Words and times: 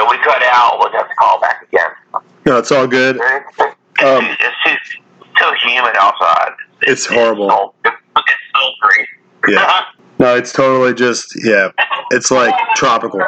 So 0.00 0.10
we 0.10 0.16
cut 0.24 0.42
out. 0.44 0.78
We'll 0.78 0.90
have 0.92 1.10
to 1.10 1.14
call 1.16 1.38
back 1.40 1.62
again. 1.70 1.90
No, 2.46 2.56
it's 2.56 2.72
all 2.72 2.86
good. 2.86 3.16
It's, 3.16 3.60
Um, 4.02 4.24
too, 4.24 4.34
it's 4.40 4.88
too, 4.90 4.96
too 5.38 5.52
humid 5.68 5.94
outside. 6.00 6.52
It's 6.80 7.04
horrible. 7.04 7.50
so- 7.50 7.74
It's, 8.16 8.26
so 8.56 8.70
crazy. 8.80 9.08
Yeah. 9.48 9.84
No, 10.18 10.36
it's 10.36 10.52
totally 10.54 10.94
just 10.94 11.34
yeah. 11.44 11.68
It's 12.12 12.30
like 12.30 12.54
tropical. 12.76 13.20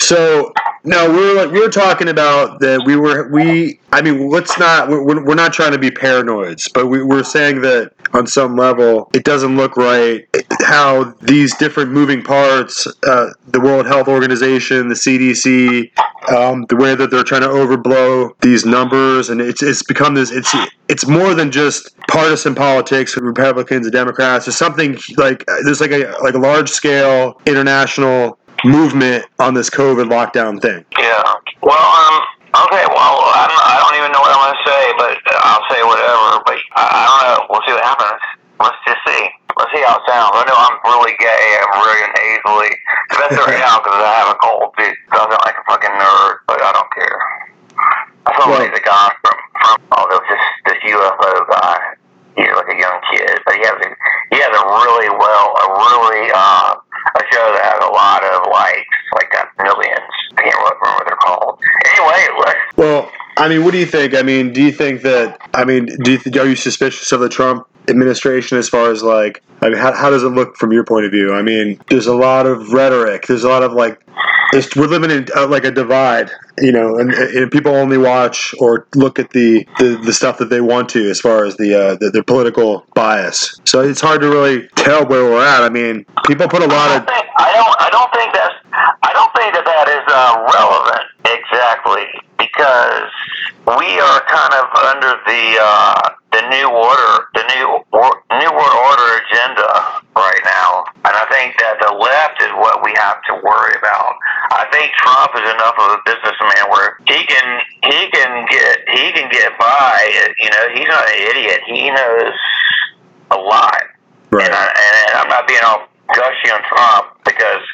So 0.00 0.52
no, 0.82 1.10
we 1.10 1.16
were 1.16 1.34
like, 1.34 1.50
we 1.52 1.60
were 1.60 1.68
talking 1.70 2.08
about 2.08 2.58
that 2.60 2.82
we 2.84 2.96
were 2.96 3.28
we. 3.28 3.78
I 3.94 4.02
mean, 4.02 4.28
let's 4.28 4.58
not 4.58 4.88
we're, 4.88 5.24
we're 5.24 5.36
not 5.36 5.52
trying 5.52 5.70
to 5.70 5.78
be 5.78 5.88
paranoids, 5.88 6.68
but 6.68 6.88
we, 6.88 7.04
we're 7.04 7.22
saying 7.22 7.60
that 7.60 7.92
on 8.12 8.26
some 8.26 8.56
level 8.56 9.08
it 9.14 9.22
doesn't 9.22 9.56
look 9.56 9.76
right 9.76 10.26
how 10.62 11.14
these 11.22 11.54
different 11.58 11.92
moving 11.92 12.20
parts, 12.20 12.88
uh, 13.06 13.30
the 13.46 13.60
World 13.60 13.86
Health 13.86 14.08
Organization, 14.08 14.88
the 14.88 14.96
CDC, 14.96 15.96
um, 16.28 16.66
the 16.68 16.74
way 16.74 16.96
that 16.96 17.12
they're 17.12 17.22
trying 17.22 17.42
to 17.42 17.48
overblow 17.48 18.30
these 18.40 18.66
numbers, 18.66 19.30
and 19.30 19.40
it's 19.40 19.62
it's 19.62 19.84
become 19.84 20.14
this 20.14 20.32
it's 20.32 20.52
it's 20.88 21.06
more 21.06 21.32
than 21.32 21.52
just 21.52 21.96
partisan 22.08 22.56
politics, 22.56 23.14
with 23.14 23.24
Republicans 23.24 23.86
and 23.86 23.92
Democrats. 23.92 24.46
There's 24.46 24.56
something 24.56 24.98
like 25.16 25.46
there's 25.62 25.80
like 25.80 25.92
a 25.92 26.16
like 26.20 26.34
a 26.34 26.38
large 26.38 26.68
scale 26.68 27.40
international 27.46 28.40
movement 28.64 29.24
on 29.38 29.54
this 29.54 29.70
COVID 29.70 30.08
lockdown 30.08 30.60
thing. 30.60 30.84
Yeah. 30.98 31.22
Well, 31.62 31.78
um, 31.78 32.22
okay. 32.66 32.84
Well, 32.86 33.16
I'm, 33.34 33.50
I 33.50 33.74
don't 33.82 33.96
even 33.98 34.10
know 34.14 34.22
what 34.22 34.30
I'm 34.34 34.54
to 34.54 34.60
say, 34.62 34.82
but 34.96 35.14
I'll 35.42 35.66
say 35.70 35.80
whatever. 35.82 36.42
But 36.46 36.58
I, 36.78 36.82
I 36.82 37.00
don't 37.06 37.22
know. 37.26 37.38
We'll 37.50 37.64
see 37.66 37.74
what 37.74 37.82
happens. 37.84 38.22
Let's 38.62 38.78
just 38.86 39.02
see. 39.06 39.22
Let's 39.58 39.70
see 39.74 39.82
how 39.82 39.98
it 39.98 40.04
sounds. 40.06 40.34
I 40.34 40.42
know 40.46 40.58
I'm 40.58 40.78
really 40.86 41.14
gay. 41.18 41.44
I'm 41.62 41.70
really 41.78 42.06
nasally. 42.14 42.72
Especially 43.10 43.54
right 43.54 43.62
now 43.62 43.78
because 43.82 43.98
I 43.98 44.12
have 44.22 44.30
a 44.34 44.38
cold, 44.38 44.74
dude. 44.78 44.94
So 45.10 45.18
I 45.18 45.24
feel 45.30 45.42
like 45.42 45.58
a 45.58 45.64
fucking 45.66 45.94
nerd, 45.94 46.34
but 46.46 46.58
I 46.62 46.70
don't 46.74 46.90
care. 46.94 47.18
I 48.26 48.30
Well- 48.38 48.58
like 48.58 48.74
the 48.74 48.80
guy 48.82 49.10
from, 49.22 49.36
from 49.60 49.76
oh, 49.94 50.04
there 50.10 50.18
was 50.18 50.28
this, 50.30 50.44
this 50.74 50.80
UFO 50.90 51.30
guy. 51.50 51.78
He's 52.34 52.50
like 52.50 52.66
a 52.66 52.78
young 52.78 52.98
kid, 53.14 53.30
but 53.46 53.54
he 53.54 53.62
has 53.62 53.78
a, 53.78 53.88
he 54.34 54.38
has 54.42 54.50
a 54.50 54.64
really 54.66 55.10
well, 55.14 55.54
a 55.54 55.66
really, 55.70 56.26
uh, 56.34 56.74
a 57.16 57.22
show 57.32 57.52
that 57.52 57.64
has 57.64 57.84
a 57.84 57.92
lot 57.92 58.24
of 58.24 58.50
likes, 58.50 58.96
like 59.14 59.30
got 59.30 59.48
millions. 59.62 60.10
I 60.36 60.42
can't 60.42 60.56
remember 60.56 60.84
what 60.84 61.06
they're 61.06 61.16
called. 61.16 61.60
Anyway, 61.86 62.54
Well, 62.76 63.10
I 63.36 63.48
mean, 63.48 63.64
what 63.64 63.72
do 63.72 63.78
you 63.78 63.86
think? 63.86 64.14
I 64.14 64.22
mean, 64.22 64.52
do 64.52 64.62
you 64.62 64.72
think 64.72 65.02
that? 65.02 65.40
I 65.54 65.64
mean, 65.64 65.86
do 65.86 66.12
you 66.12 66.18
th- 66.18 66.36
are 66.36 66.46
you 66.46 66.56
suspicious 66.56 67.12
of 67.12 67.20
the 67.20 67.28
Trump 67.28 67.66
administration 67.88 68.58
as 68.58 68.68
far 68.68 68.90
as 68.90 69.02
like? 69.02 69.42
I 69.60 69.68
mean, 69.70 69.78
how, 69.78 69.92
how 69.92 70.10
does 70.10 70.22
it 70.22 70.28
look 70.28 70.56
from 70.56 70.72
your 70.72 70.84
point 70.84 71.06
of 71.06 71.12
view? 71.12 71.34
I 71.34 71.42
mean, 71.42 71.80
there's 71.88 72.06
a 72.06 72.14
lot 72.14 72.46
of 72.46 72.72
rhetoric. 72.72 73.26
There's 73.26 73.44
a 73.44 73.48
lot 73.48 73.62
of 73.62 73.72
like, 73.72 74.00
we're 74.76 74.86
living 74.86 75.10
in 75.10 75.26
uh, 75.36 75.46
like 75.46 75.64
a 75.64 75.70
divide, 75.70 76.30
you 76.58 76.72
know, 76.72 76.98
and, 76.98 77.12
and 77.12 77.50
people 77.50 77.74
only 77.74 77.98
watch 77.98 78.54
or 78.60 78.86
look 78.94 79.18
at 79.18 79.30
the, 79.30 79.66
the, 79.78 80.00
the 80.04 80.12
stuff 80.12 80.38
that 80.38 80.50
they 80.50 80.60
want 80.60 80.88
to 80.90 81.10
as 81.10 81.20
far 81.20 81.44
as 81.44 81.56
the, 81.56 81.74
uh, 81.74 81.96
the 81.96 82.10
their 82.10 82.22
political 82.22 82.86
bias. 82.94 83.60
So 83.64 83.80
it's 83.80 84.00
hard 84.00 84.20
to 84.20 84.28
really 84.28 84.68
tell 84.76 85.06
where 85.06 85.24
we're 85.24 85.44
at. 85.44 85.62
I 85.62 85.68
mean, 85.68 86.06
people 86.24 86.48
put 86.48 86.62
a 86.62 86.66
lot 86.66 86.90
I 86.90 86.96
of 86.96 87.06
think 87.06 87.26
I 87.36 87.52
don't 87.52 87.76
I 87.80 87.90
don't 87.90 88.12
think 88.14 88.32
that's 88.32 88.54
I 89.02 89.12
don't 89.12 89.32
think 89.34 89.54
that 89.54 89.64
that 89.64 89.86
is 89.90 90.04
uh, 90.06 90.34
relevant 90.54 91.06
exactly 91.26 92.06
because 92.38 93.10
we 93.66 93.98
are 93.98 94.20
kind 94.28 94.54
of 94.60 94.66
under 94.92 95.12
the 95.24 95.44
uh, 95.60 96.10
the 96.32 96.42
new 96.50 96.68
order 96.68 97.28
the 97.34 97.44
new 97.54 97.66
new 98.38 98.52
world 98.52 98.76
order 98.86 99.08
agenda 99.24 99.93
right 100.16 100.42
now, 100.44 100.84
and 101.04 101.14
I 101.14 101.26
think 101.30 101.58
that 101.58 101.82
the 101.82 101.92
left 101.92 102.38
is 102.42 102.50
what 102.56 102.82
we 102.82 102.94
have 102.96 103.18
to 103.30 103.34
worry 103.42 103.74
about. 103.78 104.14
I 104.54 104.66
think 104.70 104.94
Trump 104.94 105.34
is 105.34 105.46
enough 105.50 105.74
of 105.78 105.98
a 105.98 106.00
businessman 106.06 106.70
where 106.70 106.98
he 107.06 107.26
can 107.26 107.46
he 107.82 108.00
can 108.10 108.46
get 108.46 108.74
he 108.94 109.12
can 109.12 109.26
get 109.30 109.58
by. 109.58 109.94
You 110.38 110.50
know, 110.50 110.64
he's 110.74 110.88
not 110.88 111.04
an 111.06 111.18
idiot. 111.34 111.60
He 111.66 111.90
knows 111.90 112.34
a 113.30 113.38
lot. 113.38 113.82
right. 114.30 114.46
And, 114.46 114.54
I, 114.54 114.64
and 114.70 115.18
I'm 115.18 115.28
not 115.28 115.48
being 115.48 115.62
all 115.66 115.88
gushy 116.14 116.50
on 116.52 116.62
Trump 116.68 117.18
because 117.24 117.64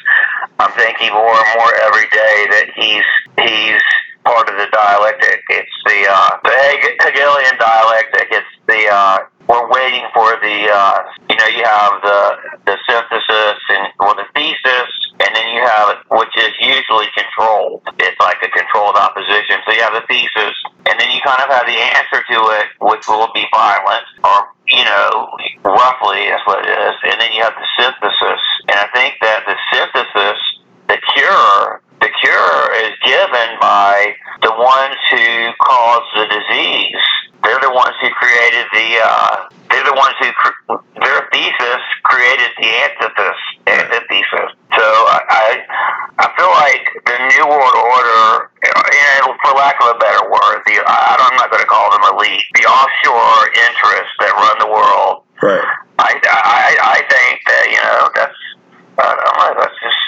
I'm 0.59 0.71
thinking 0.73 1.13
more 1.13 1.35
and 1.35 1.49
more 1.57 1.71
every 1.85 2.09
day 2.09 2.37
that 2.57 2.67
he's 2.75 3.07
he's 3.37 3.81
part 4.23 4.49
of 4.49 4.55
the 4.55 4.67
dialectic. 4.71 5.41
It's 5.49 5.77
the 5.85 6.07
uh, 6.09 6.29
the 6.43 6.53
Hegelian 7.01 7.57
dialectic. 7.59 8.27
It's 8.31 8.53
the 8.67 8.81
uh, 8.89 9.17
we're 9.47 9.69
waiting 9.69 10.05
for 10.13 10.37
the 10.41 10.57
uh, 10.69 10.97
you 11.29 11.37
know 11.37 11.49
you 11.49 11.63
have 11.63 12.01
the 12.01 12.21
the 12.65 12.75
synthesis 12.87 13.59
and 13.69 13.87
or 13.99 14.15
the 14.15 14.27
thesis, 14.33 14.91
and 15.19 15.29
then 15.35 15.47
you 15.55 15.61
have 15.61 15.97
which 16.11 16.35
is 16.37 16.53
usually 16.59 17.07
controlled. 17.15 17.83
It's 17.99 18.19
like 18.19 18.41
a 18.43 18.49
controlled 18.49 18.95
opposition. 18.95 19.61
So 19.65 19.73
you 19.73 19.81
have 19.81 19.93
the 19.93 20.05
thesis, 20.07 20.55
and 20.85 20.99
then 20.99 21.09
you 21.11 21.21
kind 21.25 21.41
of 21.41 21.49
have 21.49 21.65
the 21.65 21.79
answer 21.97 22.21
to 22.21 22.37
it, 22.61 22.65
which 22.81 23.07
will 23.07 23.29
be 23.33 23.45
violent 23.51 24.05
or 24.23 24.51
you 24.71 24.85
know, 24.85 25.27
roughly 25.65 26.31
that's 26.31 26.45
what 26.47 26.63
it 26.63 26.71
is. 26.71 26.95
And 27.03 27.19
then 27.19 27.31
you 27.33 27.43
have 27.43 27.53
the 27.53 27.67
synthesis. 27.77 28.43
And 28.69 28.77
I 28.79 28.87
think 28.95 29.15
that 29.21 29.43
the 29.43 29.57
synthesis, 29.73 30.39
the 30.87 30.97
cure, 31.13 31.81
the 31.99 32.09
cure 32.23 32.61
is 32.87 32.95
given 33.03 33.49
by 33.59 34.15
the 34.41 34.53
ones 34.55 34.97
who 35.11 35.51
caused 35.59 36.11
the 36.15 36.27
disease. 36.31 37.05
They're 37.43 37.59
the 37.61 37.73
ones 37.73 37.95
who 38.01 38.09
created 38.21 38.65
the, 38.73 38.87
uh, 39.01 39.49
they're 39.69 39.85
the 39.85 39.97
ones 39.97 40.13
who, 40.21 40.29
cr- 40.31 40.77
their 41.01 41.25
thesis 41.33 41.81
created 42.03 42.51
the 42.59 42.69
antithesis, 42.85 43.39
antithesis. 43.65 44.49
So 44.77 44.85
I, 44.85 45.65
I, 46.21 46.25
feel 46.37 46.51
like 46.53 46.85
the 47.05 47.17
New 47.33 47.45
World 47.49 47.75
Order, 47.75 48.49
for 49.41 49.51
lack 49.57 49.75
of 49.81 49.95
a 49.95 49.99
better 49.99 50.23
word, 50.29 50.61
the, 50.69 50.79
I'm 50.85 51.35
not 51.35 51.49
going 51.49 51.61
to 51.61 51.69
call 51.69 51.89
them 51.91 52.05
elite, 52.13 52.45
the 52.53 52.65
offshore 52.69 53.49
interests 53.51 54.15
that 54.21 54.31
run 54.37 54.55
the 54.61 54.71
world, 54.71 55.25
right. 55.41 55.65
I, 55.99 56.17
I, 56.17 56.69
I 56.81 56.99
think 57.09 57.41
that, 57.45 57.65
you 57.69 57.81
know, 57.81 58.01
that's, 58.15 58.41
I 59.01 59.09
don't 59.17 59.37
know, 59.37 59.53
that's 59.61 59.77
just, 59.81 60.01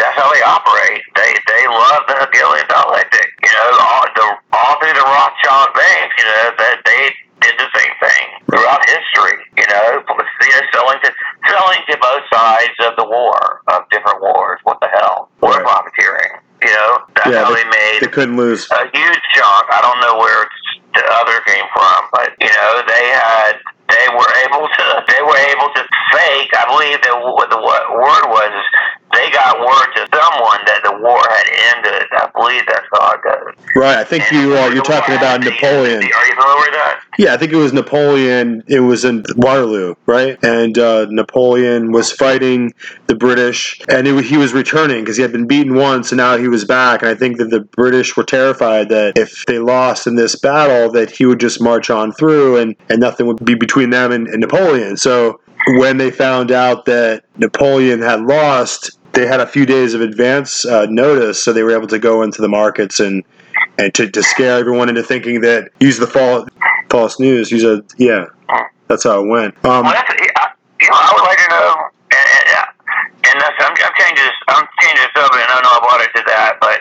that's 0.00 0.16
how 0.16 0.28
they 0.32 0.42
operate. 0.44 1.02
They, 1.16 1.32
they 1.48 1.64
love 1.68 2.02
the 2.08 2.16
Hegelian 2.20 2.66
dialectic. 2.68 3.26
You 3.42 3.52
know, 3.52 3.68
all, 3.80 4.04
the, 4.12 4.26
all 4.52 4.74
through 4.80 4.92
the 4.92 5.06
Rothschild 5.06 5.72
banks, 5.72 6.14
you 6.18 6.26
know, 6.28 6.44
that 6.60 6.76
they 6.84 7.02
did 7.40 7.54
the 7.58 7.68
same 7.76 7.94
thing 8.00 8.24
throughout 8.52 8.80
history. 8.88 9.40
You 9.56 9.66
know, 9.68 10.04
you 10.04 10.52
know, 10.52 10.64
selling 10.72 11.00
to 11.02 11.10
selling 11.48 11.80
to 11.90 11.94
both 12.00 12.24
sides 12.32 12.76
of 12.86 12.96
the 12.96 13.04
war 13.04 13.62
of 13.68 13.88
different 13.90 14.20
wars. 14.20 14.60
What 14.64 14.80
the 14.80 14.88
hell? 14.88 15.28
War 15.40 15.52
Right. 15.52 15.64
profiteering. 15.64 16.40
You 16.62 16.72
know, 16.72 17.04
that's 17.16 17.28
Yeah, 17.28 17.44
how 17.44 17.54
they 17.54 17.64
made 17.64 17.98
They 18.00 18.03
couldn't 18.14 18.36
lose. 18.36 18.70
a 18.70 18.84
huge 18.94 19.22
chunk. 19.34 19.64
I 19.70 19.80
don't 19.82 20.00
know 20.00 20.16
where 20.18 20.48
the 20.94 21.04
other 21.20 21.42
came 21.42 21.66
from, 21.74 21.98
but 22.14 22.30
you 22.40 22.48
know 22.48 22.72
they 22.86 23.06
had 23.10 23.58
they 23.90 24.06
were 24.14 24.32
able 24.46 24.66
to 24.70 24.84
they 25.10 25.22
were 25.22 25.40
able 25.50 25.68
to 25.74 25.82
fake. 26.14 26.50
I 26.54 26.64
believe 26.70 27.02
that 27.02 27.14
what 27.18 27.50
the 27.50 27.58
word 27.58 28.24
was 28.30 28.50
is 28.54 28.66
they 29.12 29.30
got 29.30 29.58
word 29.58 29.88
to 29.98 30.02
someone 30.10 30.62
that 30.66 30.80
the 30.82 30.94
war 30.98 31.22
had 31.22 31.46
ended. 31.76 32.06
I 32.14 32.26
believe 32.34 32.66
that's 32.66 32.86
how 32.90 33.14
it 33.14 33.22
goes. 33.22 33.54
Right. 33.76 33.98
I 33.98 34.04
think 34.04 34.30
you 34.30 34.56
uh, 34.56 34.70
you're 34.70 34.86
talking 34.86 35.14
about 35.14 35.42
Napoleon. 35.42 36.02
Are 36.02 36.26
you 36.26 36.34
familiar? 36.34 36.70
Yeah, 37.16 37.34
I 37.34 37.36
think 37.36 37.52
it 37.52 37.56
was 37.56 37.72
Napoleon. 37.72 38.64
It 38.66 38.80
was 38.80 39.04
in 39.04 39.24
Waterloo, 39.36 39.94
right? 40.06 40.36
And 40.42 40.76
uh, 40.78 41.06
Napoleon 41.08 41.92
was 41.92 42.10
fighting 42.10 42.74
the 43.06 43.14
British, 43.14 43.80
and 43.88 44.06
it, 44.08 44.24
he 44.24 44.36
was 44.36 44.52
returning 44.52 45.00
because 45.00 45.16
he 45.16 45.22
had 45.22 45.32
been 45.32 45.46
beaten 45.46 45.74
once, 45.74 46.10
and 46.10 46.16
now 46.16 46.36
he 46.36 46.48
was 46.48 46.64
back. 46.64 47.02
And 47.02 47.10
I 47.10 47.14
think 47.14 47.38
that 47.38 47.50
the 47.50 47.60
British 47.60 48.16
were 48.16 48.24
terrified 48.24 48.88
that 48.88 49.16
if 49.16 49.44
they 49.46 49.58
lost 49.58 50.06
in 50.06 50.16
this 50.16 50.34
battle, 50.36 50.90
that 50.92 51.10
he 51.10 51.24
would 51.24 51.40
just 51.40 51.60
march 51.60 51.88
on 51.88 52.12
through, 52.12 52.56
and, 52.56 52.74
and 52.88 53.00
nothing 53.00 53.26
would 53.26 53.44
be 53.44 53.54
between 53.54 53.90
them 53.90 54.10
and, 54.10 54.26
and 54.26 54.40
Napoleon. 54.40 54.96
So 54.96 55.40
when 55.68 55.98
they 55.98 56.10
found 56.10 56.50
out 56.50 56.84
that 56.86 57.24
Napoleon 57.36 58.02
had 58.02 58.22
lost, 58.22 58.98
they 59.12 59.26
had 59.26 59.40
a 59.40 59.46
few 59.46 59.66
days 59.66 59.94
of 59.94 60.00
advance 60.00 60.64
uh, 60.64 60.86
notice, 60.90 61.42
so 61.42 61.52
they 61.52 61.62
were 61.62 61.76
able 61.76 61.86
to 61.88 61.98
go 62.00 62.22
into 62.22 62.42
the 62.42 62.48
markets 62.48 62.98
and 62.98 63.22
and 63.78 63.94
to, 63.94 64.08
to 64.10 64.22
scare 64.22 64.58
everyone 64.58 64.88
into 64.88 65.02
thinking 65.02 65.40
that 65.40 65.70
use 65.80 65.98
the 65.98 66.06
false 66.06 66.48
false 66.94 67.18
news. 67.18 67.50
Use 67.50 67.64
a 67.66 67.82
yeah, 67.98 68.26
that's 68.86 69.02
how 69.02 69.18
it 69.24 69.26
went. 69.26 69.54
Um, 69.66 69.82
Well, 69.82 69.90
that's, 69.90 70.14
you 70.14 70.86
know, 70.86 70.94
I 70.94 71.10
would 71.10 71.26
like 71.26 71.40
to 71.42 71.48
know, 71.50 71.70
and, 72.14 72.26
and, 73.26 73.36
that's, 73.42 73.58
I'm, 73.58 73.74
I'm 73.74 73.94
changing 73.98 74.22
this, 74.22 74.38
I'm 74.46 74.66
changing 74.78 75.02
the 75.02 75.10
subject, 75.18 75.42
and 75.42 75.50
I 75.50 75.58
know 75.64 75.74
I 75.74 75.80
brought 75.82 76.02
it 76.06 76.12
to 76.14 76.22
that, 76.28 76.52
but 76.62 76.78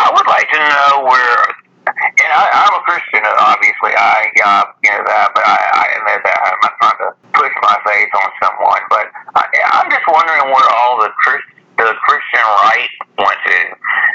I 0.00 0.08
would 0.08 0.28
like 0.30 0.48
to 0.48 0.60
know 0.64 1.04
where, 1.04 1.36
and 1.92 2.30
I, 2.32 2.42
I'm 2.64 2.72
a 2.78 2.82
Christian, 2.88 3.20
obviously, 3.26 3.92
I, 3.92 4.32
uh, 4.40 4.64
you 4.80 4.90
know 4.96 5.04
that, 5.04 5.34
but 5.36 5.44
I, 5.44 5.58
I 5.60 5.84
admit 6.00 6.20
that, 6.24 6.38
I'm 6.40 6.60
not 6.64 6.74
trying 6.80 6.98
to 7.04 7.08
push 7.36 7.54
my 7.60 7.76
faith 7.84 8.12
on 8.16 8.28
someone, 8.40 8.82
but 8.88 9.12
I, 9.36 9.42
I'm 9.76 9.90
just 9.92 10.06
wondering 10.08 10.48
where 10.48 10.68
all 10.72 11.02
the 11.04 11.10
Christ, 11.20 11.44
the 11.76 11.90
Christian 12.06 12.44
right 12.64 12.88
went 13.18 13.40
to. 13.50 13.56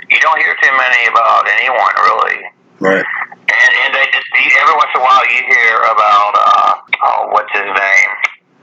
You 0.09 0.19
don't 0.23 0.39
hear 0.39 0.55
too 0.63 0.73
many 0.73 1.01
about 1.11 1.43
anyone, 1.59 1.93
really. 2.07 2.39
right. 2.79 3.05
And, 3.51 3.71
and 3.83 3.91
they 3.91 4.05
just, 4.15 4.29
you, 4.31 4.47
every 4.63 4.75
once 4.79 4.91
in 4.95 5.01
a 5.01 5.03
while 5.03 5.25
you 5.27 5.41
hear 5.43 5.75
about, 5.91 6.31
uh, 6.39 6.73
oh, 7.03 7.27
what's 7.35 7.51
his 7.51 7.65
name? 7.67 8.09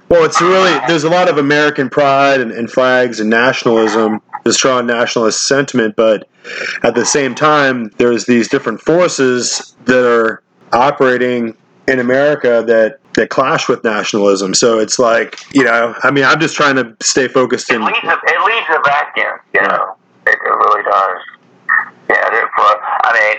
Well, 0.08 0.14
it's 0.26 0.40
really 0.40 0.78
there's 0.86 1.04
a 1.04 1.10
lot 1.10 1.28
of 1.28 1.38
American 1.38 1.88
pride 1.88 2.40
and, 2.40 2.52
and 2.52 2.70
flags 2.70 3.20
and 3.20 3.30
nationalism 3.30 4.20
the 4.46 4.52
strong 4.52 4.86
nationalist 4.86 5.46
sentiment, 5.46 5.96
but 5.96 6.28
at 6.84 6.94
the 6.94 7.04
same 7.04 7.34
time, 7.34 7.90
there's 7.98 8.26
these 8.26 8.48
different 8.48 8.80
forces 8.80 9.76
that 9.84 10.06
are 10.08 10.42
operating 10.72 11.56
in 11.88 11.98
America 11.98 12.64
that 12.66 12.98
that 13.14 13.28
clash 13.30 13.68
with 13.68 13.82
nationalism. 13.82 14.54
So 14.54 14.78
it's 14.78 14.98
like, 14.98 15.40
you 15.54 15.64
know, 15.64 15.94
I 16.02 16.10
mean, 16.10 16.24
I'm 16.24 16.38
just 16.38 16.54
trying 16.54 16.76
to 16.76 16.94
stay 17.00 17.28
focused 17.28 17.70
It 17.70 17.76
in. 17.76 17.84
leaves 17.84 17.98
a, 18.04 18.12
it 18.12 18.40
leaves 18.44 18.68
a 18.70 18.80
vacuum, 18.84 19.38
you 19.54 19.62
know. 19.62 19.96
It, 20.26 20.36
it 20.36 20.54
really 20.54 20.82
does. 20.84 21.18
Yeah, 22.10 22.46
I 23.02 23.12
mean, 23.12 23.36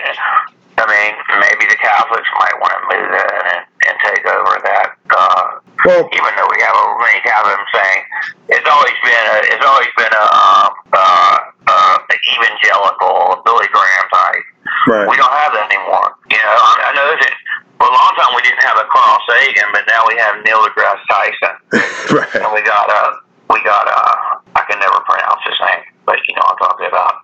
I 0.78 0.86
mean, 0.86 1.13
maybe 1.40 1.69
the 1.69 1.78
Catholics 1.78 2.28
might 2.40 2.57
want 2.60 2.74
to 2.74 2.83
move 2.90 3.12
in 3.12 3.31
and, 3.54 3.66
and 3.88 3.95
take 4.04 4.24
over 4.28 4.60
that. 4.63 4.88
Uh, 5.10 5.44
Well, 5.86 6.04
even 6.12 6.31
though 6.36 6.50
we 6.51 6.60
have 6.62 6.75
over 6.75 7.00
many 7.00 7.19
Catholics 7.24 7.72
saying 7.74 8.01
it's 8.50 8.68
always 8.68 8.98
been 9.04 9.25
a, 9.31 9.38
it's 9.56 9.66
always 9.66 9.92
been 9.95 10.13
a 10.13 10.25
um, 10.28 10.69
uh, 10.94 11.38
uh, 11.68 11.95
evangelical 12.12 13.42
Billy 13.45 13.68
Graham 13.72 14.06
type. 14.12 14.45
right. 14.88 15.07
We 15.07 15.16
don't 15.16 15.31
have 15.31 15.51
that 15.56 15.72
anymore. 15.72 16.12
You 16.30 16.39
know, 16.44 16.57
I, 16.60 16.74
I 16.88 16.92
know 16.95 17.07
that 17.07 17.34
for 17.80 17.88
a 17.88 17.94
long 17.94 18.13
time 18.19 18.31
we 18.36 18.42
didn't 18.44 18.63
have 18.66 18.78
a 18.78 18.86
Carl 18.89 19.19
Sagan, 19.30 19.69
but 19.72 19.84
now 19.88 20.01
we 20.10 20.16
have 20.19 20.42
Neil 20.44 20.62
deGrasse 20.66 21.04
Tyson, 21.07 21.56
right. 22.18 22.31
and 22.42 22.50
we 22.51 22.62
got 22.66 22.90
uh, 22.90 23.12
we 23.54 23.62
got 23.63 23.86
uh, 23.88 24.42
I 24.57 24.66
can 24.68 24.80
never 24.81 25.00
pronounce 25.06 25.42
his 25.45 25.56
name, 25.62 25.86
but 26.06 26.18
you 26.28 26.36
know 26.36 26.45
I'm 26.50 26.57
talking 26.57 26.88
about. 26.90 27.22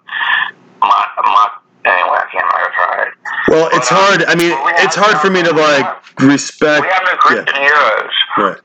My 0.83 1.07
my 1.23 1.47
anyway, 1.85 2.17
I 2.17 2.27
can't 2.31 2.45
remember 2.53 3.03
it. 3.03 3.13
Well, 3.47 3.69
it's 3.73 3.91
um, 3.91 3.97
hard. 3.97 4.23
I 4.25 4.35
mean, 4.35 4.51
it's 4.83 4.95
hard 4.95 5.19
for 5.19 5.29
me 5.29 5.43
to 5.43 5.51
like 5.51 6.19
respect. 6.21 6.85
We 6.85 6.91
have 6.91 7.03
no 7.05 7.17
Christian 7.17 7.55
heroes. 7.55 8.11
Right. 8.37 8.57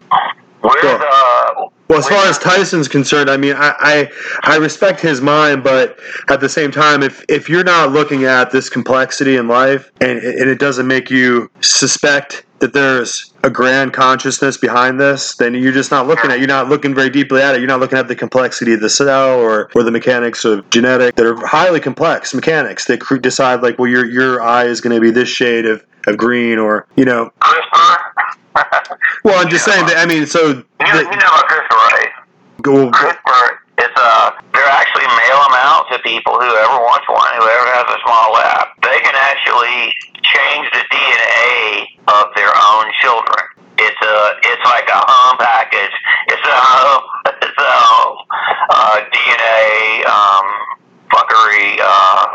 Well- 0.62 0.98
the 0.98 1.70
Well, 1.88 1.98
as 2.00 2.08
far 2.08 2.26
as 2.26 2.38
Tyson's 2.38 2.88
concerned, 2.88 3.30
I 3.30 3.36
mean, 3.38 3.54
I, 3.56 3.74
I 3.78 4.10
I 4.42 4.56
respect 4.56 5.00
his 5.00 5.20
mind, 5.22 5.64
but 5.64 5.98
at 6.28 6.40
the 6.40 6.48
same 6.48 6.70
time, 6.70 7.02
if 7.02 7.24
if 7.28 7.48
you're 7.48 7.64
not 7.64 7.92
looking 7.92 8.24
at 8.24 8.50
this 8.50 8.68
complexity 8.68 9.36
in 9.36 9.48
life, 9.48 9.90
and 10.00 10.18
and 10.18 10.50
it 10.50 10.58
doesn't 10.58 10.86
make 10.86 11.10
you 11.10 11.50
suspect 11.60 12.44
that 12.58 12.72
there's 12.74 13.27
a 13.42 13.50
grand 13.50 13.92
consciousness 13.92 14.56
behind 14.56 15.00
this, 15.00 15.36
then 15.36 15.54
you're 15.54 15.72
just 15.72 15.90
not 15.90 16.06
looking 16.06 16.30
at. 16.30 16.38
You're 16.38 16.48
not 16.48 16.68
looking 16.68 16.94
very 16.94 17.10
deeply 17.10 17.40
at 17.40 17.54
it. 17.54 17.58
You're 17.58 17.68
not 17.68 17.80
looking 17.80 17.98
at 17.98 18.08
the 18.08 18.16
complexity 18.16 18.72
of 18.74 18.80
the 18.80 18.90
cell 18.90 19.38
or 19.38 19.70
or 19.74 19.82
the 19.82 19.90
mechanics 19.90 20.44
of 20.44 20.68
genetic 20.70 21.14
that 21.16 21.26
are 21.26 21.46
highly 21.46 21.80
complex 21.80 22.34
mechanics 22.34 22.86
that 22.86 23.00
cr- 23.00 23.16
decide 23.16 23.62
like, 23.62 23.78
well, 23.78 23.88
your 23.88 24.04
your 24.04 24.42
eye 24.42 24.64
is 24.64 24.80
going 24.80 24.94
to 24.94 25.00
be 25.00 25.10
this 25.10 25.28
shade 25.28 25.66
of 25.66 25.84
of 26.06 26.16
green, 26.16 26.58
or 26.58 26.86
you 26.96 27.04
know. 27.04 27.30
CRISPR. 27.40 27.96
Well, 29.24 29.38
I'm 29.38 29.50
just 29.50 29.64
saying 29.64 29.86
that. 29.86 29.98
I 29.98 30.06
mean, 30.06 30.26
so. 30.26 30.48
you, 30.48 30.54
know, 30.54 31.00
you 31.00 31.04
know 31.04 31.10
about 31.10 31.48
CRISPR, 31.48 31.70
right? 31.70 32.08
go, 32.62 32.90
CRISPR 32.90 33.58
is 33.78 33.92
uh 33.96 34.30
they're 34.52 34.72
actually 34.74 35.06
mail 35.06 35.38
them 35.46 35.56
out 35.62 35.86
to 35.92 35.98
people 36.02 36.34
whoever 36.34 36.76
wants 36.82 37.06
one, 37.08 37.30
whoever 37.38 37.66
has 37.78 37.86
a 37.88 37.98
small 38.02 38.32
lab. 38.34 38.74
They 38.82 38.98
can 39.00 39.14
actually 39.14 39.94
change 40.22 40.66
the 40.74 40.82
DNA 40.90 41.86
of 42.10 42.34
their 42.34 42.50
own 42.50 42.90
children. 43.00 43.42
It's 43.78 44.02
a 44.02 44.16
it's 44.42 44.64
like 44.66 44.88
a 44.90 44.98
home 44.98 45.38
package. 45.38 45.94
It's 46.28 46.46
a 46.46 46.60
it's 47.46 47.58
a 47.62 47.76
uh, 48.70 48.96
DNA 49.14 50.06
um, 50.10 50.46
fuckery 51.14 51.78
uh, 51.78 52.26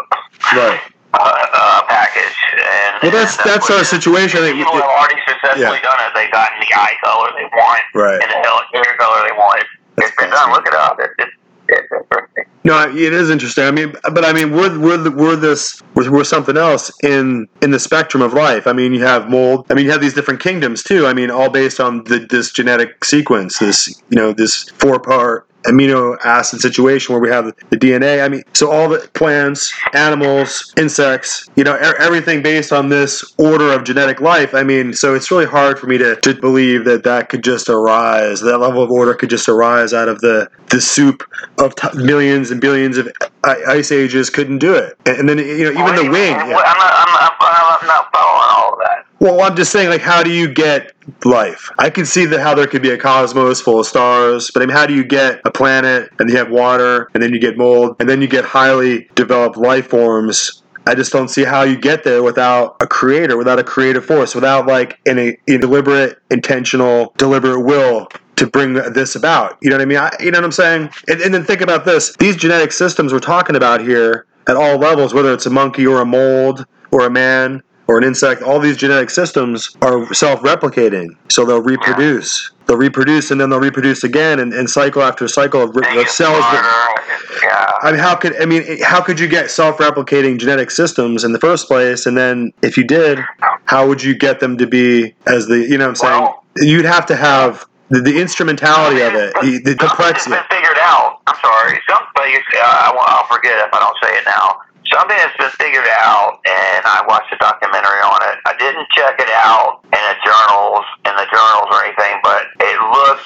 right. 0.55 0.79
uh, 1.13 1.19
uh, 1.19 1.81
package. 1.91 2.37
And 2.55 3.03
Well, 3.03 3.11
that's 3.11 3.35
and 3.37 3.45
that's 3.45 3.69
what 3.69 3.79
our 3.79 3.83
situation. 3.83 4.39
I 4.39 4.55
think. 4.55 4.57
People 4.57 4.79
have 4.79 4.87
already 4.87 5.19
successfully 5.27 5.79
Yeah. 5.83 5.83
done 5.83 5.99
it. 6.07 6.11
They've 6.15 6.31
gotten 6.31 6.59
the 6.63 6.71
eye 6.75 6.95
color 7.03 7.27
they 7.35 7.45
want 7.51 7.83
Right. 7.93 8.21
and 8.23 8.31
the 8.31 8.79
hair 8.79 8.95
color 8.97 9.27
they 9.27 9.35
want. 9.35 9.63
It's, 9.97 10.15
been 10.17 10.29
done. 10.29 10.51
Look 10.51 10.67
it 10.67 10.73
up. 10.73 10.99
It's, 10.99 11.31
interesting. 11.69 12.45
No, 12.65 12.81
it 12.89 13.13
is 13.13 13.29
interesting. 13.29 13.65
I 13.65 13.71
mean, 13.71 13.93
but 14.03 14.23
I 14.23 14.31
mean, 14.33 14.51
we're 14.51 14.77
we're 14.79 15.09
we're 15.11 15.35
this 15.35 15.81
we're, 15.95 16.11
we're 16.11 16.23
something 16.23 16.57
else 16.57 16.91
in 17.03 17.47
in 17.61 17.71
the 17.71 17.79
spectrum 17.79 18.21
of 18.21 18.33
life. 18.33 18.67
I 18.67 18.73
mean, 18.73 18.93
you 18.93 19.03
have 19.03 19.29
mold. 19.29 19.65
I 19.69 19.73
mean, 19.73 19.85
you 19.85 19.91
have 19.91 20.01
these 20.01 20.13
different 20.13 20.39
kingdoms 20.39 20.83
too. 20.83 21.05
I 21.05 21.13
mean, 21.13 21.29
all 21.29 21.49
based 21.49 21.79
on 21.79 22.03
the, 22.05 22.19
this 22.19 22.51
genetic 22.51 23.03
sequence. 23.03 23.59
This 23.59 24.01
you 24.09 24.17
know 24.17 24.33
this 24.33 24.69
four 24.77 24.99
part 24.99 25.47
amino 25.65 26.17
acid 26.25 26.59
situation 26.61 27.13
where 27.13 27.21
we 27.21 27.29
have 27.29 27.45
the 27.69 27.77
DNA. 27.77 28.23
I 28.23 28.27
mean, 28.29 28.43
so 28.53 28.71
all 28.71 28.89
the 28.89 28.99
plants, 29.13 29.73
animals, 29.93 30.73
insects, 30.77 31.49
you 31.55 31.63
know, 31.63 31.75
e- 31.75 31.93
everything 31.99 32.41
based 32.43 32.71
on 32.73 32.89
this 32.89 33.23
order 33.37 33.71
of 33.73 33.83
genetic 33.83 34.21
life. 34.21 34.53
I 34.53 34.63
mean, 34.63 34.93
so 34.93 35.15
it's 35.15 35.31
really 35.31 35.45
hard 35.45 35.79
for 35.79 35.87
me 35.87 35.97
to, 35.97 36.15
to 36.17 36.33
believe 36.35 36.85
that 36.85 37.03
that 37.03 37.29
could 37.29 37.43
just 37.43 37.69
arise, 37.69 38.41
that 38.41 38.57
level 38.59 38.83
of 38.83 38.91
order 38.91 39.13
could 39.13 39.29
just 39.29 39.47
arise 39.49 39.93
out 39.93 40.07
of 40.09 40.21
the, 40.21 40.49
the 40.69 40.81
soup 40.81 41.23
of 41.59 41.75
t- 41.75 41.87
millions 41.95 42.51
and 42.51 42.59
billions 42.61 42.97
of 42.97 43.11
i- 43.43 43.61
ice 43.67 43.91
ages 43.91 44.29
couldn't 44.29 44.59
do 44.59 44.73
it. 44.73 44.97
And, 45.05 45.17
and 45.17 45.29
then, 45.29 45.37
you 45.39 45.65
know, 45.65 45.71
even 45.71 45.83
Well, 45.83 46.03
the 46.03 46.09
wing. 46.09 46.33
I'm 46.35 46.49
not, 46.49 46.65
I'm, 46.65 46.77
not, 46.77 47.81
I'm 47.81 47.87
not 47.87 48.11
following 48.13 48.49
all 48.57 48.73
of 48.73 48.79
that. 48.79 49.05
Well, 49.23 49.39
I'm 49.39 49.55
just 49.55 49.71
saying, 49.71 49.87
like, 49.87 50.01
how 50.01 50.21
do 50.21 50.29
you 50.29 50.49
get 50.49 50.91
life? 51.23 51.71
I 51.79 51.89
can 51.89 52.05
see 52.05 52.25
that 52.25 52.41
how 52.41 52.55
there 52.55 52.67
could 52.67 52.81
be 52.81 52.89
a 52.89 52.97
cosmos 52.97 53.61
full 53.61 53.79
of 53.79 53.85
stars, 53.85 54.51
but 54.53 54.61
I 54.61 54.65
mean, 54.65 54.75
how 54.75 54.85
do 54.85 54.93
you 54.93 55.05
get 55.05 55.39
a 55.45 55.49
planet 55.49 56.11
and 56.19 56.29
you 56.29 56.35
have 56.35 56.49
water 56.49 57.09
and 57.13 57.23
then 57.23 57.31
you 57.31 57.39
get 57.39 57.57
mold 57.57 57.95
and 58.01 58.09
then 58.09 58.21
you 58.21 58.27
get 58.27 58.43
highly 58.43 59.07
developed 59.15 59.55
life 59.55 59.87
forms? 59.87 60.61
I 60.85 60.93
just 60.93 61.13
don't 61.13 61.29
see 61.29 61.45
how 61.45 61.63
you 61.63 61.77
get 61.77 62.03
there 62.03 62.21
without 62.21 62.75
a 62.81 62.85
creator, 62.85 63.37
without 63.37 63.59
a 63.59 63.63
creative 63.63 64.03
force, 64.03 64.35
without 64.35 64.67
like 64.67 64.99
an, 65.05 65.17
a, 65.17 65.37
a 65.47 65.57
deliberate, 65.57 66.19
intentional, 66.29 67.13
deliberate 67.15 67.61
will 67.61 68.09
to 68.35 68.45
bring 68.45 68.73
this 68.73 69.15
about. 69.15 69.57
You 69.61 69.69
know 69.69 69.77
what 69.77 69.83
I 69.83 69.85
mean? 69.85 69.99
I, 69.99 70.11
you 70.19 70.31
know 70.31 70.39
what 70.39 70.43
I'm 70.43 70.51
saying? 70.51 70.89
And, 71.07 71.21
and 71.21 71.33
then 71.33 71.45
think 71.45 71.61
about 71.61 71.85
this: 71.85 72.13
these 72.17 72.35
genetic 72.35 72.73
systems 72.73 73.13
we're 73.13 73.19
talking 73.19 73.55
about 73.55 73.79
here 73.79 74.25
at 74.47 74.57
all 74.57 74.77
levels, 74.77 75.13
whether 75.13 75.33
it's 75.33 75.45
a 75.45 75.49
monkey 75.49 75.87
or 75.87 76.01
a 76.01 76.05
mold 76.05 76.65
or 76.91 77.05
a 77.05 77.09
man 77.09 77.63
or 77.87 77.97
an 77.97 78.03
insect, 78.03 78.41
all 78.41 78.59
these 78.59 78.77
genetic 78.77 79.09
systems 79.09 79.75
are 79.81 80.11
self-replicating, 80.13 81.15
so 81.29 81.45
they'll 81.45 81.61
reproduce. 81.61 82.51
They'll 82.65 82.77
reproduce, 82.77 83.29
and 83.31 83.41
then 83.41 83.49
they'll 83.49 83.59
reproduce 83.59 84.03
again, 84.03 84.39
and, 84.39 84.53
and 84.53 84.69
cycle 84.69 85.01
after 85.01 85.27
cycle 85.27 85.61
of, 85.63 85.75
of 85.75 86.09
cells. 86.09 86.39
That, 86.39 87.39
yeah. 87.43 87.87
I 87.87 87.91
mean, 87.91 87.99
how 87.99 88.15
could 88.15 88.41
I 88.41 88.45
mean, 88.45 88.81
how 88.81 89.01
could 89.01 89.19
you 89.19 89.27
get 89.27 89.51
self-replicating 89.51 90.39
genetic 90.39 90.71
systems 90.71 91.23
in 91.25 91.33
the 91.33 91.39
first 91.39 91.67
place? 91.67 92.05
And 92.05 92.17
then, 92.17 92.53
if 92.61 92.77
you 92.77 92.85
did, 92.85 93.19
how 93.65 93.87
would 93.87 94.01
you 94.01 94.15
get 94.15 94.39
them 94.39 94.57
to 94.57 94.67
be 94.67 95.13
as 95.25 95.47
the 95.47 95.59
you 95.59 95.77
know 95.77 95.85
what 95.85 95.89
I'm 95.89 95.95
saying? 95.95 96.21
Well- 96.21 96.39
You'd 96.57 96.85
have 96.85 97.07
to 97.07 97.15
have 97.15 97.65
the, 97.89 97.99
the 97.99 98.21
instrumentality 98.21 99.01
of 99.01 99.15
it, 99.15 99.33
the, 99.41 99.57
the 99.57 99.75
complexity. 99.75 100.35
been 100.35 100.43
figured 100.49 100.77
out. 100.81 101.19
I'm 101.25 101.35
sorry. 101.41 101.79
Something, 101.89 102.41
uh, 102.61 102.93
I'll 102.93 103.25
forget 103.25 103.57
if 103.57 103.73
I 103.73 103.79
don't 103.79 103.97
say 104.03 104.17
it 104.17 104.23
now. 104.25 104.61
Something 104.93 105.17
that's 105.17 105.37
been 105.41 105.49
figured 105.57 105.89
out, 106.05 106.37
and 106.45 106.85
I 106.85 107.01
watched 107.09 107.33
a 107.33 107.39
documentary 107.41 108.01
on 108.05 108.19
it. 108.29 108.37
I 108.45 108.53
didn't 108.61 108.85
check 108.93 109.17
it 109.17 109.31
out 109.41 109.81
in 109.89 109.97
the 109.97 110.17
journals, 110.21 110.85
in 111.09 111.13
the 111.17 111.25
journals 111.33 111.67
or 111.73 111.81
anything, 111.81 112.21
but 112.21 112.45
it 112.61 112.77
looks 112.93 113.25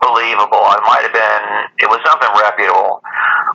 believable. 0.00 0.64
It 0.72 0.82
might 0.88 1.04
have 1.04 1.12
been. 1.12 1.44
It 1.84 1.88
was 1.92 2.00
something 2.00 2.32
reputable, 2.32 3.04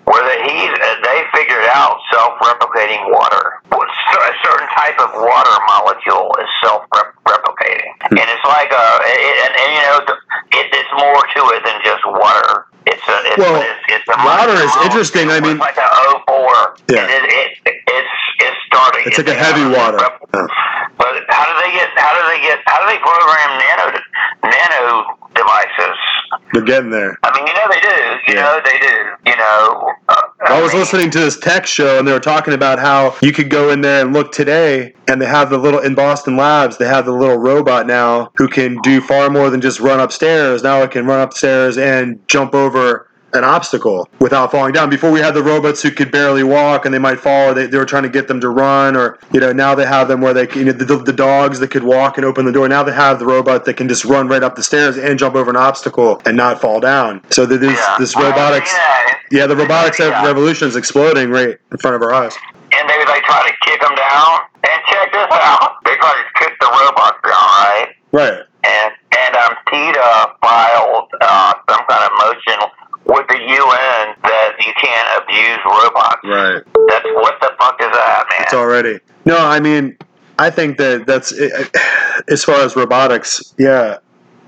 where 0.06 0.22
uh, 0.22 0.88
they 1.02 1.20
figured 1.34 1.66
out 1.74 1.98
self-replicating 2.14 3.10
water. 3.10 3.58
A 3.74 4.34
certain 4.44 4.68
type 4.78 4.98
of 5.00 5.14
water 5.18 5.56
molecule 5.68 6.30
is 6.42 6.50
self-replicating, 6.64 7.92
and 8.12 8.26
it's 8.28 8.46
like 8.46 8.70
a, 8.70 8.86
it, 9.02 9.36
and, 9.46 9.52
and 9.58 9.70
you 9.74 9.82
know, 9.82 9.98
it, 10.62 10.66
it's 10.74 10.94
more 10.94 11.22
to 11.26 11.42
it 11.58 11.62
than 11.66 11.78
just 11.84 12.04
water. 12.06 12.68
It's 12.88 13.04
a, 13.04 13.18
it's, 13.28 13.38
Well, 13.38 13.62
it's, 13.62 13.84
it's 14.00 14.08
a 14.08 14.18
water 14.24 14.56
is 14.56 14.72
interesting. 14.86 15.30
I 15.30 15.40
mean- 15.40 15.58
like 15.60 15.78
a 15.78 15.88
O4. 16.28 16.80
Yeah. 16.88 17.04
and 17.04 17.12
it, 17.12 17.24
it, 17.28 17.47
it's 19.08 19.18
like 19.18 19.28
a 19.28 19.34
heavy 19.34 19.64
water. 19.66 19.98
But 20.98 21.24
how 21.30 21.46
do 21.46 21.54
they 21.66 21.72
get? 21.72 21.90
How 21.96 22.14
do 22.14 22.28
they 22.28 22.42
get? 22.42 22.60
How 22.66 22.80
do 22.82 22.88
they 22.92 23.00
program 23.00 23.60
nano 23.60 24.00
nano 24.44 25.18
devices? 25.36 25.98
They're 26.54 26.64
getting 26.64 26.90
there. 26.90 27.18
I 27.24 27.38
mean, 27.38 27.48
you 27.48 27.54
know 27.54 27.68
they 27.70 27.80
do. 27.80 27.98
You 28.28 28.34
Yeah. 28.36 28.42
know 28.44 28.62
they 28.66 28.80
do. 28.80 29.32
You 29.32 29.36
know. 29.38 29.92
Uh, 30.10 30.22
I 30.48 30.62
was 30.62 30.74
mean, 30.74 30.82
listening 30.82 31.10
to 31.12 31.20
this 31.20 31.38
tech 31.40 31.66
show, 31.68 32.00
and 32.00 32.08
they 32.08 32.12
were 32.12 32.20
talking 32.20 32.54
about 32.54 32.80
how 32.80 33.16
you 33.22 33.32
could 33.32 33.50
go 33.50 33.70
in 33.70 33.82
there 33.82 34.02
and 34.02 34.14
look 34.14 34.32
today, 34.32 34.94
and 35.08 35.22
they 35.22 35.26
have 35.26 35.50
the 35.50 35.58
little 35.58 35.80
in 35.80 35.94
Boston 35.96 36.36
Labs. 36.36 36.78
They 36.78 36.88
have 36.88 37.06
the 37.06 37.14
little 37.14 37.38
robot 37.38 37.86
now 37.88 38.32
who 38.38 38.48
can 38.48 38.80
do 38.82 39.00
far 39.02 39.30
more 39.30 39.50
than 39.50 39.62
just 39.62 39.80
run 39.80 40.00
upstairs. 40.00 40.64
Now 40.64 40.82
it 40.82 40.92
can 40.92 41.06
run 41.06 41.22
upstairs 41.22 41.78
and 41.78 42.20
jump 42.28 42.54
over 42.56 43.08
an 43.38 43.44
obstacle 43.44 44.10
without 44.20 44.52
falling 44.52 44.74
down. 44.74 44.90
Before 44.90 45.12
we 45.12 45.20
had 45.20 45.34
the 45.34 45.44
robots 45.44 45.82
who 45.82 45.92
could 45.92 46.12
barely 46.12 46.44
walk 46.44 46.86
and 46.86 46.94
they 46.94 47.00
might 47.00 47.20
fall. 47.20 47.52
Or 47.52 47.54
they, 47.54 47.68
they 47.68 47.78
were 47.78 47.86
trying 47.86 48.04
to 48.04 48.10
get 48.10 48.28
them 48.28 48.42
to 48.42 48.50
run, 48.50 48.96
or 48.96 49.20
you 49.32 49.40
know 49.40 49.54
now 49.54 49.76
they 49.76 49.86
have 49.86 50.08
them 50.08 50.22
where 50.22 50.34
they 50.34 50.48
can, 50.48 50.60
you 50.60 50.66
know 50.66 50.72
the, 50.74 50.98
the 50.98 51.14
dogs 51.14 51.60
that 51.60 51.70
could 51.70 51.84
walk 51.84 52.18
and 52.18 52.26
open 52.26 52.46
the 52.46 52.52
door. 52.52 52.68
Now 52.68 52.84
they 52.84 52.92
have 52.94 53.20
the 53.20 53.26
robot 53.26 53.66
that 53.66 53.76
can 53.76 53.88
just 53.88 54.04
run 54.06 54.28
right 54.28 54.44
up 54.44 54.56
the 54.56 54.64
stairs 54.64 54.98
and 54.98 55.18
jump 55.20 55.36
over 55.36 55.50
an 55.50 55.56
obstacle 55.56 56.22
and 56.26 56.36
not 56.36 56.60
fall 56.60 56.80
down. 56.80 57.22
So 57.32 57.46
there's 57.46 57.62
Yeah. 57.62 57.96
this 58.00 58.16
robotics. 58.16 58.72
mean, 58.74 58.82
yeah, 59.32 59.40
Yeah, 59.42 59.48
the 59.48 59.56
robotics 59.56 60.00
Yeah. 60.00 60.26
revolution 60.26 60.68
is 60.68 60.76
exploding 60.76 61.30
right 61.30 61.58
in 61.72 61.78
front 61.78 61.96
of 61.96 62.02
our 62.02 62.14
eyes. 62.14 62.36
and 62.74 62.90
they 62.90 62.98
they 63.06 63.22
try 63.22 63.48
to 63.48 63.54
kick 63.70 63.80
them 63.82 63.96
down. 63.96 64.40
And 64.64 64.82
check 64.90 65.12
this 65.14 65.28
out. 65.32 65.84
They 65.86 65.96
try 65.96 66.14
to 66.14 66.40
kick 66.44 66.60
the 66.60 66.68
robots 66.68 67.18
down, 67.24 67.34
right? 67.34 67.88
Right. 68.12 68.40
and 68.64 68.92
and 69.18 69.36
um, 69.36 69.56
PETA 69.68 70.28
filed 70.44 71.08
uh, 71.22 71.54
some 71.70 71.84
kind 71.88 72.04
of 72.04 72.12
motion 72.20 72.60
with 73.08 73.28
the 73.28 73.38
UN 73.40 74.16
that 74.24 74.56
you 74.60 74.74
can't 74.80 75.24
abuse 75.24 75.60
robots. 75.66 76.22
Right. 76.24 76.64
That's 76.90 77.06
what 77.06 77.40
the 77.42 77.52
fuck 77.60 77.80
is 77.82 77.92
that, 77.92 78.26
man? 78.30 78.42
It's 78.44 78.54
already. 78.54 79.00
No, 79.26 79.38
I 79.38 79.60
mean, 79.60 79.98
I 80.40 80.50
think 80.50 80.78
that 80.78 81.06
that's 81.08 81.32
as 82.28 82.44
far 82.44 82.62
as 82.62 82.76
robotics. 82.76 83.54
Yeah, 83.58 83.98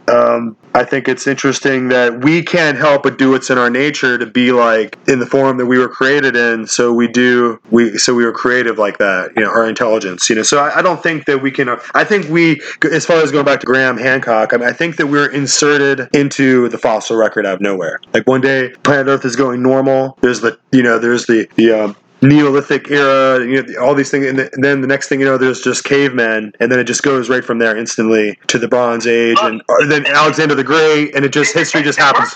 um, 0.09 0.57
I 0.73 0.83
think 0.83 1.07
it's 1.07 1.27
interesting 1.27 1.89
that 1.89 2.23
we 2.23 2.43
can't 2.43 2.77
help 2.77 3.03
but 3.03 3.17
do 3.17 3.31
what's 3.31 3.49
in 3.49 3.57
our 3.57 3.69
nature 3.69 4.17
to 4.17 4.25
be 4.25 4.51
like 4.51 4.97
in 5.07 5.19
the 5.19 5.25
form 5.25 5.57
that 5.57 5.65
we 5.65 5.77
were 5.77 5.89
created 5.89 6.35
in. 6.35 6.67
So 6.67 6.93
we 6.93 7.07
do 7.07 7.59
we 7.69 7.97
so 7.97 8.13
we 8.13 8.25
were 8.25 8.31
creative 8.31 8.77
like 8.77 8.97
that. 8.99 9.31
You 9.35 9.43
know, 9.43 9.49
our 9.49 9.67
intelligence. 9.67 10.29
You 10.29 10.37
know, 10.37 10.43
so 10.43 10.59
I, 10.59 10.79
I 10.79 10.81
don't 10.81 11.01
think 11.01 11.25
that 11.25 11.41
we 11.41 11.51
can. 11.51 11.69
I 11.93 12.03
think 12.03 12.29
we, 12.29 12.61
as 12.83 13.05
far 13.05 13.17
as 13.17 13.31
going 13.31 13.45
back 13.45 13.59
to 13.61 13.65
Graham 13.65 13.97
Hancock, 13.97 14.53
I 14.53 14.57
mean, 14.57 14.67
I 14.67 14.73
think 14.73 14.97
that 14.97 15.07
we're 15.07 15.31
inserted 15.31 16.07
into 16.15 16.69
the 16.69 16.77
fossil 16.77 17.17
record 17.17 17.45
out 17.45 17.55
of 17.55 17.61
nowhere. 17.61 17.99
Like 18.13 18.27
one 18.27 18.41
day, 18.41 18.69
planet 18.83 19.07
Earth 19.07 19.25
is 19.25 19.35
going 19.35 19.61
normal. 19.61 20.17
There's 20.21 20.41
the 20.41 20.59
you 20.71 20.83
know 20.83 20.99
there's 20.99 21.25
the 21.25 21.47
the 21.55 21.71
um, 21.71 21.95
Neolithic 22.21 22.91
era, 22.91 23.45
you 23.45 23.63
know, 23.63 23.81
all 23.81 23.95
these 23.95 24.11
things, 24.11 24.25
and 24.25 24.37
then 24.37 24.81
the 24.81 24.87
next 24.87 25.07
thing 25.07 25.19
you 25.21 25.25
know, 25.25 25.37
there's 25.37 25.61
just 25.61 25.85
cavemen, 25.85 26.51
and 26.59 26.71
then 26.71 26.77
it 26.79 26.83
just 26.83 27.01
goes 27.01 27.29
right 27.29 27.45
from 27.45 27.59
there 27.59 27.77
instantly 27.77 28.37
to 28.47 28.59
the 28.59 28.67
Bronze 28.67 29.07
Age, 29.07 29.37
and 29.41 29.61
uh, 29.69 29.85
then 29.87 30.05
Alexander 30.05 30.53
the 30.53 30.63
Great, 30.63 31.15
and 31.15 31.23
it 31.23 31.31
just 31.31 31.53
history 31.53 31.81
just 31.81 31.97
happens. 31.97 32.33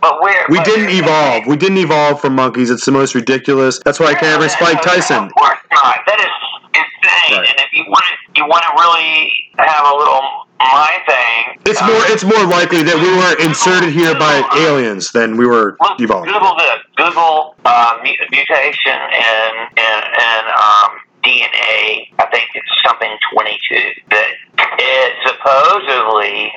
But 0.00 0.20
we're, 0.22 0.46
we 0.48 0.60
didn't 0.62 0.90
evolve. 0.90 1.46
We 1.46 1.56
didn't 1.56 1.78
evolve 1.78 2.20
from 2.20 2.34
monkeys. 2.36 2.70
It's 2.70 2.84
the 2.84 2.92
most 2.92 3.14
ridiculous. 3.14 3.80
That's 3.84 3.98
why 4.00 4.06
I 4.06 4.14
can't 4.14 4.38
bring 4.38 4.48
Spike 4.48 4.80
Tyson. 4.80 5.24
Of 5.24 5.34
course 5.34 5.58
not. 5.72 5.98
That 6.06 6.20
is 6.20 6.26
insane. 6.72 7.38
Right. 7.38 7.48
And 7.48 7.58
if 7.58 7.72
you 7.72 7.84
want 7.88 8.04
to, 8.06 8.40
you 8.40 8.46
want 8.46 8.62
to 8.62 8.72
really 8.80 9.32
have 9.58 9.86
a 9.86 9.96
little 9.96 10.46
my 10.60 10.92
thing. 11.08 11.60
It's 11.64 11.80
more. 11.80 12.04
It's 12.12 12.24
more 12.24 12.44
likely 12.44 12.82
that 12.82 12.96
we 13.00 13.08
were 13.08 13.34
inserted 13.40 13.92
here 13.92 14.14
by 14.14 14.44
aliens 14.60 15.12
than 15.12 15.36
we 15.36 15.46
were 15.46 15.76
evolved. 15.98 16.28
Google 16.28 16.56
this. 16.56 16.80
Google 16.96 17.56
uh, 17.64 17.96
mutation 18.04 19.00
and 19.00 19.54
and 19.76 20.04
and 20.04 20.44
um, 20.52 20.90
DNA. 21.24 22.12
I 22.20 22.26
think 22.30 22.48
it's 22.54 22.68
something 22.84 23.10
twenty 23.32 23.58
two. 23.68 23.88
That 24.10 24.28
it 24.78 25.12
supposedly. 25.24 26.52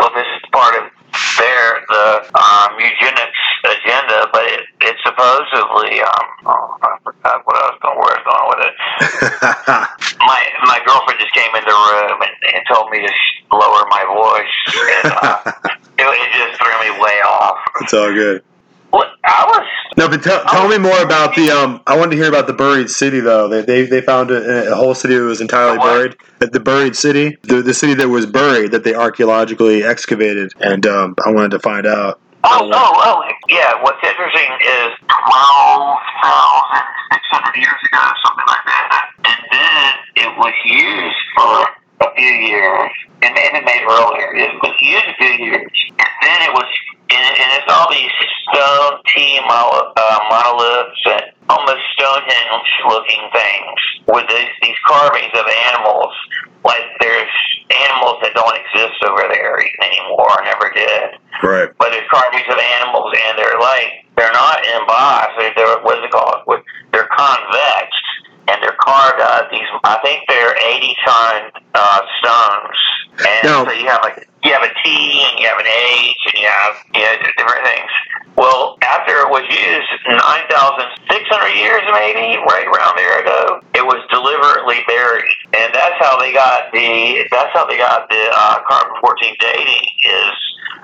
Well, 0.00 0.10
this 0.14 0.26
is 0.26 0.42
part 0.50 0.74
of 0.82 0.90
their 1.38 1.84
the 1.88 2.06
um, 2.34 2.70
eugenics 2.78 3.42
agenda, 3.64 4.28
but 4.32 4.44
it, 4.46 4.64
it 4.80 4.96
supposedly. 5.04 6.00
Um, 6.00 6.26
oh, 6.46 6.78
I 6.82 6.98
forgot 7.04 7.44
what 7.44 7.56
I 7.56 7.64
was 7.70 7.78
going. 7.82 7.98
Where 7.98 8.12
I 8.12 8.18
was 8.18 8.26
going 8.28 8.48
with 8.52 8.62
it. 8.66 8.74
my 10.26 10.40
my 10.64 10.78
girlfriend 10.84 11.20
just 11.20 11.34
came 11.34 11.52
in 11.54 11.64
the 11.64 11.76
room 11.76 12.18
and, 12.22 12.36
and 12.54 12.62
told 12.68 12.90
me 12.90 13.00
to 13.04 13.12
lower 13.52 13.84
my 13.90 14.04
voice, 14.08 14.56
and 15.02 15.12
uh, 15.12 15.38
it, 15.98 16.06
it 16.06 16.30
just 16.32 16.60
threw 16.60 16.74
me 16.80 16.90
way 17.00 17.20
off. 17.22 17.58
It's 17.80 17.94
all 17.94 18.12
good. 18.12 18.42
I 18.92 19.44
was. 19.46 19.66
No, 19.96 20.08
but 20.08 20.22
tell, 20.22 20.42
tell 20.44 20.68
me 20.68 20.78
more 20.78 21.00
about 21.02 21.34
the. 21.34 21.50
Um, 21.50 21.82
I 21.86 21.96
wanted 21.96 22.12
to 22.12 22.16
hear 22.16 22.28
about 22.28 22.46
the 22.46 22.52
buried 22.52 22.90
city, 22.90 23.20
though. 23.20 23.48
They 23.48 23.62
they, 23.62 23.82
they 23.84 24.00
found 24.00 24.30
a, 24.30 24.72
a 24.72 24.74
whole 24.74 24.94
city 24.94 25.16
that 25.16 25.22
was 25.24 25.40
entirely 25.40 25.78
buried. 25.78 26.16
The 26.38 26.60
buried 26.60 26.96
city, 26.96 27.38
the 27.42 27.62
the 27.62 27.74
city 27.74 27.94
that 27.94 28.08
was 28.08 28.26
buried, 28.26 28.72
that 28.72 28.84
they 28.84 28.94
archaeologically 28.94 29.84
excavated, 29.84 30.52
and 30.60 30.86
um, 30.86 31.14
I 31.24 31.30
wanted 31.30 31.52
to 31.52 31.60
find 31.60 31.86
out. 31.86 32.20
Oh, 32.44 32.68
oh, 32.72 32.92
oh, 33.04 33.22
yeah. 33.48 33.80
What's 33.82 34.02
interesting 34.02 34.50
is 34.60 34.90
twelve 35.06 35.98
thousand 36.22 36.84
six 37.12 37.22
hundred 37.30 37.56
years 37.56 37.80
ago, 37.86 38.02
something 38.26 38.48
like 38.48 38.64
that, 38.66 39.10
and 39.24 39.40
then 39.52 40.26
it 40.26 40.38
was 40.38 40.54
used 40.64 41.22
for 41.36 41.82
a 42.02 42.14
few 42.16 42.34
years, 42.50 42.90
and 43.22 43.32
maybe 43.34 43.64
made 43.64 43.84
earlier. 43.86 44.34
It 44.34 44.50
was 44.58 44.74
used 44.80 45.06
a 45.06 45.14
few 45.22 45.46
years, 45.46 45.70
and 45.90 46.12
then 46.22 46.42
it 46.42 46.52
was, 46.52 46.66
and, 47.42 47.50
it's 47.58 47.70
all 47.72 47.90
these 47.90 48.10
stone 48.46 49.02
T 49.10 49.38
uh, 49.42 50.18
monoliths 50.30 51.02
and 51.06 51.22
almost 51.50 51.82
Stonehenge-looking 51.98 53.24
things 53.34 53.78
with 54.06 54.26
these, 54.28 54.52
these 54.62 54.78
carvings 54.86 55.32
of 55.34 55.46
animals. 55.72 56.14
Like 56.64 56.86
there's 57.00 57.34
animals 57.90 58.22
that 58.22 58.34
don't 58.34 58.54
exist 58.54 59.02
over 59.02 59.26
there 59.26 59.58
anymore, 59.82 60.30
never 60.46 60.70
did. 60.70 61.18
Right. 61.42 61.68
But 61.78 61.90
there's 61.90 62.08
carvings 62.08 62.46
of 62.46 62.58
animals, 62.58 63.10
and 63.26 63.38
they're 63.38 63.58
like 63.58 64.06
they're 64.16 64.32
not 64.32 64.62
embossed. 64.78 65.34
They're, 65.38 65.54
they're 65.56 65.82
what's 65.82 66.04
it 66.04 66.10
called? 66.14 66.46
They're 66.92 67.08
convex 67.10 67.90
and 68.48 68.62
they're 68.62 68.76
carved 68.78 69.20
out 69.20 69.50
these. 69.50 69.66
I 69.84 69.98
think 70.02 70.22
they're 70.28 70.54
eighty 70.70 70.94
ton 71.04 71.50
uh, 71.74 72.00
stones, 72.20 72.78
and 73.18 73.44
no. 73.44 73.64
so 73.64 73.72
you 73.72 73.86
have 73.86 74.00
like 74.02 74.28
you 74.44 74.52
have 74.52 74.62
a 74.64 74.72
T 74.82 74.88
and 74.88 75.38
you 75.38 75.46
have 75.46 75.60
an 75.60 75.68
H 75.68 76.22
and 76.32 76.36
you 76.40 76.48
have 76.48 76.74
you 76.94 77.02
know 77.04 77.14
different 77.36 77.64
things. 77.64 77.90
Well, 78.36 78.80
after 78.80 79.12
it 79.20 79.28
was 79.28 79.44
used 79.44 79.92
nine 80.08 80.46
thousand 80.48 80.88
six 81.12 81.28
hundred 81.28 81.52
years, 81.52 81.84
maybe 81.92 82.40
right 82.48 82.64
around 82.64 82.96
there 82.96 83.20
ago, 83.20 83.60
it 83.76 83.84
was 83.84 84.00
deliberately 84.08 84.80
buried, 84.88 85.36
and 85.52 85.68
that's 85.76 86.00
how 86.00 86.16
they 86.16 86.32
got 86.32 86.72
the 86.72 87.28
that's 87.30 87.52
how 87.52 87.68
they 87.68 87.76
got 87.76 88.08
the 88.08 88.22
uh, 88.32 88.64
carbon 88.64 88.96
fourteen 89.04 89.36
dating 89.38 89.84
is 90.08 90.34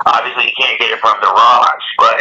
obviously 0.07 0.53
you 0.53 0.57
can't 0.61 0.79
get 0.79 0.93
it 0.93 1.01
from 1.01 1.17
the 1.25 1.33
rocks, 1.33 1.85
but 1.97 2.21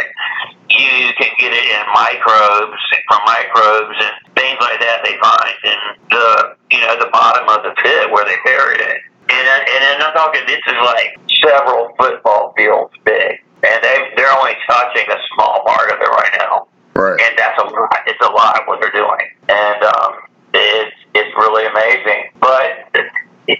you 0.72 1.12
can 1.20 1.32
get 1.38 1.52
it 1.52 1.64
in 1.64 1.82
microbes 1.92 2.80
from 3.08 3.20
microbes 3.24 3.96
and 4.00 4.16
things 4.32 4.58
like 4.60 4.80
that 4.80 5.04
they 5.04 5.16
find 5.20 5.54
in 5.64 5.78
the 6.10 6.56
you 6.72 6.80
know 6.80 6.96
the 6.98 7.12
bottom 7.12 7.48
of 7.48 7.62
the 7.62 7.72
pit 7.82 8.10
where 8.10 8.24
they 8.24 8.36
buried 8.44 8.80
it. 8.80 9.00
And 9.30 9.46
and 9.68 10.02
I'm 10.02 10.12
talking 10.14 10.42
this 10.46 10.62
is 10.66 10.80
like 10.84 11.18
several 11.44 11.92
football 11.98 12.54
fields 12.56 12.94
big, 13.04 13.44
and 13.62 13.78
they 13.84 13.96
they're 14.16 14.32
only 14.32 14.56
touching 14.66 15.06
a 15.10 15.18
small 15.34 15.64
part 15.66 15.90
of 15.90 16.00
it 16.00 16.08
right 16.08 16.34
now. 16.38 16.68
Right. 16.94 17.20
And 17.20 17.38
that's 17.38 17.60
a 17.62 17.66
lot. 17.66 17.98
It's 18.06 18.26
a 18.26 18.32
lot 18.32 18.60
of 18.60 18.66
what 18.66 18.80
they're 18.80 18.90
doing, 18.90 19.28
and 19.48 19.82
um, 19.84 20.12
it's 20.54 20.96
it's 21.14 21.36
really 21.36 21.66
amazing. 21.66 22.32
But 22.40 22.88
the 22.92 23.02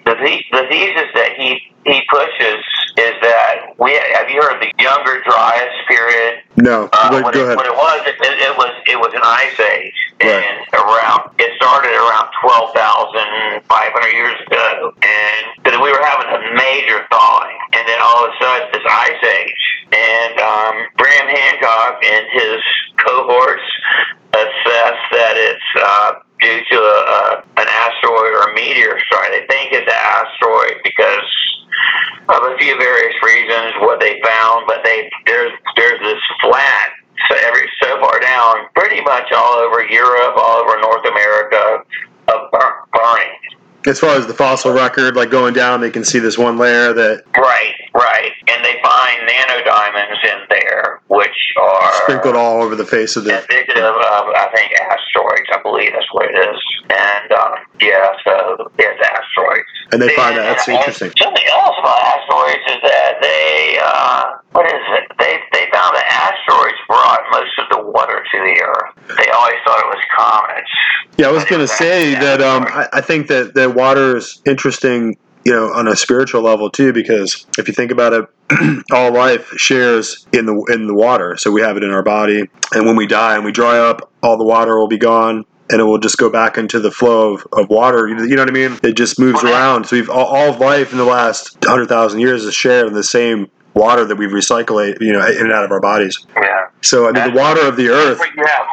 the 0.05 0.67
thesis 0.69 1.09
that 1.15 1.33
he 1.37 1.61
he 1.85 2.03
pushes 2.11 2.65
is 2.99 3.15
that 3.23 3.73
we 3.79 3.95
have 3.95 4.29
you 4.29 4.43
heard 4.43 4.57
of 4.57 4.61
the 4.61 4.73
younger 4.83 5.23
dryas 5.25 5.73
period? 5.89 6.43
No, 6.57 6.89
uh, 6.93 7.09
when, 7.11 7.23
go 7.33 7.41
it, 7.41 7.45
ahead. 7.45 7.57
when 7.57 7.67
it 7.67 7.73
was 7.73 8.01
it, 8.07 8.17
it, 8.19 8.57
was 8.59 8.75
it 8.87 8.99
was 8.99 9.13
an 9.15 9.23
ice 9.25 9.59
age, 9.61 9.95
right. 10.21 10.45
and 10.45 10.57
around 10.75 11.31
it 11.39 11.55
started 11.57 11.95
around 11.95 12.29
twelve 12.43 12.75
thousand 12.75 13.63
five 13.65 13.95
hundred 13.95 14.13
years 14.13 14.37
ago, 14.47 14.93
and 15.01 15.58
because 15.79 15.85
we 15.85 15.93
were 15.93 16.05
having 16.05 16.29
a 16.29 16.55
major 16.55 17.07
thawing, 17.11 17.59
and 17.73 17.89
then 17.89 17.99
all 18.03 18.25
of 18.25 18.31
a 18.31 18.45
sudden 18.45 18.69
this 18.73 18.83
ice 18.89 19.25
age, 19.25 19.65
and 19.93 20.41
um, 20.41 20.75
Graham 20.97 21.29
Hancock 21.29 22.03
and 22.05 22.27
his 22.33 22.63
cohorts 23.07 23.63
assess 24.33 24.99
that 25.13 25.35
it's. 25.37 25.71
Uh, 25.77 26.13
due 26.39 26.63
to 26.71 26.79
a, 26.79 26.99
a, 27.03 27.43
an 27.59 27.67
asteroid 27.67 28.31
or 28.31 28.53
a 28.53 28.55
meteor 28.55 28.95
strike. 29.11 29.33
They 29.35 29.45
think 29.51 29.73
it's 29.73 29.91
an 29.91 30.03
asteroid 30.07 30.79
because 30.85 31.27
of 32.31 32.41
a 32.47 32.57
few 32.63 32.79
various 32.79 33.17
reasons 33.27 33.75
what 33.83 33.99
they 33.99 34.23
found, 34.23 34.63
but 34.69 34.85
they 34.85 35.11
there's 35.27 35.51
there's 35.75 35.99
this 35.99 36.23
flat 36.41 36.95
so 37.27 37.35
every 37.43 37.67
so 37.83 37.99
far 37.99 38.21
down, 38.21 38.71
pretty 38.77 39.01
much 39.03 39.33
all 39.35 39.59
over 39.59 39.83
Europe, 39.83 40.39
all 40.39 40.63
over 40.63 40.79
North 40.79 41.05
America, 41.11 41.83
of 42.29 42.51
burning. 42.93 43.33
As 43.87 44.01
far 44.01 44.17
as 44.17 44.27
the 44.27 44.35
fossil 44.35 44.73
record, 44.73 45.17
like 45.17 45.31
going 45.31 45.55
down, 45.55 45.81
they 45.81 45.91
can 45.91 46.05
see 46.05 46.19
this 46.19 46.37
one 46.37 46.59
layer 46.59 46.93
that. 46.93 47.25
Right, 47.37 47.75
right, 47.95 48.33
and 48.49 48.65
they 48.65 48.75
find 48.83 49.23
nanodiamonds 49.23 50.25
in 50.25 50.41
there, 50.51 51.01
which 51.09 51.39
are 51.57 51.93
sprinkled 52.03 52.35
all 52.35 52.63
over 52.63 52.75
the 52.75 52.85
face 52.85 53.17
of 53.17 53.25
the. 53.25 53.39
Indicative 53.39 53.85
of, 53.85 54.25
I 54.35 54.51
think, 54.55 54.73
asteroids. 54.73 55.49
I 55.53 55.63
believe 55.63 55.93
that's 55.93 56.13
what 56.13 56.27
it 56.27 56.37
is, 56.37 56.61
and 56.91 57.33
um, 57.33 57.55
yeah, 57.81 58.13
so 58.27 58.71
it's 58.79 59.01
asteroids. 59.01 59.69
And 59.93 60.03
they 60.03 60.15
find 60.15 60.37
that 60.37 60.43
that's 60.43 60.69
interesting. 60.69 61.13
something 61.17 61.47
else 61.49 61.77
about 61.79 61.99
asteroids 62.03 62.65
is 62.69 62.83
that 62.83 63.23
they, 63.23 63.79
uh, 63.81 64.43
what 64.53 64.67
is 64.67 64.73
it? 64.75 65.05
They 65.19 65.29
they 65.29 65.39
asteroids 66.49 66.79
brought 66.87 67.21
most 67.31 67.59
of 67.59 67.67
the 67.71 67.91
water 67.91 68.25
to 68.31 68.39
the 68.39 68.63
Earth. 68.63 69.17
They 69.17 69.31
always 69.31 69.55
thought 69.65 69.79
it 69.79 69.87
was 69.87 70.05
comets. 70.17 70.71
Yeah, 71.17 71.29
I 71.29 71.33
was 71.33 71.45
going 71.45 71.61
to 71.61 71.69
say 71.69 72.15
that 72.15 72.41
um, 72.41 72.65
I, 72.69 72.89
I 72.95 73.01
think 73.01 73.29
that 73.29 73.55
that 73.55 73.75
water 73.75 74.17
is 74.17 74.41
interesting 74.47 75.17
you 75.45 75.53
know 75.53 75.73
on 75.73 75.87
a 75.89 75.97
spiritual 75.97 76.43
level 76.43 76.69
too 76.69 76.93
because 76.93 77.47
if 77.59 77.69
you 77.69 77.75
think 77.75 77.93
about 77.93 78.13
it 78.13 78.85
all 78.93 79.13
life 79.13 79.49
shares 79.57 80.27
in 80.33 80.47
the 80.47 80.65
in 80.73 80.89
the 80.89 80.95
water 80.95 81.37
so 81.37 81.51
we 81.53 81.61
have 81.61 81.77
it 81.77 81.85
in 81.85 81.91
our 81.91 82.03
body 82.03 82.43
and 82.75 82.87
when 82.87 82.97
we 82.97 83.07
die 83.07 83.37
and 83.37 83.45
we 83.45 83.53
dry 83.53 83.79
up 83.79 84.11
all 84.21 84.37
the 84.37 84.45
water 84.45 84.77
will 84.77 84.89
be 84.89 84.99
gone 84.99 85.45
and 85.71 85.81
it 85.81 85.85
will 85.85 85.99
just 85.99 86.19
go 86.19 86.29
back 86.29 86.59
into 86.59 86.81
the 86.81 86.91
flow 86.91 87.35
of, 87.35 87.47
of 87.53 87.69
water. 87.69 88.09
You 88.09 88.15
know 88.15 88.43
what 88.43 88.49
I 88.49 88.53
mean? 88.53 88.79
It 88.83 88.93
just 88.93 89.19
moves 89.19 89.45
around. 89.45 89.85
So 89.85 89.97
we've 89.97 90.09
all, 90.09 90.25
all 90.25 90.59
life 90.59 90.93
in 90.93 90.99
the 90.99 91.05
last 91.05 91.63
hundred 91.63 91.89
thousand 91.89 92.21
years 92.21 92.45
is 92.45 92.55
shared 92.55 92.87
in 92.87 92.95
the 92.95 93.05
same 93.05 93.51
water 93.79 94.05
that 94.05 94.17
we 94.17 94.27
recycle, 94.27 94.83
you 95.01 95.13
know, 95.13 95.25
in 95.27 95.47
and 95.47 95.53
out 95.53 95.65
of 95.65 95.71
our 95.71 95.81
bodies. 95.81 96.19
Yeah. 96.37 96.69
So 96.83 97.05
I 97.05 97.15
mean, 97.15 97.15
That's 97.15 97.33
the 97.33 97.39
water 97.39 97.63
of 97.63 97.77
the 97.77 97.89
earth 97.89 98.21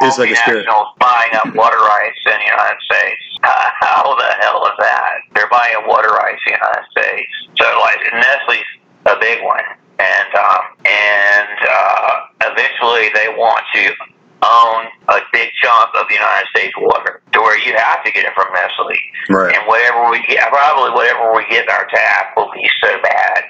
is 0.02 0.18
like 0.18 0.30
a 0.30 0.36
spirit. 0.36 0.66
buying 0.98 1.32
up 1.38 1.54
water 1.54 1.78
rights 1.78 2.18
in 2.26 2.34
the 2.34 2.50
United 2.50 2.80
States. 2.82 3.22
Uh, 3.42 3.70
how 3.80 4.14
the 4.18 4.30
hell 4.42 4.66
is 4.66 4.76
that? 4.78 5.14
They're 5.34 5.50
buying 5.50 5.86
water 5.86 6.10
rights 6.10 6.42
in 6.46 6.52
the 6.52 6.58
United 6.58 6.86
States. 6.90 7.30
So 7.56 7.66
like 7.80 8.02
Nestle's 8.12 8.70
a 9.06 9.16
big 9.22 9.42
one, 9.42 9.64
and 10.02 10.30
um, 10.34 10.62
and 10.84 11.58
uh, 11.62 12.50
eventually 12.50 13.08
they 13.14 13.30
want 13.38 13.62
to 13.74 13.94
own 14.42 14.86
a 15.08 15.18
big 15.32 15.48
chunk 15.62 15.90
of 15.94 16.06
the 16.08 16.14
United 16.14 16.46
States 16.54 16.74
water 16.78 17.22
to 17.32 17.38
where 17.40 17.58
you 17.58 17.74
have 17.76 18.04
to 18.04 18.12
get 18.12 18.26
it 18.26 18.32
from 18.34 18.52
Nestle. 18.52 18.98
Right. 19.30 19.54
And 19.54 19.66
whatever 19.66 20.10
we 20.10 20.22
get, 20.26 20.46
probably 20.50 20.92
whatever 20.92 21.34
we 21.34 21.46
get 21.48 21.64
in 21.64 21.70
our 21.70 21.86
tap 21.88 22.36
will 22.36 22.50
be 22.52 22.68
so 22.82 23.00
bad 23.02 23.44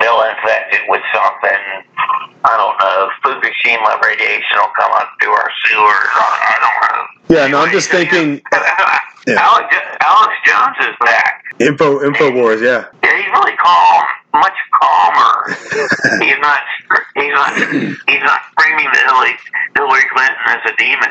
they'll 0.00 0.22
infect 0.22 0.74
it 0.74 0.82
with 0.88 1.02
something. 1.14 1.60
I 2.44 2.54
don't 2.56 2.76
know. 2.78 3.10
Fukushima 3.24 4.00
radiation 4.02 4.56
will 4.58 4.72
come 4.76 4.92
up 4.92 5.10
through 5.20 5.32
our 5.32 5.50
sewers. 5.64 6.10
I 6.14 6.56
don't 6.62 6.78
know. 6.86 7.36
Yeah, 7.36 7.46
no, 7.48 7.58
I'm 7.60 7.72
just 7.72 7.90
thinking. 7.90 8.40
Yeah. 9.26 9.40
Alex, 9.42 9.74
Alex 10.02 10.32
Jones 10.46 10.76
is 10.88 10.94
back. 11.00 11.42
Info 11.58 11.98
Infowars, 11.98 12.62
yeah. 12.62 12.86
Yeah, 13.02 13.16
he's 13.16 13.26
really 13.32 13.56
calm, 13.56 14.04
much 14.34 14.54
calmer. 14.70 15.50
he's 16.22 16.38
not. 16.38 16.60
He's 17.16 17.32
not. 17.34 17.52
He's 18.06 18.22
not 18.22 18.40
framing 18.56 18.86
the 18.92 18.98
Hillary, 19.04 19.34
Hillary 19.74 20.06
Clinton 20.14 20.36
as 20.46 20.70
a 20.72 20.76
demon. 20.76 21.10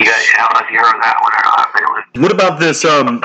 You 0.00 0.06
guys, 0.06 0.24
I 0.34 0.38
don't 0.38 0.54
know 0.54 0.60
if 0.66 0.70
you 0.72 0.78
heard 0.78 1.02
that 1.02 1.18
one 1.20 1.32
or 1.32 1.44
not. 1.44 1.68
But 1.74 1.82
it 1.82 1.88
was 2.16 2.22
What 2.22 2.32
about 2.32 2.58
this? 2.60 2.82
Um. 2.86 3.20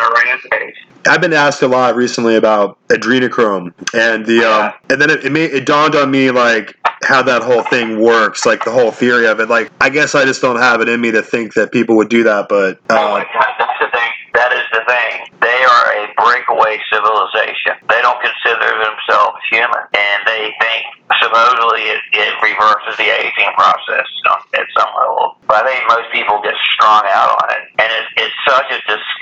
I've 1.07 1.21
been 1.21 1.33
asked 1.33 1.61
a 1.61 1.67
lot 1.67 1.95
recently 1.95 2.35
about 2.35 2.77
adrenochrome, 2.89 3.73
and 3.93 4.25
the 4.25 4.43
um, 4.43 4.73
and 4.89 5.01
then 5.01 5.09
it 5.09 5.25
it, 5.25 5.31
made, 5.31 5.51
it 5.51 5.65
dawned 5.65 5.95
on 5.95 6.11
me 6.11 6.31
like 6.31 6.75
how 7.03 7.21
that 7.23 7.43
whole 7.43 7.63
thing 7.63 7.99
works, 8.01 8.45
like 8.45 8.65
the 8.65 8.71
whole 8.71 8.91
theory 8.91 9.27
of 9.27 9.39
it. 9.39 9.49
Like, 9.49 9.71
I 9.79 9.89
guess 9.89 10.15
I 10.15 10.25
just 10.25 10.41
don't 10.41 10.57
have 10.59 10.81
it 10.81 10.89
in 10.89 10.99
me 10.99 11.11
to 11.11 11.21
think 11.21 11.53
that 11.53 11.71
people 11.71 11.95
would 11.97 12.09
do 12.09 12.23
that, 12.23 12.47
but 12.49 12.79
Oh 12.89 12.95
uh, 12.95 13.09
my 13.11 13.23
God, 13.23 13.53
that's 13.59 13.79
the 13.79 13.89
thing. 13.91 14.11
That 14.33 14.51
is 14.53 14.65
the 14.73 14.83
thing. 14.85 15.33
They 15.41 15.61
are 15.65 15.85
a 15.97 16.13
breakaway 16.17 16.77
civilization. 16.93 17.73
They 17.89 18.01
don't 18.01 18.21
consider 18.21 18.69
themselves 18.81 19.37
human, 19.49 19.83
and 19.93 20.19
they 20.25 20.53
think 20.61 20.85
supposedly 21.21 21.89
it, 21.89 22.01
it 22.13 22.33
reverses 22.43 22.97
the 22.97 23.09
aging 23.09 23.51
process 23.55 24.05
at 24.53 24.67
some 24.77 24.91
level. 24.93 25.37
But 25.47 25.65
I 25.65 25.73
think 25.73 25.81
most 25.89 26.11
people 26.11 26.41
get 26.43 26.53
strung 26.75 27.05
out 27.07 27.39
on 27.41 27.47
it, 27.55 27.63
and 27.79 27.89
it, 27.89 28.05
it's 28.27 28.37
such 28.45 28.69
a. 28.73 28.77
You 28.77 29.16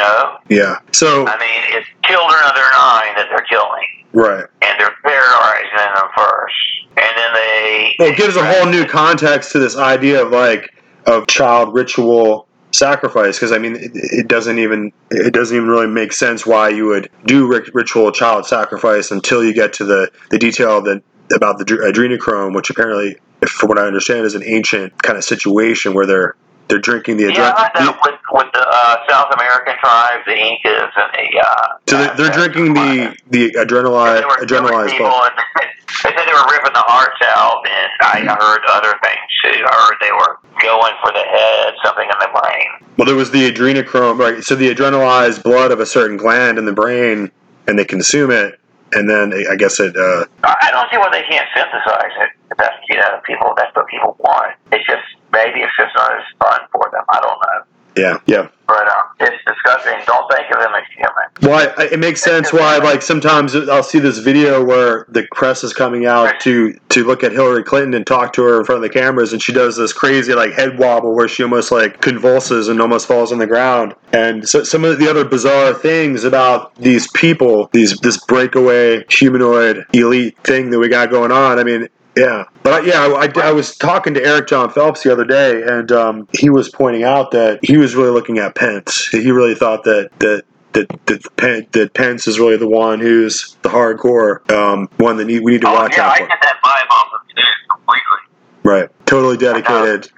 know, 0.00 0.38
yeah. 0.48 0.78
So 0.92 1.26
I 1.26 1.38
mean, 1.38 1.78
it's 1.78 1.88
children 2.04 2.40
under 2.44 2.60
nine 2.60 3.14
that 3.16 3.26
they're 3.30 3.46
killing, 3.48 3.86
right. 4.12 4.46
and 4.62 4.80
they're 4.80 4.96
terrorizing 5.02 5.94
them 5.94 6.08
first, 6.16 6.54
and 6.96 7.12
then 7.16 7.34
they. 7.34 7.96
Well, 7.98 8.08
it 8.08 8.16
gives 8.16 8.36
a 8.36 8.44
whole 8.44 8.66
new 8.66 8.84
context 8.84 9.52
to 9.52 9.58
this 9.58 9.76
idea 9.76 10.24
of 10.24 10.32
like 10.32 10.74
of 11.06 11.26
child 11.26 11.74
ritual 11.74 12.46
sacrifice 12.72 13.36
because 13.36 13.50
I 13.50 13.58
mean 13.58 13.74
it, 13.74 13.90
it 13.94 14.28
doesn't 14.28 14.58
even 14.58 14.92
it 15.10 15.32
doesn't 15.34 15.56
even 15.56 15.68
really 15.68 15.88
make 15.88 16.12
sense 16.12 16.46
why 16.46 16.68
you 16.68 16.86
would 16.86 17.10
do 17.26 17.46
ri- 17.46 17.68
ritual 17.74 18.12
child 18.12 18.46
sacrifice 18.46 19.10
until 19.10 19.42
you 19.42 19.52
get 19.52 19.72
to 19.74 19.84
the 19.84 20.10
the 20.30 20.38
detail 20.38 20.78
of 20.78 20.84
the 20.84 21.02
about 21.34 21.58
the 21.58 21.64
adrenochrome, 21.64 22.54
which 22.54 22.70
apparently, 22.70 23.16
from 23.46 23.68
what 23.68 23.78
I 23.78 23.86
understand, 23.86 24.26
is 24.26 24.34
an 24.34 24.42
ancient 24.44 25.02
kind 25.02 25.16
of 25.16 25.24
situation 25.24 25.94
where 25.94 26.06
they're 26.06 26.36
they're 26.70 26.78
drinking 26.78 27.16
the 27.18 27.24
Yeah, 27.24 27.52
adrenaline. 27.52 27.84
know 27.84 27.98
with, 28.04 28.14
with 28.32 28.52
the 28.52 28.64
uh, 28.64 28.96
South 29.08 29.34
American 29.34 29.74
tribes, 29.82 30.24
the 30.26 30.38
Incas, 30.38 30.92
and 30.96 31.10
the. 31.12 31.26
Uh, 31.40 31.66
So 31.88 31.98
they're, 31.98 32.14
they're 32.16 32.32
drinking 32.32 32.74
the 32.74 33.16
the 33.30 33.50
adrenalized 33.58 34.20
They 34.20 34.24
were 34.24 34.46
killing 34.46 34.72
adrenalized 34.72 34.90
people, 34.90 35.10
and 35.10 35.32
they 35.36 35.44
said, 35.60 35.68
they 36.04 36.10
said 36.16 36.26
they 36.28 36.32
were 36.32 36.48
ripping 36.50 36.72
the 36.72 36.86
hearts 36.86 37.20
out, 37.36 37.66
and 37.66 37.90
I 38.00 38.36
heard 38.38 38.62
other 38.70 38.94
things 39.02 39.30
too. 39.42 39.64
I 39.66 39.74
heard 39.74 39.96
they 40.00 40.12
were 40.12 40.38
going 40.62 40.94
for 41.02 41.12
the 41.12 41.20
head, 41.26 41.74
something 41.84 42.06
in 42.06 42.18
the 42.20 42.40
brain. 42.40 42.68
Well, 42.96 43.06
there 43.06 43.16
was 43.16 43.30
the 43.30 43.50
adrenochrome, 43.50 44.18
right? 44.18 44.42
So 44.44 44.54
the 44.54 44.72
adrenalized 44.72 45.42
blood 45.42 45.72
of 45.72 45.80
a 45.80 45.86
certain 45.86 46.16
gland 46.16 46.58
in 46.58 46.64
the 46.66 46.72
brain, 46.72 47.30
and 47.66 47.78
they 47.78 47.84
consume 47.84 48.30
it, 48.30 48.60
and 48.92 49.08
then 49.10 49.32
I 49.50 49.56
guess 49.56 49.80
it. 49.80 49.96
Uh, 49.96 50.24
I 50.44 50.68
don't 50.70 50.88
see 50.90 50.98
why 50.98 51.08
they 51.10 51.22
can't 51.28 51.48
synthesize 51.56 52.12
it. 52.20 52.30
That's 52.58 52.76
you 52.88 52.96
know, 52.96 53.20
people. 53.26 53.52
That's 53.56 53.74
what 53.74 53.86
people 53.88 54.16
want. 54.20 54.54
It's 54.72 54.86
just 54.86 55.02
maybe 55.32 55.60
it's 55.60 55.76
just 55.76 55.94
not 55.96 56.12
as 56.16 56.24
fun 56.38 56.60
for 56.72 56.88
them. 56.92 57.04
I 57.08 57.20
don't 57.20 57.38
know, 57.42 57.64
yeah, 57.96 58.18
yeah. 58.26 58.48
but 58.66 58.86
uh, 58.86 59.02
it's 59.20 59.42
disgusting. 59.44 59.94
Don't 60.06 60.30
think 60.32 60.46
of 60.54 60.60
them 60.60 60.72
as 60.74 60.84
human. 60.96 61.12
Well, 61.42 61.72
I, 61.76 61.84
it 61.86 61.98
makes 61.98 62.22
sense 62.22 62.52
why, 62.52 62.78
like, 62.78 63.02
sometimes 63.02 63.56
I'll 63.56 63.82
see 63.82 63.98
this 63.98 64.18
video 64.18 64.64
where 64.64 65.06
the 65.08 65.26
press 65.32 65.64
is 65.64 65.72
coming 65.72 66.06
out 66.06 66.38
to 66.40 66.78
to 66.90 67.04
look 67.04 67.24
at 67.24 67.32
Hillary 67.32 67.64
Clinton 67.64 67.94
and 67.94 68.06
talk 68.06 68.32
to 68.34 68.42
her 68.42 68.60
in 68.60 68.64
front 68.64 68.84
of 68.84 68.90
the 68.90 69.00
cameras, 69.00 69.32
and 69.32 69.42
she 69.42 69.52
does 69.52 69.76
this 69.76 69.92
crazy 69.92 70.34
like 70.34 70.52
head 70.52 70.78
wobble 70.78 71.14
where 71.14 71.28
she 71.28 71.42
almost 71.42 71.72
like 71.72 72.00
convulses 72.00 72.68
and 72.68 72.80
almost 72.80 73.08
falls 73.08 73.32
on 73.32 73.38
the 73.38 73.46
ground. 73.46 73.94
And 74.12 74.48
so 74.48 74.62
some 74.62 74.84
of 74.84 74.98
the 74.98 75.08
other 75.10 75.24
bizarre 75.24 75.74
things 75.74 76.24
about 76.24 76.74
these 76.76 77.10
people, 77.10 77.70
these 77.72 77.98
this 77.98 78.18
breakaway 78.24 79.04
humanoid 79.10 79.84
elite 79.92 80.38
thing 80.44 80.70
that 80.70 80.78
we 80.78 80.88
got 80.88 81.10
going 81.10 81.32
on. 81.32 81.58
I 81.58 81.64
mean. 81.64 81.88
Yeah, 82.16 82.44
but 82.64 82.84
yeah, 82.84 83.02
I, 83.02 83.26
I, 83.26 83.48
I 83.48 83.52
was 83.52 83.76
talking 83.76 84.14
to 84.14 84.24
Eric 84.24 84.48
Jon 84.48 84.68
Phelps 84.70 85.02
the 85.04 85.12
other 85.12 85.24
day, 85.24 85.62
and 85.62 85.90
um, 85.92 86.28
he 86.32 86.50
was 86.50 86.68
pointing 86.68 87.04
out 87.04 87.30
that 87.30 87.60
he 87.62 87.76
was 87.76 87.94
really 87.94 88.10
looking 88.10 88.38
at 88.38 88.54
Pence. 88.56 89.06
He 89.08 89.30
really 89.30 89.54
thought 89.54 89.84
that 89.84 90.10
that 90.18 90.44
that 90.72 90.88
that, 91.06 91.36
Pen, 91.36 91.66
that 91.72 91.94
Pence 91.94 92.26
is 92.26 92.38
really 92.40 92.56
the 92.56 92.68
one 92.68 93.00
who's 93.00 93.56
the 93.62 93.68
hardcore 93.68 94.48
um, 94.50 94.88
one 94.96 95.16
that 95.18 95.26
need, 95.26 95.40
we 95.40 95.52
need 95.52 95.60
to 95.62 95.68
Oh 95.68 95.74
watch 95.74 95.96
yeah, 95.96 96.06
out 96.06 96.16
I 96.16 96.18
for. 96.18 96.26
get 96.26 96.38
that 96.42 96.56
vibe 96.64 96.90
off 96.90 97.08
of 97.14 97.28
too 97.28 97.42
completely. 97.70 98.62
Right, 98.64 99.06
totally 99.06 99.36
dedicated. 99.36 100.10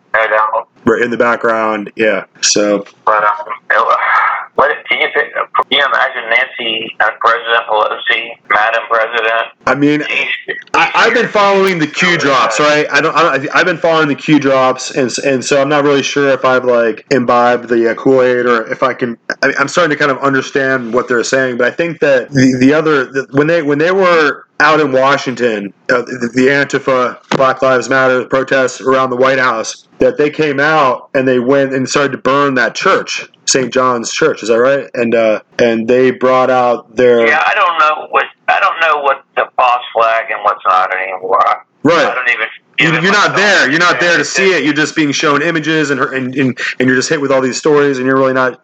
Right 0.85 1.00
in 1.02 1.11
the 1.11 1.16
background. 1.16 1.92
Yeah. 1.96 2.24
So 2.40 2.85
But 3.05 3.22
um, 3.22 3.46
what 4.54 4.70
can 4.86 5.00
you 5.00 5.08
pick, 5.14 5.32
can 5.32 5.64
you 5.70 5.84
imagine 5.84 6.28
Nancy, 6.28 6.94
uh, 7.00 7.10
President 7.20 7.66
Pelosi, 7.66 8.30
Madam 8.50 8.82
President? 8.88 9.48
I 9.66 9.74
mean, 9.74 10.02
I, 10.74 10.90
I've 10.94 11.14
been 11.14 11.28
following 11.28 11.78
the 11.78 11.86
Q 11.86 12.18
drops, 12.18 12.60
right? 12.60 12.86
I 12.90 13.00
don't. 13.00 13.16
I, 13.16 13.48
I've 13.54 13.64
been 13.64 13.78
following 13.78 14.08
the 14.08 14.14
Q 14.14 14.38
drops, 14.38 14.90
and 14.94 15.10
and 15.24 15.44
so 15.44 15.60
I'm 15.60 15.70
not 15.70 15.84
really 15.84 16.02
sure 16.02 16.28
if 16.28 16.44
I've 16.44 16.64
like 16.64 17.06
imbibed 17.10 17.68
the 17.68 17.90
uh, 17.90 17.94
Kool 17.94 18.22
Aid 18.22 18.44
or 18.44 18.66
if 18.70 18.82
I 18.82 18.92
can. 18.92 19.16
I 19.42 19.48
mean, 19.48 19.56
I'm 19.58 19.68
starting 19.68 19.96
to 19.96 19.98
kind 19.98 20.10
of 20.10 20.18
understand 20.18 20.92
what 20.92 21.08
they're 21.08 21.24
saying, 21.24 21.56
but 21.56 21.66
I 21.66 21.70
think 21.70 22.00
that 22.00 22.30
the 22.30 22.56
the 22.60 22.74
other 22.74 23.06
the, 23.06 23.26
when 23.30 23.46
they 23.46 23.62
when 23.62 23.78
they 23.78 23.90
were 23.90 24.46
out 24.60 24.80
in 24.80 24.92
Washington, 24.92 25.72
uh, 25.90 26.02
the, 26.02 26.30
the 26.32 26.46
Antifa 26.46 27.20
Black 27.30 27.62
Lives 27.62 27.88
Matter 27.88 28.24
protests 28.26 28.80
around 28.80 29.10
the 29.10 29.16
White 29.16 29.38
House, 29.38 29.88
that 30.02 30.18
they 30.18 30.30
came 30.30 30.58
out 30.58 31.10
and 31.14 31.28
they 31.28 31.38
went 31.38 31.72
and 31.72 31.88
started 31.88 32.10
to 32.10 32.18
burn 32.18 32.54
that 32.54 32.74
church, 32.74 33.28
St. 33.46 33.72
John's 33.72 34.12
Church. 34.12 34.42
Is 34.42 34.48
that 34.48 34.58
right? 34.58 34.90
And 34.94 35.14
uh, 35.14 35.42
and 35.60 35.86
they 35.86 36.10
brought 36.10 36.50
out 36.50 36.96
their 36.96 37.24
yeah, 37.24 37.40
I 37.46 37.54
don't 37.54 37.78
know 37.78 38.08
what 38.10 38.24
I 38.48 38.58
don't 38.58 38.80
know 38.80 39.02
what 39.02 39.24
the 39.36 39.48
false 39.56 39.84
flag 39.94 40.24
and 40.30 40.42
what's 40.42 40.62
not 40.68 40.92
anymore. 40.92 41.66
Right. 41.84 42.04
I 42.06 42.14
don't 42.14 42.28
even. 42.28 42.40
You- 42.40 42.90
give 42.90 42.94
it 42.94 43.02
You're 43.04 43.12
not 43.12 43.36
there. 43.36 43.70
You're 43.70 43.78
not 43.78 44.00
there 44.00 44.18
to 44.18 44.24
see 44.24 44.56
it. 44.56 44.64
You're 44.64 44.74
just 44.74 44.96
being 44.96 45.12
shown 45.12 45.40
images, 45.40 45.90
and 45.90 46.00
her- 46.00 46.12
and 46.12 46.34
and, 46.34 46.58
and 46.80 46.88
you're 46.88 46.96
just 46.96 47.08
hit 47.08 47.20
with 47.20 47.30
all 47.30 47.40
these 47.40 47.58
stories, 47.58 47.98
and 47.98 48.06
you're 48.06 48.16
really 48.16 48.32
not. 48.32 48.60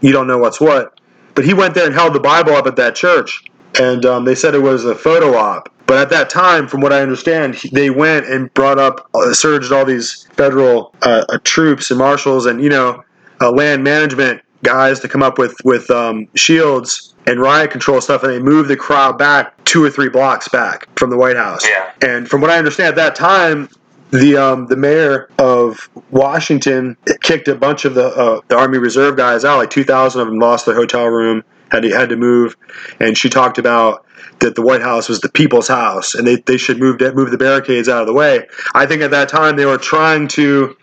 You 0.00 0.12
don't 0.12 0.26
know 0.26 0.38
what's 0.38 0.58
what. 0.60 0.98
But 1.34 1.44
he 1.44 1.52
went 1.52 1.74
there 1.74 1.84
and 1.84 1.92
held 1.94 2.14
the 2.14 2.20
Bible 2.20 2.52
up 2.52 2.66
at 2.66 2.76
that 2.76 2.94
church, 2.94 3.44
and 3.78 4.06
um, 4.06 4.24
they 4.24 4.34
said 4.34 4.54
it 4.54 4.62
was 4.62 4.86
a 4.86 4.94
photo 4.94 5.36
op. 5.36 5.68
But 5.88 5.96
at 5.96 6.10
that 6.10 6.28
time, 6.28 6.68
from 6.68 6.82
what 6.82 6.92
I 6.92 7.00
understand, 7.00 7.54
they 7.72 7.88
went 7.88 8.26
and 8.26 8.52
brought 8.52 8.78
up, 8.78 9.08
uh, 9.14 9.32
surged 9.32 9.72
all 9.72 9.86
these 9.86 10.28
federal 10.34 10.94
uh, 11.00 11.24
uh, 11.30 11.38
troops 11.44 11.90
and 11.90 11.98
marshals, 11.98 12.44
and 12.44 12.62
you 12.62 12.68
know, 12.68 13.02
uh, 13.40 13.50
land 13.50 13.82
management 13.82 14.42
guys 14.62 15.00
to 15.00 15.08
come 15.08 15.22
up 15.22 15.38
with 15.38 15.56
with 15.64 15.90
um, 15.90 16.28
shields 16.34 17.14
and 17.26 17.40
riot 17.40 17.70
control 17.70 18.02
stuff, 18.02 18.22
and 18.22 18.30
they 18.32 18.38
moved 18.38 18.68
the 18.68 18.76
crowd 18.76 19.16
back 19.16 19.64
two 19.64 19.82
or 19.82 19.88
three 19.88 20.10
blocks 20.10 20.46
back 20.48 20.86
from 20.98 21.08
the 21.08 21.16
White 21.16 21.36
House. 21.36 21.66
Yeah. 21.66 21.90
And 22.02 22.28
from 22.28 22.42
what 22.42 22.50
I 22.50 22.58
understand, 22.58 22.90
at 22.90 22.96
that 22.96 23.14
time, 23.14 23.70
the 24.10 24.36
um, 24.36 24.66
the 24.66 24.76
mayor 24.76 25.30
of 25.38 25.88
Washington 26.10 26.98
kicked 27.22 27.48
a 27.48 27.54
bunch 27.54 27.86
of 27.86 27.94
the 27.94 28.08
uh, 28.08 28.40
the 28.48 28.58
Army 28.58 28.76
Reserve 28.76 29.16
guys 29.16 29.42
out. 29.42 29.56
Like 29.56 29.70
two 29.70 29.84
thousand 29.84 30.20
of 30.20 30.28
them 30.28 30.38
lost 30.38 30.66
their 30.66 30.74
hotel 30.74 31.06
room, 31.06 31.44
had 31.70 31.82
to 31.82 31.90
had 31.90 32.10
to 32.10 32.16
move, 32.16 32.58
and 33.00 33.16
she 33.16 33.30
talked 33.30 33.56
about 33.56 34.04
that 34.40 34.54
the 34.54 34.62
White 34.62 34.82
House 34.82 35.08
was 35.08 35.20
the 35.20 35.28
people's 35.28 35.68
house, 35.68 36.14
and 36.14 36.26
they, 36.26 36.36
they 36.36 36.56
should 36.56 36.78
move 36.78 37.00
move 37.14 37.30
the 37.30 37.38
barricades 37.38 37.88
out 37.88 38.00
of 38.00 38.06
the 38.06 38.12
way. 38.12 38.46
I 38.74 38.86
think 38.86 39.02
at 39.02 39.10
that 39.10 39.28
time 39.28 39.56
they 39.56 39.66
were 39.66 39.78
trying 39.78 40.28
to 40.28 40.76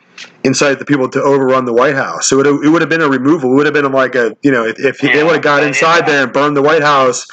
incite 0.44 0.80
the 0.80 0.86
people 0.86 1.10
to 1.10 1.22
overrun 1.22 1.66
the 1.66 1.74
White 1.74 1.96
House. 1.96 2.30
So 2.30 2.40
it 2.40 2.46
would, 2.46 2.66
it 2.66 2.70
would 2.70 2.82
have 2.82 2.90
been 2.90 3.02
a 3.02 3.10
removal. 3.10 3.52
It 3.52 3.56
would 3.56 3.66
have 3.66 3.74
been 3.74 3.92
like 3.92 4.16
a 4.16 4.36
you 4.42 4.52
know 4.52 4.66
if, 4.66 4.80
if 4.80 5.00
they 5.00 5.24
would 5.24 5.34
have 5.34 5.44
got 5.44 5.64
inside 5.64 6.06
there 6.06 6.24
and 6.24 6.34
burned 6.34 6.56
the 6.56 6.62
White 6.62 6.82
House, 6.82 7.28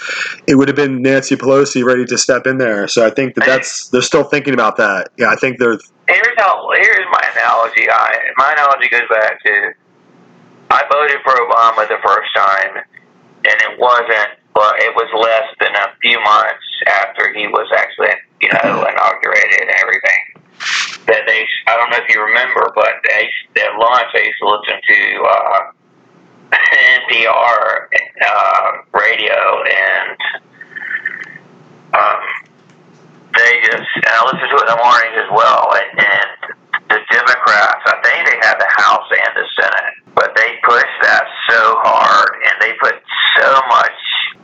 it 0.47 0.57
would 0.57 0.69
have 0.69 0.77
been 0.77 1.03
Nancy 1.03 1.37
Pelosi 1.37 1.85
ready 1.85 2.05
to 2.07 2.19
step 2.19 2.47
in 2.47 2.59
there. 2.59 2.89
So 2.89 3.07
I 3.07 3.11
think 3.11 3.35
that 3.35 3.47
that's 3.47 3.89
they're 3.89 4.03
still 4.03 4.25
thinking 4.25 4.55
about 4.55 4.77
that. 4.77 5.11
Yeah, 5.17 5.29
I 5.29 5.37
think 5.37 5.59
they're 5.59 5.79
Here's 6.09 6.37
how. 6.37 6.69
Here's 6.77 7.07
my 7.11 7.23
analogy. 7.33 7.89
I 7.91 8.19
my 8.37 8.53
analogy 8.53 8.89
goes 8.89 9.09
back 9.09 9.43
to 9.45 9.73
I 10.71 10.83
voted 10.91 11.19
for 11.23 11.33
Obama 11.33 11.87
the 11.89 12.01
first 12.05 12.31
time, 12.35 12.77
and 12.77 13.57
it 13.61 13.79
wasn't. 13.79 14.42
Well, 14.55 14.75
it 14.77 14.93
was 14.95 15.09
less 15.17 15.49
than 15.61 15.75
a 15.75 15.89
few 16.01 16.21
months 16.21 16.67
after 16.87 17.33
he 17.33 17.47
was 17.49 17.69
actually, 17.77 18.13
you 18.41 18.49
know, 18.53 18.85
inaugurated 18.85 19.61
and 19.63 19.71
everything. 19.81 20.23
That 21.07 21.25
they, 21.27 21.47
I 21.67 21.77
don't 21.77 21.91
know 21.91 21.99
if 21.99 22.09
you 22.15 22.23
remember, 22.23 22.71
but 22.75 23.01
they, 23.09 23.29
at 23.61 23.79
lunch 23.79 24.09
they 24.15 24.27
used 24.27 24.39
to 24.39 24.49
listen 24.49 24.77
to 24.77 25.01
uh, 25.25 25.61
NPR 27.11 27.89
uh, 28.27 28.71
radio, 28.93 29.41
and 29.65 30.19
um, 31.97 32.23
they 33.35 33.61
just, 33.65 33.89
and 33.97 34.13
I 34.13 34.21
listen 34.31 34.49
to 34.49 34.57
it 34.57 34.69
in 34.69 34.71
the 34.77 34.81
mornings 34.85 35.17
as 35.17 35.31
well, 35.33 35.73
and, 35.75 35.99
and 35.99 36.31
the 36.93 37.01
Democrats, 37.09 37.83
I 37.89 37.97
think 38.05 38.29
they 38.29 38.39
had 38.45 38.61
the 38.61 38.69
House 38.69 39.09
and 39.09 39.33
the 39.33 39.47
Senate, 39.57 39.97
but 40.15 40.37
they 40.37 40.61
pushed 40.63 40.99
that 41.03 41.25
so 41.49 41.81
hard 41.81 42.31
and 42.45 42.55
they 42.61 42.77
put 42.77 43.01
so 43.41 43.49
much 43.69 43.97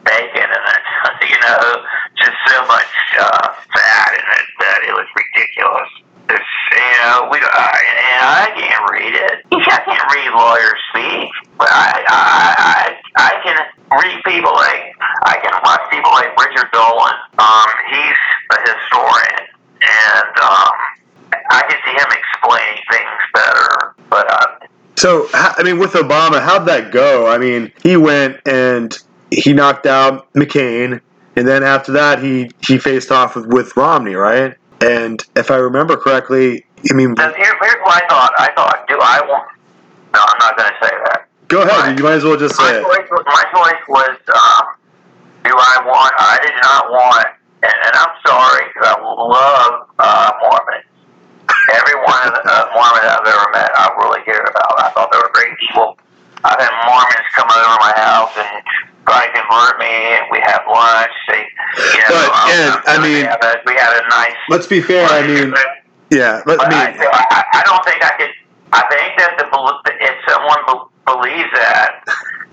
bacon 0.04 0.48
in 0.48 0.62
it, 0.74 0.82
you 1.30 1.38
know, 1.40 1.84
just 2.16 2.36
so 2.46 2.66
much 2.66 2.92
uh, 3.20 3.48
fat 3.74 4.10
in 4.14 4.26
it 4.38 4.46
that 4.60 4.78
it 4.88 4.92
was 4.92 5.06
ridiculous. 5.14 5.90
It's, 6.30 6.52
you 6.72 6.98
know, 7.00 7.28
we, 7.32 7.38
I, 7.40 7.78
and 8.12 8.20
I 8.20 8.46
can't 8.52 8.84
read 8.92 9.14
it. 9.16 9.36
I 9.52 9.80
can't 9.84 10.08
read 10.12 10.30
lawyers 10.36 10.80
speak, 10.90 11.30
but 11.56 11.68
I, 11.70 12.04
I, 12.04 12.54
I, 12.58 12.84
I 13.16 13.32
can 13.42 13.56
read 13.96 14.20
people 14.24 14.52
like, 14.52 14.92
I 15.24 15.38
can 15.40 15.52
watch 15.64 15.80
people 15.90 16.10
like 16.12 16.28
Richard 16.36 16.68
Dolan. 16.72 17.14
Um, 17.38 17.68
he's 17.88 18.20
a 18.52 18.58
historian, 18.60 19.48
and 19.80 20.34
um, 20.44 20.72
I 21.50 21.62
can 21.68 21.78
see 21.84 21.96
him 21.96 22.08
explaining 22.12 22.82
things 22.90 23.20
better. 23.32 23.94
But 24.10 24.30
uh, 24.30 24.46
So, 24.96 25.28
I 25.32 25.62
mean, 25.62 25.78
with 25.78 25.92
Obama, 25.92 26.42
how'd 26.42 26.66
that 26.66 26.92
go? 26.92 27.26
I 27.26 27.38
mean, 27.38 27.72
he 27.82 27.96
went 27.96 28.36
and 28.46 28.92
he 29.30 29.52
knocked 29.52 29.86
out 29.86 30.32
McCain, 30.32 31.00
and 31.36 31.46
then 31.48 31.62
after 31.62 31.92
that, 31.92 32.22
he 32.22 32.50
he 32.60 32.78
faced 32.78 33.10
off 33.12 33.36
with, 33.36 33.46
with 33.46 33.76
Romney, 33.76 34.14
right? 34.14 34.56
And 34.80 35.22
if 35.36 35.50
I 35.50 35.56
remember 35.56 35.96
correctly, 35.96 36.64
I 36.90 36.94
mean, 36.94 37.14
here, 37.18 37.32
here's 37.36 37.80
what 37.82 38.02
I 38.02 38.06
thought. 38.08 38.32
I 38.38 38.52
thought, 38.54 38.86
do 38.88 38.96
I 39.00 39.20
want? 39.26 39.48
No, 40.14 40.20
I'm 40.22 40.38
not 40.38 40.56
going 40.56 40.70
to 40.70 40.78
say 40.86 40.94
that. 41.04 41.28
go 41.48 41.62
ahead. 41.62 41.98
You 41.98 42.04
might 42.04 42.14
as 42.14 42.24
well 42.24 42.36
just 42.36 42.56
say 42.56 42.78
it. 42.78 42.82
choice, 42.82 43.08
was- 43.10 43.26
my 43.26 43.44
choice 43.52 43.82
was, 43.88 44.16
um, 44.32 44.64
do 45.44 45.52
I 45.52 45.76
want? 45.84 46.12
I 46.18 46.38
did 46.42 46.54
not 46.62 46.90
want, 46.90 47.26
and, 47.62 47.74
and 47.74 47.94
I'm 47.98 48.14
sorry 48.24 48.64
because 48.72 48.88
I 48.88 48.96
love 49.02 49.88
uh, 49.98 50.30
Mormons. 50.40 50.86
Every 51.74 51.96
one 52.00 52.22
of 52.28 52.32
the 52.32 52.42
uh, 52.48 52.70
Mormons 52.72 53.04
I've 53.04 53.26
ever 53.26 53.48
met, 53.52 53.70
I 53.74 53.92
really 53.98 54.22
cared 54.24 54.48
about. 54.48 54.80
I 54.80 54.88
thought 54.94 55.10
they 55.12 55.18
were 55.18 55.30
great 55.34 55.52
people. 55.58 55.98
I've 56.44 56.60
had 56.60 56.72
Mormons 56.86 57.28
come 57.34 57.48
over 57.50 57.76
my 57.82 57.92
house 57.98 58.32
and 58.38 58.62
try 59.08 59.26
to 59.26 59.32
convert 59.32 59.74
me, 59.80 59.92
we 60.30 60.38
have 60.44 60.62
lunch. 60.68 61.16
They, 61.28 61.42
you 61.96 62.04
know, 62.04 62.12
But, 62.12 62.28
um, 62.28 62.48
Ed, 62.52 62.74
I 62.86 62.94
we 63.00 63.08
mean- 63.08 63.24
had 63.24 63.40
a, 63.42 63.52
we 63.66 63.74
had 63.74 63.92
a 63.96 64.04
nice. 64.08 64.36
Let's 64.48 64.66
be 64.68 64.80
fair. 64.80 65.08
I 65.08 65.26
mean, 65.26 65.54
yeah. 66.10 66.42
Let 66.46 66.58
But 66.60 66.68
I, 66.68 66.92
me. 66.92 67.06
I, 67.08 67.44
I 67.54 67.62
don't 67.64 67.84
think 67.84 68.04
I 68.04 68.12
could. 68.20 68.32
I 68.72 68.84
think 68.92 69.16
that 69.16 69.32
the 69.40 69.46
bel- 69.48 69.80
if 69.88 70.14
someone 70.28 70.60
be, 70.68 70.76
believes 71.08 71.48
that, 71.56 72.04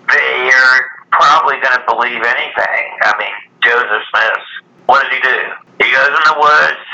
they 0.07 0.47
are 0.47 0.79
probably 1.11 1.59
going 1.59 1.75
to 1.75 1.83
believe 1.87 2.23
anything. 2.23 2.83
I 3.03 3.11
mean, 3.19 3.35
Joseph 3.63 4.03
Smith. 4.11 4.43
What 4.87 5.03
does 5.03 5.11
he 5.11 5.19
do? 5.19 5.39
He 5.83 5.91
goes 5.91 6.07
in 6.07 6.23
the 6.23 6.37
woods. 6.39 6.87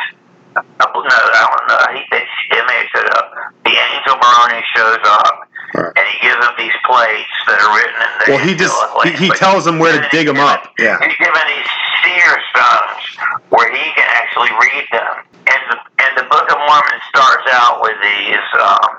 No, 0.57 0.61
I 0.89 1.47
don't 1.47 1.67
know. 1.69 1.83
He, 1.95 2.01
it 2.11 2.63
may 2.67 2.77
have 2.81 2.89
showed 2.93 3.09
up. 3.15 3.31
The 3.63 3.71
angel 3.71 4.15
Moroni 4.19 4.61
shows 4.75 4.99
up, 5.05 5.47
Right. 5.73 5.93
and 5.95 6.05
he 6.07 6.17
gives 6.19 6.35
them 6.39 6.53
these 6.57 6.75
plates 6.85 7.35
that 7.47 7.57
are 7.61 7.71
written 7.75 7.95
in 8.01 8.11
the. 8.19 8.25
Well, 8.31 8.43
he 8.43 8.53
just 8.55 8.75
he, 9.07 9.11
he 9.27 9.29
tells 9.39 9.63
them 9.65 9.79
where 9.79 9.95
to 9.95 10.03
dig 10.11 10.27
them 10.27 10.39
up. 10.39 10.67
Yeah. 10.79 10.99
He's 10.99 11.15
given 11.17 11.43
these 11.47 11.69
seer 12.03 12.33
stones 12.51 13.01
where 13.49 13.71
he 13.71 13.85
can 13.95 14.07
actually 14.19 14.51
read 14.59 14.85
them. 14.91 15.13
And 15.47 15.61
the, 15.71 15.77
and 16.03 16.11
the 16.17 16.27
Book 16.29 16.47
of 16.51 16.57
Mormon 16.67 16.99
starts 17.09 17.47
out 17.51 17.79
with 17.81 17.95
these 18.03 18.47
um, 18.59 18.89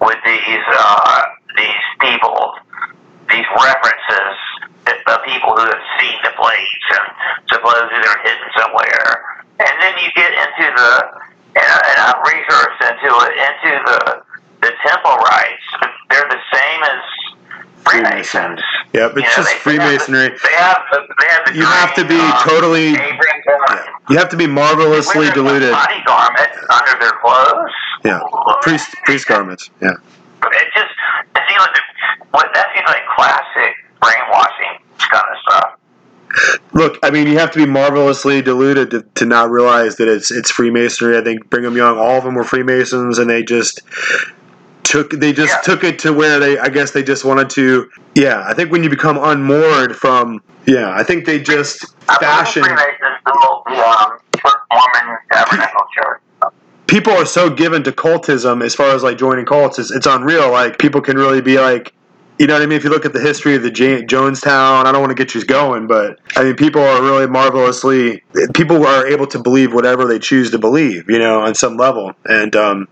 with 0.00 0.18
these 0.24 0.64
uh, 0.72 1.22
these 1.56 1.84
people, 2.00 2.54
these 3.28 3.46
references 3.56 4.36
of 5.06 5.18
people 5.24 5.54
who 5.54 5.64
have 5.68 5.84
seen 6.00 6.16
the 6.24 6.30
plates 6.34 6.86
and 6.90 7.06
supposedly 7.52 7.98
they're 8.02 8.22
hidden 8.24 8.48
somewhere. 8.58 9.44
And 9.60 9.74
then 9.80 9.94
you 10.02 10.10
get 10.16 10.32
into 10.32 10.66
the 10.74 10.90
and, 11.54 11.66
I- 11.66 11.84
and 11.90 11.98
I've 12.08 12.22
researched 12.24 12.80
into 12.88 13.10
it 13.26 13.32
into 13.36 13.70
the 13.86 13.98
the 14.62 14.72
temple 14.86 15.16
rites. 15.16 15.66
They're 16.10 16.28
the 16.28 16.42
same 16.52 16.80
as 16.84 17.02
Freemasons. 18.00 18.60
Yep, 18.92 19.10
it's 19.10 19.16
You 19.16 19.22
know, 19.22 19.28
just 19.36 19.48
they- 19.50 19.58
Freemasonry. 19.58 20.28
They 20.28 20.54
have 20.54 20.82
the, 20.90 20.98
they 21.20 21.26
have 21.28 21.44
the 21.46 21.54
You 21.54 21.62
have 21.64 21.94
to 21.94 22.04
be 22.08 22.18
uh, 22.20 22.42
totally. 22.44 22.88
You 24.10 24.16
have 24.18 24.28
to 24.30 24.36
be 24.36 24.46
marvelously 24.46 25.28
a 25.28 25.32
diluted. 25.34 25.72
Body 25.72 26.02
garment 26.06 26.48
under 26.70 26.98
their 27.00 27.12
clothes. 27.22 27.70
Yeah, 28.04 28.20
priest 28.62 28.94
priest 29.04 29.26
garments. 29.26 29.70
Yeah. 29.80 29.90
It 30.42 30.68
just 30.74 30.90
it 31.36 31.42
seems 31.48 31.60
like 31.60 31.76
what 32.32 32.50
that 32.54 32.68
seems 32.74 32.86
like 32.86 33.02
classic 33.14 33.74
brainwashing 34.00 34.84
kind 34.98 35.24
of 35.30 35.38
stuff. 35.48 35.76
Look, 36.72 36.98
I 37.02 37.10
mean, 37.10 37.26
you 37.26 37.38
have 37.38 37.50
to 37.52 37.58
be 37.58 37.66
marvelously 37.66 38.40
deluded 38.40 38.92
to, 38.92 39.02
to 39.16 39.26
not 39.26 39.50
realize 39.50 39.96
that 39.96 40.08
it's 40.08 40.30
it's 40.30 40.50
Freemasonry. 40.50 41.18
I 41.18 41.22
think 41.22 41.50
Brigham 41.50 41.76
Young, 41.76 41.98
all 41.98 42.18
of 42.18 42.24
them 42.24 42.34
were 42.36 42.44
Freemasons, 42.44 43.18
and 43.18 43.28
they 43.28 43.42
just 43.42 43.82
took 44.90 45.10
they 45.12 45.32
just 45.32 45.54
Yeah. 45.54 45.60
took 45.62 45.84
it 45.84 45.98
to 46.00 46.12
where 46.12 46.38
they. 46.40 46.58
I 46.58 46.68
guess 46.68 46.90
they 46.90 47.02
just 47.02 47.24
wanted 47.24 47.48
to. 47.50 47.88
Yeah, 48.14 48.44
I 48.46 48.54
think 48.54 48.72
when 48.72 48.82
you 48.82 48.90
become 48.90 49.18
unmoored 49.18 49.96
from. 49.96 50.42
Yeah, 50.66 50.90
I 50.94 51.02
think 51.04 51.24
they 51.26 51.38
just 51.40 51.86
I 52.08 52.16
fashion. 52.18 52.62
Freemasons 52.64 52.98
built 53.24 53.64
the 53.66 53.76
um, 53.76 54.18
Mormon 54.70 55.18
Tabernacle 55.32 55.86
Church. 55.94 56.20
People 56.86 57.12
are 57.12 57.24
so 57.24 57.48
given 57.48 57.84
to 57.84 57.92
cultism 57.92 58.62
as 58.64 58.74
far 58.74 58.88
as 58.94 59.02
like 59.04 59.16
joining 59.16 59.46
cults. 59.46 59.78
It's, 59.78 59.92
it's 59.92 60.06
unreal. 60.06 60.50
Like 60.50 60.78
people 60.78 61.00
can 61.00 61.16
really 61.16 61.40
be 61.40 61.58
like. 61.58 61.94
You 62.38 62.46
know 62.46 62.54
what 62.54 62.62
I 62.62 62.66
mean? 62.66 62.78
If 62.78 62.84
you 62.84 62.90
look 62.90 63.04
at 63.04 63.12
the 63.12 63.20
history 63.20 63.54
of 63.54 63.62
the 63.62 63.70
J- 63.70 64.02
Jonestown, 64.02 64.86
I 64.86 64.92
don't 64.92 65.02
want 65.02 65.10
to 65.10 65.14
get 65.14 65.34
you 65.34 65.44
going, 65.44 65.86
but 65.86 66.18
I 66.36 66.44
mean, 66.44 66.56
people 66.56 66.80
are 66.80 67.02
really 67.02 67.26
marvelously. 67.26 68.22
People 68.54 68.86
are 68.86 69.06
able 69.06 69.26
to 69.26 69.38
believe 69.38 69.74
whatever 69.74 70.06
they 70.06 70.18
choose 70.18 70.50
to 70.52 70.58
believe, 70.58 71.10
you 71.10 71.18
know, 71.18 71.42
on 71.42 71.54
some 71.54 71.76
level. 71.76 72.12
And 72.24 72.56
um, 72.56 72.88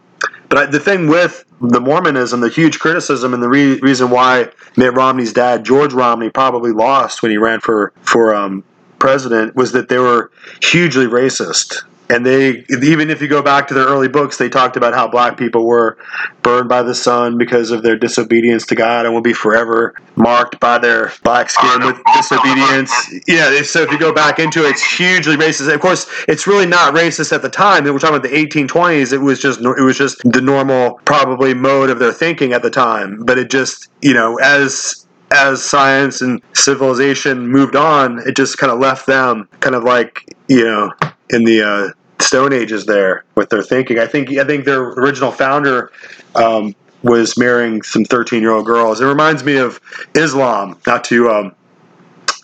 but 0.48 0.58
I, 0.58 0.66
the 0.66 0.80
thing 0.80 1.08
with 1.08 1.44
the 1.60 1.80
Mormonism, 1.80 2.40
the 2.40 2.48
huge 2.48 2.78
criticism, 2.78 3.34
and 3.34 3.42
the 3.42 3.48
re- 3.48 3.78
reason 3.80 4.10
why 4.10 4.50
Mitt 4.76 4.94
Romney's 4.94 5.32
dad, 5.32 5.64
George 5.64 5.92
Romney, 5.92 6.30
probably 6.30 6.72
lost 6.72 7.22
when 7.22 7.30
he 7.30 7.36
ran 7.38 7.60
for 7.60 7.92
for 8.02 8.34
um, 8.34 8.64
president 8.98 9.56
was 9.56 9.72
that 9.72 9.88
they 9.88 9.98
were 9.98 10.30
hugely 10.62 11.06
racist. 11.06 11.84
And 12.10 12.24
they, 12.24 12.64
even 12.70 13.10
if 13.10 13.20
you 13.20 13.28
go 13.28 13.42
back 13.42 13.68
to 13.68 13.74
their 13.74 13.86
early 13.86 14.08
books, 14.08 14.38
they 14.38 14.48
talked 14.48 14.76
about 14.76 14.94
how 14.94 15.08
black 15.08 15.36
people 15.36 15.66
were 15.66 15.98
burned 16.42 16.68
by 16.68 16.82
the 16.82 16.94
sun 16.94 17.36
because 17.36 17.70
of 17.70 17.82
their 17.82 17.96
disobedience 17.96 18.64
to 18.66 18.74
God 18.74 19.04
and 19.04 19.14
will 19.14 19.20
be 19.20 19.34
forever 19.34 19.94
marked 20.16 20.58
by 20.58 20.78
their 20.78 21.12
black 21.22 21.50
skin 21.50 21.84
with 21.84 22.00
disobedience. 22.14 22.92
Yeah, 23.26 23.62
so 23.62 23.82
if 23.82 23.90
you 23.90 23.98
go 23.98 24.12
back 24.12 24.38
into 24.38 24.64
it, 24.64 24.70
it's 24.70 24.82
hugely 24.82 25.36
racist. 25.36 25.72
Of 25.72 25.80
course, 25.80 26.06
it's 26.26 26.46
really 26.46 26.66
not 26.66 26.94
racist 26.94 27.32
at 27.32 27.42
the 27.42 27.50
time. 27.50 27.84
We're 27.84 27.98
talking 27.98 28.16
about 28.16 28.28
the 28.28 28.34
1820s. 28.34 29.12
It 29.12 29.18
was 29.18 29.40
just 29.40 29.60
it 29.60 29.82
was 29.82 29.98
just 29.98 30.18
the 30.24 30.40
normal, 30.40 31.00
probably 31.04 31.52
mode 31.52 31.90
of 31.90 31.98
their 31.98 32.12
thinking 32.12 32.52
at 32.52 32.62
the 32.62 32.70
time. 32.70 33.22
But 33.24 33.38
it 33.38 33.50
just 33.50 33.90
you 34.00 34.14
know 34.14 34.36
as 34.36 35.06
as 35.30 35.62
science 35.62 36.22
and 36.22 36.40
civilization 36.54 37.48
moved 37.48 37.76
on, 37.76 38.18
it 38.26 38.34
just 38.34 38.56
kind 38.58 38.72
of 38.72 38.78
left 38.78 39.06
them 39.06 39.48
kind 39.60 39.74
of 39.74 39.84
like 39.84 40.24
you 40.48 40.64
know 40.64 40.92
in 41.30 41.44
the 41.44 41.62
uh, 41.62 42.22
Stone 42.22 42.52
Ages 42.52 42.86
there 42.86 43.24
with 43.34 43.50
their 43.50 43.62
thinking. 43.62 43.98
I 43.98 44.06
think 44.06 44.30
I 44.30 44.44
think 44.44 44.64
their 44.64 44.82
original 44.82 45.30
founder 45.30 45.90
um, 46.34 46.74
was 47.02 47.38
marrying 47.38 47.82
some 47.82 48.04
thirteen 48.04 48.42
year 48.42 48.52
old 48.52 48.66
girls. 48.66 49.00
It 49.00 49.06
reminds 49.06 49.44
me 49.44 49.56
of 49.56 49.80
Islam. 50.14 50.78
Not 50.86 51.04
to 51.04 51.30
um, 51.30 51.54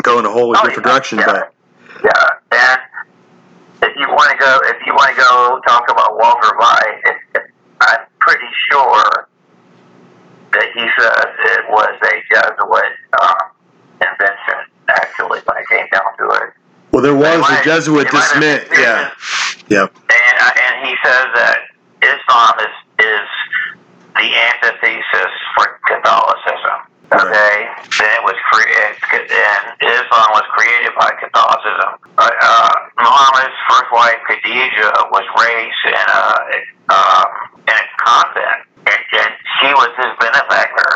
go 0.03 0.19
in 0.19 0.27
a 0.27 0.31
wholly 0.31 0.57
Oh, 0.59 0.65
different 0.65 0.87
yeah, 0.87 0.93
direction, 0.93 1.19
yeah. 1.19 1.27
but 1.27 1.55
Yeah, 2.05 2.29
and 2.53 2.81
if 3.83 3.97
you 3.97 4.09
want 4.09 4.31
to 4.31 4.37
go, 4.37 4.61
if 4.65 4.77
you 4.87 4.93
want 4.95 5.17
to 5.17 5.21
go 5.23 5.61
talk 5.67 5.91
about 5.91 6.17
Walter 6.19 6.55
Veith, 6.57 7.01
it, 7.05 7.17
it, 7.35 7.43
I'm 7.81 8.07
pretty 8.21 8.47
sure 8.71 9.29
that 10.53 10.67
he 10.73 10.87
says 10.99 11.25
it 11.57 11.65
was 11.69 11.99
a 12.03 12.23
Jesuit 12.31 12.93
um, 13.21 13.37
invention. 14.01 14.71
Actually, 14.89 15.41
when 15.41 15.57
it 15.57 15.69
came 15.69 15.87
down 15.91 16.17
to 16.19 16.45
it, 16.45 16.51
well, 16.95 17.03
there 17.03 17.15
was 17.15 17.43
the 17.43 17.59
might- 17.59 17.65
Jesuit 17.65 18.07
it 18.07 18.13
might 18.13 18.23
have 18.23 18.43
Yeah, 18.79 19.11
yep. 19.69 19.91
and 19.91 20.37
uh, 20.41 20.63
and 20.65 20.87
he 20.87 20.95
says 21.03 21.27
that 21.35 21.59
Islam 22.03 22.55
is 22.63 22.75
is 23.05 23.29
the 24.15 24.29
antithesis 24.31 25.33
for 25.59 25.67
Catholicism. 25.91 26.79
Okay, 27.13 27.57
then 28.01 28.11
it 28.17 28.25
was 28.25 28.35
created, 28.51 28.97
and 29.13 29.63
Islam 29.83 30.29
was 30.35 30.47
created 30.57 30.91
by 30.99 31.11
Catholicism. 31.21 32.01
Uh, 32.19 32.31
uh, 32.41 32.71
Muhammad's 32.99 33.55
first 33.69 33.91
wife 33.93 34.19
Khadijah 34.27 35.11
was 35.13 35.27
raised 35.39 35.85
in 35.87 36.07
a 36.11 36.25
um, 36.95 37.27
in 37.69 37.75
a 37.77 37.87
convent, 38.03 38.61
and, 38.87 39.01
and 39.21 39.33
she 39.61 39.69
was 39.75 39.91
his 39.99 40.13
benefactor. 40.19 40.91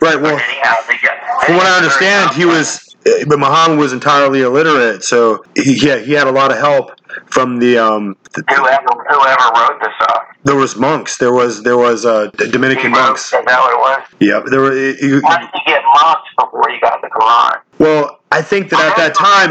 Right. 0.00 0.20
Well, 0.20 0.36
And 0.36 0.40
he 0.50 0.58
had 0.60 0.82
to 0.88 0.96
get. 1.00 1.14
From 1.46 1.56
what 1.56 1.66
I 1.66 1.76
understand, 1.78 2.34
he 2.34 2.44
was, 2.44 2.95
but 3.28 3.38
Muhammad 3.38 3.78
was 3.78 3.92
entirely 3.92 4.42
illiterate, 4.42 5.02
so 5.04 5.44
he, 5.54 5.74
yeah, 5.86 5.98
he 5.98 6.12
had 6.12 6.26
a 6.26 6.32
lot 6.32 6.50
of 6.50 6.58
help 6.58 6.92
from 7.26 7.58
the. 7.58 7.78
Um, 7.78 8.16
the 8.34 8.42
whoever 8.48 8.86
whoever 9.08 9.42
wrote 9.54 9.80
this 9.80 9.94
up. 10.08 10.26
there 10.44 10.56
was 10.56 10.76
monks. 10.76 11.16
There 11.18 11.32
was 11.32 11.62
there 11.62 11.76
was 11.78 12.04
uh, 12.04 12.26
Dominican 12.50 12.92
wrote- 12.92 13.00
monks. 13.06 13.24
Is 13.26 13.30
that 13.32 13.44
what 13.46 13.72
it 13.72 13.78
was? 13.78 14.08
Yep. 14.20 14.44
There 14.50 14.60
were. 14.60 14.72
he- 14.72 14.94
he- 14.96 15.18
Why 15.20 15.38
did 15.40 15.50
he 15.54 15.60
get 15.66 15.82
monks 16.02 16.28
before 16.38 16.68
he 16.70 16.78
got 16.80 17.00
the 17.00 17.08
Quran? 17.08 17.60
well, 17.78 18.20
I 18.32 18.42
think 18.42 18.70
that 18.70 18.80
at 18.80 18.96
that 18.96 19.14
time, 19.14 19.50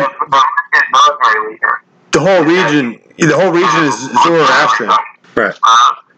the 2.12 2.20
whole 2.20 2.44
region, 2.44 3.00
the 3.18 3.36
whole 3.36 3.52
region 3.52 3.84
is 3.86 4.12
Zoroastrian. 4.24 4.92
Right. 5.36 5.56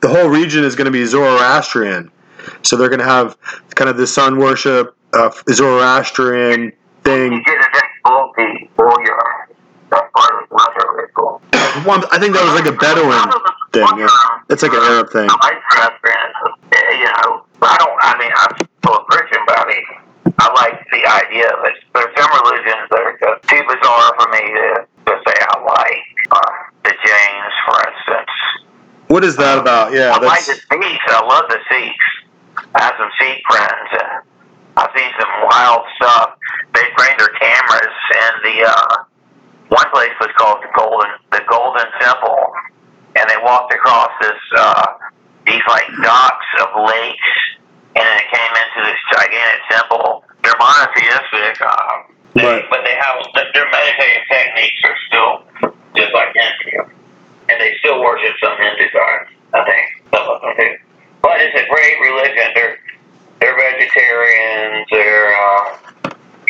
The 0.02 0.10
whole 0.10 0.28
region 0.30 0.64
is 0.64 0.76
going 0.76 0.86
to 0.86 0.92
be 0.92 1.06
Zoroastrian. 1.06 2.12
So 2.64 2.76
they're 2.78 2.90
going 2.90 3.00
to 3.00 3.06
have 3.06 3.38
kind 3.76 3.90
of 3.90 3.98
the 3.98 4.08
sun 4.08 4.38
worship, 4.40 4.96
uh, 5.14 5.32
Zoroastrian 5.50 6.72
thing. 7.08 7.34
You 7.34 7.44
get 7.44 7.56
a 7.56 7.84
full 8.04 8.32
the 8.36 8.68
warrior. 8.76 9.48
That's 9.90 10.12
part 10.12 10.34
of 10.36 10.48
the 10.52 10.86
ritual. 11.00 11.40
One, 11.88 12.04
I 12.12 12.20
think 12.20 12.36
that 12.36 12.44
was 12.44 12.60
like 12.60 12.68
a 12.68 12.76
Bedouin 12.76 13.24
thing. 13.72 13.88
Yeah. 13.96 14.52
It's 14.52 14.60
like 14.60 14.76
an 14.76 14.84
Arab 14.84 15.08
thing. 15.16 15.32
I 15.32 15.36
like 15.40 15.64
You 17.00 17.08
know, 17.08 17.48
I 17.64 17.76
don't. 17.80 17.96
I 18.04 18.12
mean, 18.20 18.34
I'm 18.36 18.52
still 18.60 19.00
a 19.00 19.04
Christian, 19.08 19.40
but 19.48 19.56
I 19.56 19.66
mean, 19.72 19.86
I 20.36 20.52
like 20.60 20.76
the 20.92 21.04
idea 21.08 21.48
of 21.48 21.64
it. 21.72 21.80
There's 21.96 22.12
some 22.20 22.32
religions 22.44 22.84
that 22.92 23.00
are 23.00 23.16
just 23.16 23.40
too 23.48 23.64
bizarre 23.64 24.12
for 24.20 24.28
me 24.36 24.44
to, 24.44 24.68
to 25.08 25.14
say 25.24 25.36
I 25.40 25.56
like. 25.64 26.08
Uh, 26.28 26.52
the 26.84 26.92
Jains, 26.92 27.56
for 27.64 27.78
instance. 27.88 28.36
What 29.08 29.24
is 29.24 29.38
that 29.38 29.58
about? 29.58 29.94
Yeah, 29.94 30.12
I 30.12 30.20
like 30.20 30.44
the 30.44 30.60
Sikhs. 30.60 31.08
I 31.08 31.24
love 31.24 31.48
the 31.48 31.60
Sikhs. 31.72 32.10
I 32.76 32.84
have 32.84 32.96
some 33.00 33.12
Sikh 33.16 33.40
friends, 33.48 33.90
and 33.96 34.12
I've 34.76 34.92
seen 34.92 35.12
some 35.16 35.32
wild 35.48 35.88
stuff. 35.96 36.37
They 36.78 36.86
bring 36.94 37.10
their 37.18 37.34
cameras, 37.42 37.96
and 38.22 38.34
the 38.46 38.58
uh, 38.70 38.94
one 39.70 39.90
place 39.90 40.14
was 40.22 40.30
called 40.38 40.62
the 40.62 40.70
Golden 40.78 41.10
the 41.34 41.42
Golden 41.50 41.90
Temple, 42.00 42.54
and 43.18 43.26
they 43.28 43.38
walked 43.42 43.74
across 43.74 44.12
this 44.22 44.38
uh, 44.56 44.86
these 45.48 45.66
like 45.68 45.90
docks 46.06 46.46
of 46.62 46.70
lakes, 46.86 47.34
and 47.98 48.06
then 48.06 48.18
it 48.22 48.30
came 48.30 48.54
into 48.62 48.80
this 48.94 49.00
gigantic 49.10 49.62
temple. 49.74 50.24
They're 50.44 50.54
monotheistic, 50.62 51.58
um, 51.66 52.14
they, 52.36 52.46
Right. 52.46 52.66
but 52.70 52.86
they 52.86 52.94
have 52.94 53.26
their 53.34 53.66
meditative 53.74 54.24
techniques 54.30 54.82
are 54.86 54.98
still 55.10 55.34
just 55.98 56.14
like 56.14 56.30
Hindu, 56.38 56.94
and 57.50 57.58
they 57.60 57.74
still 57.80 58.00
worship 58.06 58.38
some 58.38 58.54
Hindu 58.56 58.86
gods. 58.94 59.34
I 59.56 59.66
think 59.66 59.86
some 60.14 60.30
of 60.30 60.42
them 60.46 60.54
do. 60.60 60.78
But 61.24 61.42
it's 61.42 61.58
a 61.58 61.66
great 61.74 61.98
religion. 62.06 62.54
They're 62.54 62.78
they're 63.42 63.58
vegetarians. 63.58 64.86
They're 64.92 65.34
uh, 65.34 65.78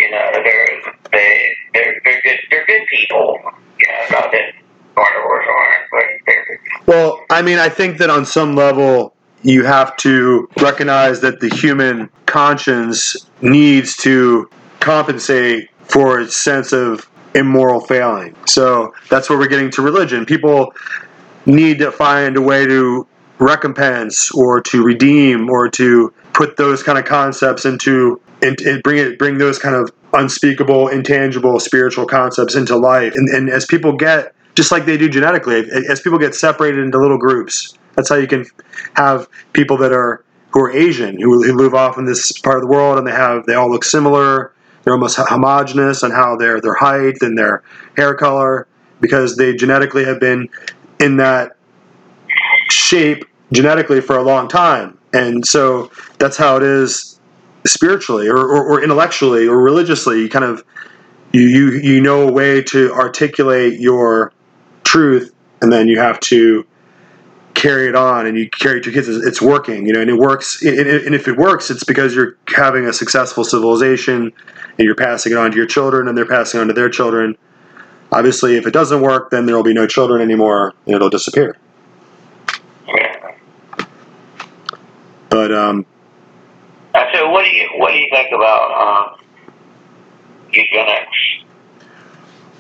you 0.08 0.14
know 0.14 0.32
they're 0.34 0.94
they 1.12 1.56
they're 1.74 2.02
they're 2.04 2.22
good 2.22 2.40
they're 2.50 2.66
good 2.66 2.88
people. 2.90 3.40
You 3.80 3.88
know, 3.88 4.20
not 4.20 4.32
that 4.32 4.54
carnivores 4.96 5.46
aren't, 5.50 5.90
but 5.92 6.04
they're 6.26 6.62
well. 6.86 7.26
I 7.30 7.42
mean, 7.42 7.60
I 7.60 7.70
think 7.70 7.98
that 7.98 8.10
on 8.10 8.26
some 8.26 8.56
level, 8.56 9.14
you 9.44 9.64
have 9.66 9.98
to 9.98 10.50
recognize 10.62 11.22
that 11.22 11.40
the 11.40 11.50
human 11.50 12.10
conscience 12.26 13.16
needs 13.42 13.98
to 13.98 14.50
compensate 14.80 15.70
for 15.84 16.20
its 16.20 16.36
sense 16.38 16.72
of 16.72 17.10
immoral 17.36 17.82
failing. 17.82 18.36
So 18.46 18.94
that's 19.10 19.30
where 19.30 19.38
we're 19.38 19.48
getting 19.48 19.72
to 19.72 19.82
religion. 19.82 20.26
People 20.26 20.74
need 21.46 21.80
to 21.80 21.92
find 21.92 22.36
a 22.38 22.42
way 22.42 22.66
to 22.66 23.08
recompense 23.40 24.32
or 24.32 24.62
to 24.62 24.84
redeem 24.84 25.50
or 25.50 25.70
to 25.70 26.14
put 26.38 26.56
those 26.56 26.84
kind 26.84 26.98
of 26.98 27.06
concepts 27.06 27.66
into 27.66 28.22
and, 28.42 28.60
and 28.62 28.82
bring 28.84 28.98
it 28.98 29.18
bring 29.18 29.38
those 29.38 29.60
kind 29.60 29.76
of 29.76 29.92
unspeakable 30.14 30.88
intangible 30.88 31.60
spiritual 31.60 32.06
concepts 32.06 32.56
into 32.56 32.78
life 32.78 33.14
and, 33.16 33.28
and 33.30 33.50
as 33.50 33.66
people 33.66 33.92
get 33.92 34.34
just 34.56 34.72
like 34.72 34.86
they 34.86 34.98
do 34.98 35.10
genetically 35.10 35.70
as 35.90 36.00
people 36.00 36.18
get 36.18 36.34
separated 36.34 36.80
into 36.80 36.98
little 36.98 37.18
groups 37.18 37.78
that's 37.96 38.08
how 38.08 38.16
you 38.16 38.28
can 38.28 38.46
have 38.94 39.28
people 39.54 39.78
that 39.78 39.92
are 39.92 40.24
who 40.52 40.62
are 40.62 40.72
asian 40.72 41.20
who, 41.20 41.44
who 41.44 41.54
live 41.54 41.74
off 41.74 41.98
in 41.98 42.06
this 42.06 42.32
part 42.40 42.56
of 42.56 42.62
the 42.62 42.68
world 42.68 42.98
and 42.98 43.06
they 43.08 43.12
have 43.12 43.46
they 43.48 43.56
all 43.56 43.70
look 43.70 43.84
similar 43.84 44.54
they're 44.84 44.94
almost 44.94 45.18
homogenous 45.18 46.04
on 46.04 46.12
how 46.12 46.38
their 46.38 46.62
their 46.62 46.76
height 46.76 47.18
and 47.22 47.38
their 47.38 47.64
hair 47.98 48.16
color 48.16 48.68
because 49.02 49.36
they 49.36 49.54
genetically 49.54 50.06
have 50.06 50.20
been 50.20 50.48
in 51.00 51.18
that 51.18 51.58
shape 52.72 53.26
genetically 53.52 54.02
for 54.02 54.18
a 54.18 54.24
long 54.24 54.48
time. 54.48 54.97
And 55.18 55.48
so 55.48 55.90
that's 56.20 56.38
how 56.38 56.58
it 56.58 56.64
is 56.64 57.20
spiritually 57.66 58.28
or, 58.28 58.38
or, 58.38 58.64
or 58.64 58.84
intellectually 58.84 59.48
or 59.48 59.60
religiously. 59.60 60.22
You 60.22 60.30
kind 60.30 60.46
of 60.46 60.64
you, 61.34 61.42
you 61.42 61.72
you 61.72 62.02
know 62.02 62.28
a 62.28 62.32
way 62.32 62.62
to 62.64 62.94
articulate 62.94 63.80
your 63.80 64.32
truth 64.84 65.34
and 65.62 65.74
then 65.74 65.88
you 65.88 66.00
have 66.00 66.20
to 66.20 66.66
carry 67.56 67.90
it 67.90 67.96
on 67.96 68.28
and 68.28 68.38
you 68.38 68.48
carry 68.48 68.78
it 68.78 68.84
to 68.84 68.92
your 68.92 69.04
kids. 69.04 69.10
It's 69.26 69.42
working 69.42 69.88
you 69.88 69.94
know 69.94 70.02
and 70.02 70.10
it 70.10 70.18
works. 70.18 70.62
And 70.62 71.16
if 71.16 71.28
it 71.28 71.36
works 71.36 71.72
it's 71.72 71.84
because 71.84 72.14
you're 72.14 72.38
having 72.56 72.86
a 72.86 72.94
successful 72.94 73.44
civilization 73.44 74.32
and 74.78 74.86
you're 74.86 74.96
passing 74.96 75.32
it 75.32 75.38
on 75.40 75.50
to 75.50 75.58
your 75.58 75.66
children 75.66 76.08
and 76.08 76.16
they're 76.16 76.28
passing 76.28 76.60
on 76.60 76.68
to 76.68 76.74
their 76.74 76.90
children. 76.90 77.36
Obviously 78.12 78.56
if 78.56 78.68
it 78.68 78.72
doesn't 78.72 79.02
work 79.02 79.32
then 79.32 79.48
there 79.48 79.56
will 79.56 79.64
be 79.64 79.74
no 79.74 79.88
children 79.88 80.22
anymore 80.22 80.76
and 80.86 80.94
it'll 80.96 81.10
disappear 81.10 81.58
Yeah. 82.88 83.18
But 85.30 85.52
um 85.52 85.86
Uh, 86.94 87.06
So 87.14 87.30
what 87.30 87.46
do 87.46 87.52
you 87.52 87.70
what 87.76 87.92
do 87.92 87.98
you 87.98 88.08
think 88.12 88.30
about 88.34 89.14
um, 89.14 89.20
eugenics? 90.52 91.18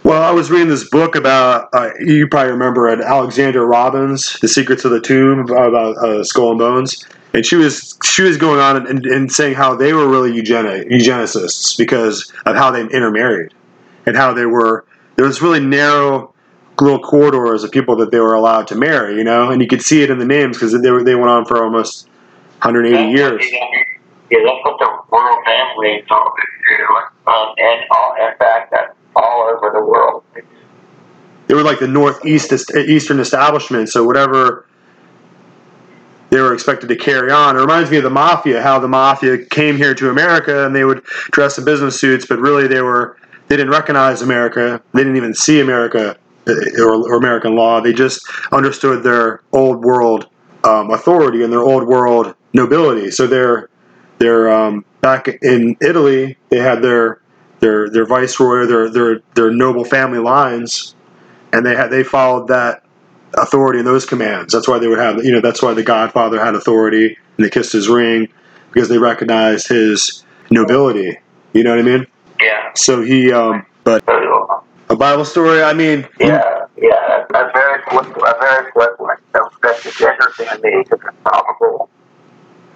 Well, 0.03 0.23
I 0.23 0.31
was 0.31 0.49
reading 0.49 0.69
this 0.69 0.89
book 0.89 1.15
about 1.15 1.69
uh, 1.73 1.89
you 1.99 2.27
probably 2.29 2.51
remember 2.51 2.87
it, 2.87 3.01
Alexandra 3.01 3.65
Robbins, 3.65 4.39
The 4.39 4.47
Secrets 4.47 4.85
of 4.85 4.91
the 4.91 5.01
Tomb 5.01 5.41
about 5.41 5.97
uh, 5.97 6.23
Skull 6.23 6.51
and 6.51 6.59
Bones, 6.59 7.05
and 7.33 7.45
she 7.45 7.57
was 7.57 7.97
she 8.05 8.21
was 8.21 8.37
going 8.37 8.59
on 8.59 8.87
and, 8.87 9.05
and 9.05 9.31
saying 9.31 9.55
how 9.55 9.75
they 9.75 9.91
were 9.91 10.07
really 10.07 10.33
eugenic, 10.33 10.87
eugenicists 10.87 11.77
because 11.77 12.31
of 12.45 12.55
how 12.55 12.71
they 12.71 12.81
intermarried 12.81 13.53
and 14.05 14.15
how 14.15 14.33
they 14.33 14.45
were 14.45 14.85
there 15.17 15.25
was 15.25 15.41
really 15.41 15.59
narrow 15.59 16.33
little 16.79 16.99
corridors 16.99 17.63
of 17.63 17.71
people 17.71 17.95
that 17.97 18.11
they 18.11 18.19
were 18.19 18.35
allowed 18.35 18.67
to 18.67 18.75
marry, 18.75 19.17
you 19.17 19.23
know, 19.23 19.49
and 19.49 19.61
you 19.61 19.67
could 19.67 19.81
see 19.81 20.03
it 20.03 20.09
in 20.09 20.19
the 20.19 20.25
names 20.25 20.57
because 20.57 20.79
they 20.79 20.91
were 20.91 21.03
they 21.03 21.15
went 21.15 21.29
on 21.29 21.43
for 21.45 21.63
almost 21.63 22.07
180 22.61 22.95
That's 22.95 23.17
years. 23.19 23.41
they- 23.51 23.85
Yeah, 24.29 24.39
that's 24.43 24.65
what 24.65 24.77
the 24.79 24.89
world 25.15 25.39
family 25.45 25.87
me 25.97 26.03
do. 26.07 27.31
Um, 27.31 27.53
and 27.57 27.81
all, 27.91 28.15
in 28.15 28.37
fact, 28.37 28.71
that's 28.71 28.93
all 29.15 29.49
over 29.49 29.71
the 29.73 29.83
world. 29.85 30.23
they 31.47 31.53
were 31.55 31.63
like 31.63 31.79
the 31.79 31.87
northeast 31.87 32.51
eastern 32.75 33.19
establishment 33.21 33.87
so 33.89 34.03
whatever 34.03 34.65
they 36.29 36.41
were 36.41 36.53
expected 36.53 36.87
to 36.89 36.95
carry 36.95 37.31
on 37.31 37.55
it 37.55 37.59
reminds 37.61 37.89
me 37.89 37.97
of 37.97 38.03
the 38.03 38.09
mafia 38.09 38.61
how 38.61 38.77
the 38.79 38.87
mafia 38.87 39.37
came 39.45 39.77
here 39.77 39.95
to 39.95 40.09
america 40.09 40.65
and 40.65 40.75
they 40.75 40.83
would 40.83 41.01
dress 41.31 41.57
in 41.57 41.63
business 41.65 41.97
suits 41.99 42.25
but 42.25 42.37
really 42.39 42.67
they 42.67 42.81
were 42.81 43.17
they 43.47 43.55
didn't 43.55 43.71
recognize 43.71 44.21
america 44.21 44.81
they 44.93 44.99
didn't 44.99 45.15
even 45.15 45.33
see 45.33 45.61
america 45.61 46.17
uh, 46.47 46.53
or, 46.83 47.09
or 47.11 47.15
american 47.15 47.55
law 47.55 47.79
they 47.79 47.93
just 47.93 48.27
understood 48.51 49.01
their 49.03 49.41
old 49.53 49.83
world 49.85 50.27
um, 50.65 50.91
authority 50.91 51.43
and 51.43 51.51
their 51.53 51.61
old 51.63 51.87
world 51.87 52.35
nobility 52.53 53.11
so 53.11 53.27
they're 53.27 53.69
they're 54.19 54.51
um, 54.51 54.83
back 55.01 55.27
in 55.41 55.75
italy 55.81 56.37
they 56.49 56.57
had 56.57 56.81
their 56.81 57.21
their 57.59 57.89
their 57.89 58.05
viceroy 58.05 58.65
their 58.65 58.89
their 58.89 59.19
their 59.35 59.51
noble 59.51 59.83
family 59.83 60.19
lines 60.19 60.95
and 61.53 61.65
they 61.65 61.75
had 61.75 61.89
they 61.89 62.03
followed 62.03 62.47
that 62.47 62.83
authority 63.37 63.79
and 63.79 63.87
those 63.87 64.05
commands. 64.05 64.53
That's 64.53 64.67
why 64.67 64.79
they 64.79 64.87
would 64.87 64.99
have 64.99 65.23
you 65.23 65.31
know 65.31 65.41
that's 65.41 65.61
why 65.61 65.73
the 65.73 65.83
Godfather 65.83 66.43
had 66.43 66.55
authority 66.55 67.17
and 67.37 67.45
they 67.45 67.49
kissed 67.49 67.73
his 67.73 67.87
ring 67.87 68.27
because 68.71 68.89
they 68.89 68.97
recognized 68.97 69.67
his 69.67 70.23
nobility. 70.49 71.17
You 71.53 71.63
know 71.63 71.71
what 71.71 71.79
I 71.79 71.83
mean? 71.83 72.07
Yeah. 72.41 72.73
So 72.75 73.01
he, 73.01 73.31
um, 73.31 73.65
but 73.83 74.03
a 74.89 74.95
Bible 74.95 75.25
story. 75.25 75.63
I 75.63 75.73
mean, 75.73 76.07
yeah, 76.19 76.65
yeah, 76.77 77.25
a 77.33 77.51
very 77.51 77.81
quick, 77.83 78.15
a 78.15 78.39
very 78.39 78.71
quick 78.71 78.99
one. 78.99 79.17
That's 79.33 79.83
just 79.83 80.01
interesting 80.01 80.47
to 80.47 80.59
me 80.61 80.83
because 80.83 80.99
it's 81.07 81.17
probable. 81.23 81.89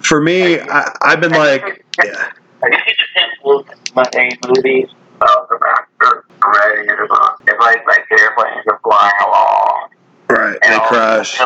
For 0.03 0.21
me, 0.21 0.59
I, 0.59 0.95
I've 1.01 1.21
been 1.21 1.31
like, 1.31 1.85
yeah, 2.03 2.31
Have 2.63 2.71
you 2.71 2.79
seen 2.85 2.95
the 2.97 3.19
Temple 3.19 3.65
Monday 3.95 4.37
movies? 4.47 4.89
Oh, 5.21 5.45
the 5.49 5.59
master. 5.59 6.25
Ready 6.41 6.87
to 6.87 7.07
book. 7.07 7.41
It's 7.47 7.59
like 7.59 7.85
like 7.85 8.05
airplanes 8.11 8.65
are 8.67 8.79
flying 8.83 9.13
along. 9.23 9.89
right, 10.29 10.57
and 10.63 10.73
they 10.73 10.87
crash. 10.87 11.37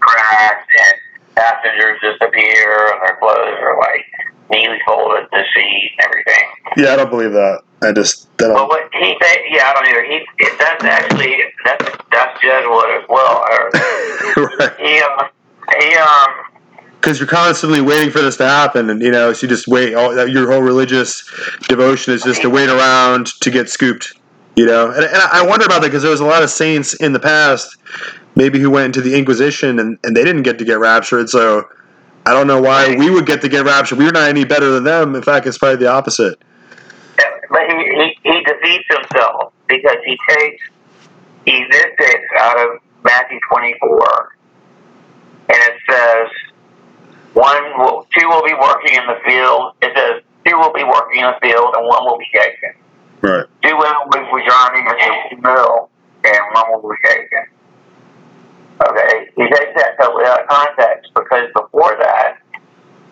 Crash, 0.00 0.66
and 0.78 0.94
passengers 1.34 1.98
disappear, 2.00 2.92
and 2.92 3.02
their 3.02 3.16
clothes 3.18 3.58
are 3.60 3.78
like 3.78 4.06
neatly 4.50 4.78
folded 4.86 5.26
to 5.32 5.44
seat 5.54 5.90
and 5.98 6.06
everything. 6.06 6.44
Yeah, 6.76 6.92
I 6.92 6.96
don't 6.96 7.10
believe 7.10 7.32
that. 7.32 7.62
I 7.82 7.92
just 7.92 8.28
that 8.38 8.50
Well, 8.50 8.68
what 8.68 8.88
he 8.92 9.16
said, 9.22 9.38
yeah, 9.50 9.70
I 9.70 9.74
don't 9.74 9.88
either. 9.88 10.04
He 10.04 10.26
it, 10.38 10.58
that's 10.58 10.84
actually 10.84 11.36
that's 11.64 11.84
that's 12.10 12.40
Jesuit 12.40 13.02
as 13.02 13.04
well. 13.08 13.44
Or, 13.50 13.70
right. 14.58 14.76
he 14.78 15.00
um 15.00 15.28
he 15.80 15.94
um 15.96 16.30
because 17.00 17.18
you're 17.20 17.28
constantly 17.28 17.80
waiting 17.80 18.10
for 18.10 18.20
this 18.20 18.36
to 18.38 18.48
happen, 18.48 18.90
and 18.90 19.00
you 19.00 19.10
know, 19.10 19.32
so 19.32 19.46
you 19.46 19.48
just 19.48 19.68
wait. 19.68 19.94
All 19.94 20.26
your 20.28 20.50
whole 20.50 20.62
religious 20.62 21.28
devotion 21.68 22.12
is 22.12 22.22
just 22.22 22.42
to 22.42 22.50
wait 22.50 22.68
around 22.68 23.26
to 23.40 23.50
get 23.50 23.68
scooped. 23.68 24.14
You 24.56 24.66
know, 24.66 24.90
and, 24.90 25.04
and 25.04 25.16
I 25.16 25.46
wonder 25.46 25.64
about 25.66 25.82
that 25.82 25.88
because 25.88 26.02
there 26.02 26.10
was 26.10 26.20
a 26.20 26.26
lot 26.26 26.42
of 26.42 26.50
saints 26.50 26.94
in 26.94 27.12
the 27.12 27.20
past, 27.20 27.76
maybe 28.34 28.58
who 28.58 28.70
went 28.70 28.86
into 28.86 29.00
the 29.00 29.16
Inquisition 29.16 29.78
and, 29.78 29.98
and 30.02 30.16
they 30.16 30.24
didn't 30.24 30.42
get 30.42 30.58
to 30.58 30.64
get 30.64 30.80
raptured. 30.80 31.28
So 31.28 31.68
I 32.26 32.32
don't 32.32 32.48
know 32.48 32.60
why 32.60 32.96
we 32.96 33.08
would 33.08 33.24
get 33.24 33.40
to 33.42 33.48
get 33.48 33.64
raptured. 33.64 33.98
We're 33.98 34.10
not 34.10 34.28
any 34.28 34.44
better 34.44 34.70
than 34.70 34.82
them. 34.82 35.14
In 35.14 35.22
fact, 35.22 35.46
it's 35.46 35.58
probably 35.58 35.76
the 35.76 35.92
opposite. 35.92 36.42
but 37.50 37.60
he, 37.68 37.76
he 37.76 38.18
he 38.24 38.42
defeats 38.42 38.84
himself 38.90 39.52
because 39.68 39.98
he 40.04 40.18
takes 40.28 40.64
he 41.44 41.64
out 42.40 42.58
of 42.58 42.80
Matthew 43.04 43.38
twenty 43.48 43.76
four 43.80 44.34
and 45.48 45.56
it 45.56 45.74
says 45.88 46.28
one 47.34 47.62
will, 47.78 48.06
two 48.16 48.26
will 48.28 48.44
be 48.44 48.54
working 48.54 48.94
in 48.96 49.06
the 49.06 49.18
field. 49.26 49.74
It 49.82 49.92
says 49.96 50.22
two 50.46 50.56
will 50.56 50.72
be 50.72 50.84
working 50.84 51.20
in 51.20 51.26
the 51.26 51.38
field, 51.42 51.74
and 51.76 51.86
one 51.86 52.04
will 52.04 52.18
be 52.18 52.30
taken. 52.32 52.72
Right. 53.20 53.46
Two 53.62 53.76
women 53.76 53.96
will 54.06 54.12
be 54.12 54.42
returning 54.42 54.86
into 54.86 55.36
the 55.36 55.42
mill, 55.42 55.90
and 56.24 56.40
one 56.54 56.82
will 56.82 56.90
be 56.90 56.96
taken. 57.04 57.44
Okay, 58.80 59.28
he 59.36 59.42
takes 59.42 59.74
that 59.74 59.98
totally 60.00 60.24
out 60.24 60.42
of 60.42 60.48
context 60.48 61.10
because 61.12 61.50
before 61.52 61.96
that, 61.98 62.38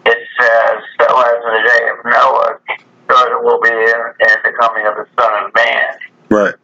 it 0.07 0.19
says, 0.39 0.77
"So 1.01 1.07
as 1.07 1.35
in 1.43 1.53
the 1.53 1.69
day 1.69 1.89
of 1.91 2.05
Noah, 2.05 2.59
so 3.11 3.17
it 3.33 3.43
will 3.43 3.61
be 3.61 3.71
in, 3.71 4.01
in 4.31 4.37
the 4.45 4.53
coming 4.61 4.87
of 4.87 4.95
the 4.95 5.07
Son 5.19 5.45
of 5.45 5.53
Man." 5.55 5.99
Right. 6.31 6.55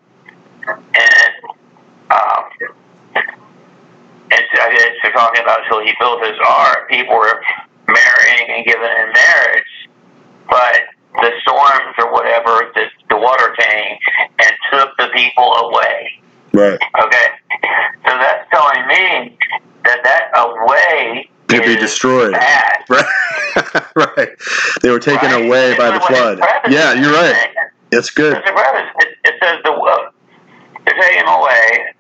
and 0.69 1.33
um, 2.11 2.45
it's, 4.55 4.99
it's 5.05 5.15
talking 5.15 5.43
about 5.43 5.63
until 5.65 5.81
he 5.85 5.93
built 6.01 6.25
his 6.25 6.39
ark, 6.47 6.89
people 6.89 7.15
were 7.15 7.43
marrying 7.89 8.49
and 8.51 8.67
giving 8.67 8.83
in 8.83 9.13
marriage, 9.13 9.73
but 10.49 10.81
the 11.21 11.31
storms 11.43 11.95
or 11.99 12.13
whatever, 12.13 12.71
the, 12.75 12.85
the 13.11 13.17
water 13.17 13.55
came 13.59 13.97
and 14.39 14.53
took 14.73 14.97
the 14.97 15.09
people 15.15 15.45
away. 15.45 16.11
Right. 16.53 16.79
Okay, 17.03 17.27
so 18.05 18.11
that's 18.19 18.49
telling 18.53 18.87
me 18.89 19.39
that 19.85 20.01
that 20.05 20.31
away 20.37 21.29
To 21.49 21.61
be 21.61 21.77
destroyed. 21.77 22.33
bad. 22.33 22.85
Right. 22.89 23.87
right. 23.97 24.29
They 24.81 24.91
were 24.91 24.99
taken 24.99 25.31
right? 25.31 25.45
away 25.45 25.77
by 25.77 25.91
the 25.91 26.01
flood. 26.01 26.41
Yeah, 26.71 26.95
you're 26.95 27.13
right. 27.13 27.49
It's 27.91 28.09
good. 28.11 28.37
It's. 28.37 28.47
It, 28.47 29.19
it 29.25 29.35
says 29.43 29.59
the 29.65 29.73
uh, 29.73 30.11
they're 30.85 31.01
taken 31.01 31.27
away. 31.29 31.92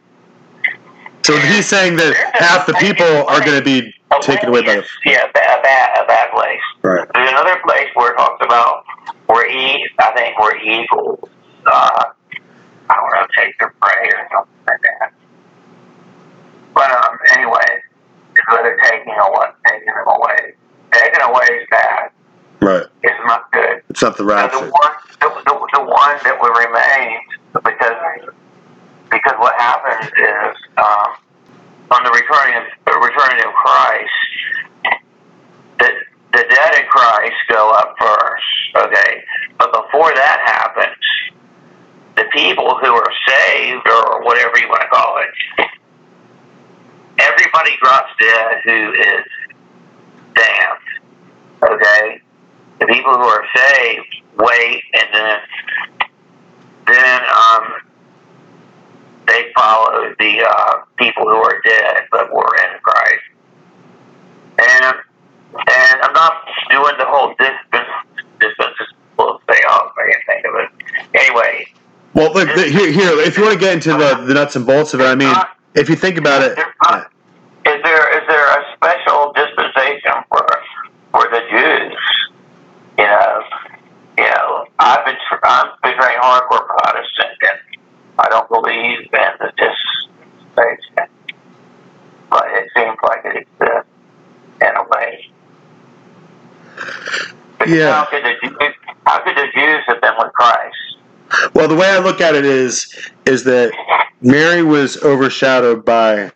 So 1.24 1.36
he's 1.38 1.66
saying 1.66 1.96
that 1.96 2.14
half 2.34 2.66
the 2.66 2.74
people 2.74 3.06
are 3.06 3.40
going 3.40 3.58
to 3.58 3.64
be 3.64 3.94
taken 4.22 4.48
away 4.48 4.62
by 4.62 4.76
the. 4.76 4.86
yeah, 5.04 5.28
a 5.28 5.32
bad, 5.32 6.02
a 6.02 6.06
bad, 6.06 6.30
place. 6.32 6.60
Right. 6.82 7.08
There's 7.14 7.30
another 7.30 7.60
place 7.64 7.88
where 7.94 8.12
it 8.12 8.16
talks 8.16 8.44
about 8.44 8.84
where 9.26 9.48
e, 9.48 9.88
I 10.00 10.12
think 10.16 10.38
where 10.38 10.56
eagles, 10.60 11.28
uh, 11.66 12.04
I 12.90 12.94
don't 12.94 13.10
know, 13.14 13.26
take 13.36 13.58
their 13.58 13.74
prey 13.80 14.08
or 14.08 14.28
something 14.32 14.64
like 14.66 14.80
that. 14.82 15.12
But 16.74 16.90
um, 16.90 17.18
anyway, 17.36 17.82
it's 18.34 18.48
where 18.50 18.62
they're 18.62 18.80
taking 18.90 19.12
away, 19.12 19.46
taking 19.68 19.86
them 19.86 20.08
away. 20.08 20.54
Taking 20.92 21.22
away 21.22 21.44
is 21.44 21.68
bad. 21.70 22.10
Right. 22.60 22.86
It's 23.02 23.20
not 23.26 23.50
good. 23.52 23.82
It's 23.88 24.02
not 24.02 24.16
the 24.16 24.24
So 24.24 24.60
the 24.60 24.70
one, 24.70 24.92
the, 25.20 25.28
the, 25.44 25.68
the 25.74 25.84
one 25.84 26.18
that 26.24 26.38
will 26.40 26.52
remain, 26.52 27.18
because 27.52 28.34
because 29.12 29.34
what 29.38 29.54
happens 29.60 30.10
is 30.10 30.56
um, 30.76 31.10
on 31.92 32.02
the 32.04 32.10
returning 32.10 32.56
of 32.56 32.64
the 32.86 32.98
returning 32.98 33.44
of 33.44 33.52
Christ, 33.52 34.20
the 35.78 35.88
the 36.32 36.44
dead 36.48 36.74
in 36.80 36.86
Christ 36.88 37.36
go 37.48 37.70
up 37.70 37.94
first, 38.00 38.44
okay. 38.76 39.22
But 39.58 39.72
before 39.72 40.12
that 40.14 40.40
happens, 40.44 41.04
the 42.16 42.24
people 42.32 42.78
who 42.78 42.92
are 42.94 43.12
saved 43.28 43.86
or 43.86 44.24
whatever 44.24 44.58
you 44.58 44.68
want 44.68 44.80
to 44.82 44.88
call 44.88 45.18
it, 45.18 45.68
everybody 47.18 47.76
drops 47.82 48.10
dead 48.18 48.60
who 48.64 48.92
is 48.92 49.26
damned, 50.34 51.70
okay 51.70 52.22
the 52.82 52.92
people 52.92 53.14
who 53.14 53.22
are 53.22 53.44
saved 53.54 54.22
wait 54.38 54.82
and 54.94 55.08
then 55.12 55.38
then 56.86 57.20
um 57.22 57.74
they 59.26 59.52
follow 59.56 60.14
the 60.18 60.42
uh, 60.48 60.72
people 60.96 61.24
who 61.24 61.36
are 61.36 61.60
dead 61.64 62.02
but 62.10 62.32
were 62.32 62.54
in 62.56 62.78
Christ. 62.82 63.22
And 64.58 64.96
and 65.54 66.00
I'm 66.02 66.12
not 66.14 66.32
doing 66.70 66.94
the 66.98 67.04
whole 67.06 67.34
distance 67.38 67.88
distance 68.40 68.76
will 69.18 69.40
stay 69.44 69.62
off 69.64 69.92
I 69.96 70.10
can't 70.10 70.24
think 70.26 70.46
of 70.46 70.54
it. 70.60 70.70
Anyway, 71.14 71.66
Well, 72.14 72.32
look 72.32 72.48
here. 72.48 72.90
Here, 72.90 73.10
if 73.20 73.36
you 73.36 73.44
want 73.44 73.54
to 73.54 73.60
get 73.60 73.74
into 73.74 73.90
the, 73.90 74.24
the 74.26 74.34
nuts 74.34 74.56
and 74.56 74.66
bolts 74.66 74.94
of 74.94 75.00
it, 75.00 75.04
I 75.04 75.14
mean, 75.14 75.34
if 75.74 75.88
you 75.88 75.96
think 75.96 76.16
about 76.18 76.42
it, 76.42 76.58
not- 76.84 77.10
is 77.64 77.80
there 77.84 78.20
is 78.22 78.26
there 78.28 78.46
a 78.60 78.74
special 78.74 79.32
dispensation 79.34 80.12
for 80.28 80.44
for 81.12 81.22
the 81.30 81.40
Jews? 81.50 81.98
You 82.98 83.04
know, 83.04 83.42
you 84.18 84.24
know, 84.24 84.66
I've 84.78 85.04
been 85.04 85.16
tr- 85.28 85.44
I'm 85.44 85.70
been 85.82 85.96
very 85.96 86.14
hardcore 86.16 86.66
Protestant, 86.66 87.38
and 87.42 87.58
I 88.18 88.28
don't 88.28 88.48
believe 88.48 88.98
in 89.00 89.32
the 89.38 89.52
dispensation, 89.56 91.08
but 92.30 92.44
it 92.48 92.70
seems 92.76 92.96
like 93.06 93.24
it 93.26 93.36
exists 93.46 93.88
in 94.60 94.76
a 94.76 94.84
way. 94.88 95.26
But 97.58 97.61
Yeah. 97.72 98.04
How 98.04 98.10
could 98.10 98.22
the 98.24 98.34
Jews, 98.42 98.74
how 99.06 99.24
could 99.24 99.36
the 99.36 99.46
Jews 99.54 99.82
have 99.86 100.00
been 100.00 100.14
with 100.18 100.32
Christ? 100.32 100.76
well, 101.54 101.68
the 101.68 101.74
way 101.74 101.88
I 101.88 101.98
look 101.98 102.20
at 102.20 102.34
it 102.34 102.44
is, 102.44 102.92
is 103.24 103.44
that 103.44 103.72
Mary 104.20 104.62
was 104.62 105.02
overshadowed 105.02 105.84
by 105.84 106.32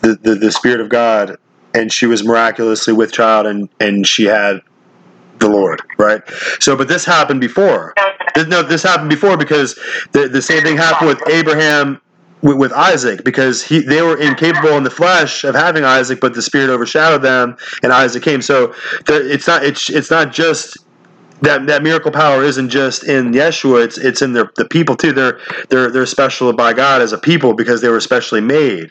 the, 0.00 0.14
the, 0.14 0.34
the 0.34 0.52
Spirit 0.52 0.80
of 0.80 0.88
God, 0.88 1.36
and 1.74 1.92
she 1.92 2.06
was 2.06 2.24
miraculously 2.24 2.92
with 2.92 3.12
child, 3.12 3.46
and, 3.46 3.68
and 3.80 4.06
she 4.06 4.24
had 4.24 4.60
the 5.38 5.48
Lord, 5.48 5.82
right? 5.98 6.22
So, 6.60 6.76
but 6.76 6.88
this 6.88 7.04
happened 7.04 7.40
before. 7.40 7.94
No, 8.36 8.62
this 8.62 8.82
happened 8.82 9.10
before 9.10 9.36
because 9.36 9.74
the, 10.12 10.28
the 10.28 10.42
same 10.42 10.62
thing 10.62 10.76
happened 10.76 11.08
with 11.08 11.28
Abraham 11.28 12.00
with, 12.42 12.56
with 12.56 12.72
Isaac 12.72 13.24
because 13.24 13.62
he 13.62 13.80
they 13.80 14.02
were 14.02 14.18
incapable 14.18 14.76
in 14.76 14.84
the 14.84 14.90
flesh 14.90 15.44
of 15.44 15.54
having 15.54 15.84
Isaac, 15.84 16.20
but 16.20 16.34
the 16.34 16.42
Spirit 16.42 16.70
overshadowed 16.70 17.22
them, 17.22 17.56
and 17.82 17.92
Isaac 17.92 18.22
came. 18.22 18.42
So 18.42 18.74
it's 19.08 19.46
not 19.46 19.64
it's 19.64 19.90
it's 19.90 20.10
not 20.10 20.32
just 20.32 20.78
that 21.42 21.66
that 21.66 21.82
miracle 21.82 22.10
power 22.10 22.42
isn't 22.42 22.70
just 22.70 23.04
in 23.04 23.32
Yeshua; 23.32 23.84
it's 23.84 23.98
it's 23.98 24.22
in 24.22 24.32
their 24.32 24.50
the 24.56 24.64
people 24.64 24.96
too. 24.96 25.12
They're 25.12 25.40
they're 25.68 25.90
they're 25.90 26.06
special 26.06 26.52
by 26.52 26.72
God 26.72 27.02
as 27.02 27.12
a 27.12 27.18
people 27.18 27.54
because 27.54 27.80
they 27.80 27.88
were 27.88 28.00
specially 28.00 28.40
made. 28.40 28.90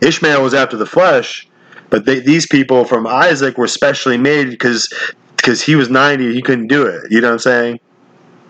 Ishmael 0.00 0.42
was 0.42 0.52
after 0.52 0.76
the 0.76 0.86
flesh, 0.86 1.48
but 1.88 2.04
they, 2.04 2.20
these 2.20 2.46
people 2.46 2.84
from 2.84 3.06
Isaac 3.06 3.56
were 3.56 3.68
specially 3.68 4.18
made 4.18 4.50
because 4.50 4.92
because 5.36 5.62
he 5.62 5.74
was 5.74 5.88
ninety, 5.88 6.34
he 6.34 6.42
couldn't 6.42 6.68
do 6.68 6.84
it. 6.86 7.10
You 7.10 7.20
know 7.20 7.28
what 7.28 7.34
I'm 7.34 7.38
saying? 7.38 7.80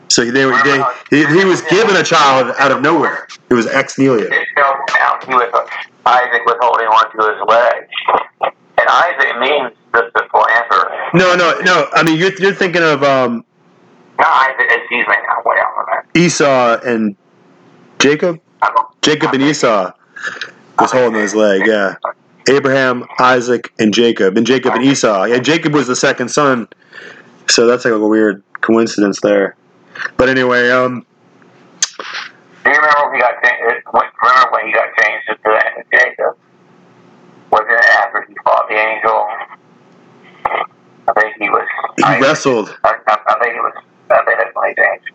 So 0.08 0.24
they 0.24 0.46
were 0.46 0.56
they, 0.62 0.82
he, 1.10 1.26
he 1.26 1.44
was 1.44 1.62
given 1.62 1.96
a 1.96 2.02
child 2.02 2.54
out 2.58 2.70
of 2.70 2.80
nowhere. 2.80 3.26
It 3.50 3.54
was 3.54 3.66
ex 3.66 3.98
nihilo. 3.98 4.18
He 4.18 5.34
was 5.34 5.70
Isaac 6.06 6.46
was 6.46 6.56
holding 6.60 6.86
on 6.86 7.10
to 7.10 7.18
his 7.32 7.42
leg, 7.48 8.54
and 8.78 8.88
Isaac 8.88 9.38
means 9.40 9.72
the, 9.92 10.10
the 10.14 10.22
planter. 10.30 11.10
No, 11.14 11.34
no, 11.34 11.58
no. 11.62 11.88
I 11.92 12.04
mean, 12.04 12.18
you're 12.18 12.32
you're 12.38 12.54
thinking 12.54 12.82
of 12.82 13.02
um, 13.02 13.44
Not 14.18 14.50
Isaac, 14.50 14.66
excuse 14.70 15.06
me. 15.08 15.14
Now, 15.26 15.40
off 15.40 15.78
on 15.78 15.86
that. 15.90 16.18
Esau 16.18 16.78
and 16.84 17.16
Jacob. 17.98 18.40
Jacob 19.02 19.34
and 19.34 19.42
Esau 19.42 19.92
was 20.78 20.92
holding 20.92 21.20
his 21.20 21.34
leg. 21.34 21.66
Yeah. 21.66 21.96
Abraham, 22.48 23.04
Isaac, 23.18 23.72
and 23.78 23.92
Jacob, 23.92 24.36
and 24.36 24.46
Jacob 24.46 24.74
and 24.74 24.84
Esau. 24.84 25.24
Yeah, 25.24 25.38
Jacob 25.38 25.74
was 25.74 25.88
the 25.88 25.96
second 25.96 26.28
son, 26.28 26.68
so 27.48 27.66
that's 27.66 27.84
like 27.84 27.94
a 27.94 27.98
weird 27.98 28.42
coincidence 28.60 29.20
there. 29.20 29.56
But 30.16 30.28
anyway, 30.28 30.70
um, 30.70 31.06
Do 32.64 32.70
you 32.70 32.76
remember 32.76 33.10
when 33.10 33.14
he 33.14 33.20
got 33.20 33.42
changed? 33.42 33.84
Remember 33.92 34.50
when 34.52 34.66
he 34.66 34.72
got 34.72 34.88
changed 35.00 35.26
to 35.28 35.36
the 35.44 35.84
Jacob? 35.92 36.36
Wasn't 37.50 37.70
it 37.70 37.84
after 37.84 38.24
he 38.28 38.34
fought 38.44 38.68
the 38.68 38.74
angel? 38.74 39.26
I 41.08 41.12
think 41.20 41.36
he 41.38 41.48
was. 41.48 41.66
he 41.96 42.04
I, 42.04 42.20
wrestled. 42.20 42.76
I, 42.84 42.94
I 43.06 43.18
I 43.28 43.38
think 43.40 43.54
it 43.56 43.60
was. 43.60 43.74
I 44.10 44.24
think 44.24 44.38
that's 44.38 44.54
when 44.54 44.68
he 44.70 44.74
changed. 44.74 45.10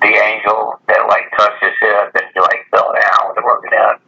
The 0.00 0.08
angel 0.08 0.80
that 0.88 1.06
like 1.08 1.24
touched 1.36 1.62
his 1.62 1.72
hip 1.80 2.10
and 2.14 2.24
he 2.32 2.40
like 2.40 2.66
fell 2.70 2.92
down 2.92 3.28
with 3.28 3.38
a 3.38 3.42
broken 3.42 3.70
hip. 3.72 4.00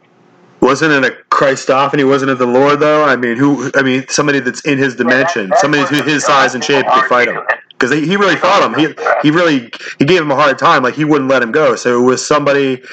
Wasn't 0.61 0.91
it 0.91 1.05
a 1.05 1.15
Christophany? 1.33 2.07
Wasn't 2.07 2.29
it 2.29 2.37
the 2.37 2.45
Lord 2.45 2.79
though? 2.79 3.05
I 3.05 3.15
mean, 3.15 3.37
who? 3.37 3.71
I 3.75 3.81
mean, 3.81 4.07
somebody 4.09 4.39
that's 4.39 4.61
in 4.61 4.77
his 4.77 4.95
dimension, 4.95 5.53
somebody 5.57 5.83
who's 5.85 6.05
his 6.05 6.25
size 6.25 6.55
and 6.55 6.63
shape 6.63 6.85
could 6.87 7.05
fight 7.05 7.27
him. 7.27 7.39
Because 7.79 7.91
he, 7.97 8.05
he 8.05 8.17
really 8.17 8.35
fought 8.35 8.61
him. 8.61 8.77
He 8.77 8.93
he 9.23 9.31
really 9.31 9.71
he 9.99 10.05
gave 10.05 10.21
him 10.21 10.31
a 10.31 10.35
hard 10.35 10.59
time. 10.59 10.83
Like 10.83 10.95
he 10.95 11.05
wouldn't 11.05 11.29
let 11.29 11.41
him 11.41 11.53
go. 11.53 11.75
So 11.77 11.97
it 11.97 12.03
was 12.03 12.25
somebody 12.25 12.83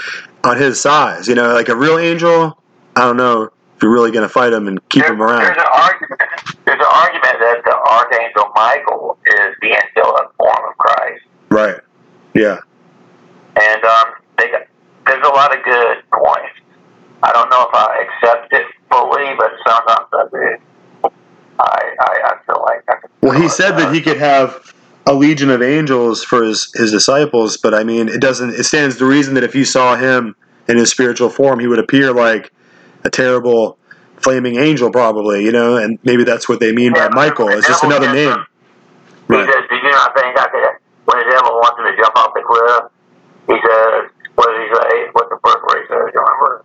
on 0.45 0.57
his 0.57 0.80
size. 0.80 1.26
You 1.26 1.34
know, 1.34 1.55
like 1.55 1.68
a 1.68 1.74
real 1.74 1.99
angel. 1.99 2.62
I 2.95 3.01
don't 3.01 3.16
know 3.16 3.43
if 3.43 3.82
you're 3.82 3.91
really 3.93 4.12
going 4.12 4.22
to 4.22 4.28
fight 4.32 4.53
him 4.53 4.68
and 4.68 4.78
keep 4.89 5.03
There- 5.03 5.12
him 5.12 5.20
around. 5.22 5.41
There's 5.41 5.57
an 5.59 5.64
argument. 5.74 6.20
There's 6.64 6.78
an 6.80 6.87
argument 6.89 7.37
that 7.41 7.62
the 7.64 7.76
archangel 7.76 8.53
Michael 8.55 9.18
is 9.26 9.55
the 9.61 9.74
angelic 9.74 10.28
form 10.39 10.70
of 10.70 10.78
Christ, 10.78 11.22
Right. 11.51 11.76
Yeah. 12.34 12.59
and 13.61 13.84
um, 13.84 14.14
they 14.39 14.51
got, 14.51 14.62
there's 15.07 15.24
a 15.26 15.30
lot 15.30 15.57
of 15.57 15.64
good 15.64 15.97
points. 16.12 16.61
I 17.22 17.32
don't 17.32 17.51
know 17.51 17.62
if 17.68 17.74
I 17.74 18.07
accept 18.07 18.53
it 18.53 18.66
fully, 18.91 19.34
but 19.37 19.51
sometimes 19.66 20.09
I 20.12 20.24
do. 20.30 21.11
I 21.59 21.95
I, 22.01 22.20
I 22.24 22.34
feel 22.47 22.62
like 22.62 22.82
I 22.89 23.01
can 23.01 23.11
Well, 23.22 23.41
he 23.41 23.49
said 23.49 23.72
that 23.78 23.93
he 23.95 24.01
could 24.01 24.18
have 24.18 24.74
a 25.07 25.15
legion 25.15 25.51
of 25.51 25.63
angels 25.63 26.25
for 26.25 26.43
his, 26.43 26.71
his 26.75 26.91
disciples, 26.91 27.57
but 27.57 27.73
I 27.75 27.85
mean, 27.85 28.09
it 28.09 28.21
doesn't. 28.21 28.51
It 28.51 28.65
stands 28.65 28.97
to 28.99 29.07
reason 29.07 29.35
that 29.35 29.45
if 29.45 29.55
you 29.55 29.65
saw 29.65 29.97
him 29.97 30.35
in 30.69 30.77
his 30.77 30.91
spiritual 30.91 31.31
form, 31.31 31.61
he 31.61 31.67
would 31.69 31.79
appear 31.79 32.13
like 32.13 32.53
a 33.05 33.11
terrible 33.11 33.79
flaming 34.17 34.57
angel, 34.57 34.91
probably. 34.91 35.45
You 35.45 35.53
know, 35.53 35.77
and 35.77 35.99
maybe 36.03 36.25
that's 36.25 36.49
what 36.49 36.59
they 36.59 36.73
mean 36.73 36.93
by 36.93 37.09
Michael. 37.11 37.49
It's 37.51 37.69
just 37.69 37.85
another 37.85 38.13
name. 38.13 38.45
He 39.29 39.35
Right. 39.35 39.45
says, 39.47 39.65
"Did 39.71 39.83
you 39.83 39.91
not 39.91 40.15
think 40.19 40.39
I 40.39 40.49
could?" 40.49 40.77
When 41.05 41.19
the 41.19 41.31
devil 41.31 41.55
wants 41.55 41.79
him 41.79 41.87
to 41.87 41.97
jump 42.03 42.17
off 42.19 42.35
the 42.35 42.43
cliff, 42.43 42.83
he 43.47 43.55
says, 43.55 44.11
"What 44.35 44.47
did 44.51 44.69
he 44.69 44.75
say? 44.75 45.09
What's 45.13 45.31
the 45.31 45.39
first 45.45 45.63
word 45.63 45.83
he 45.83 45.87
says? 45.89 46.11
You 46.15 46.21
remember? 46.21 46.65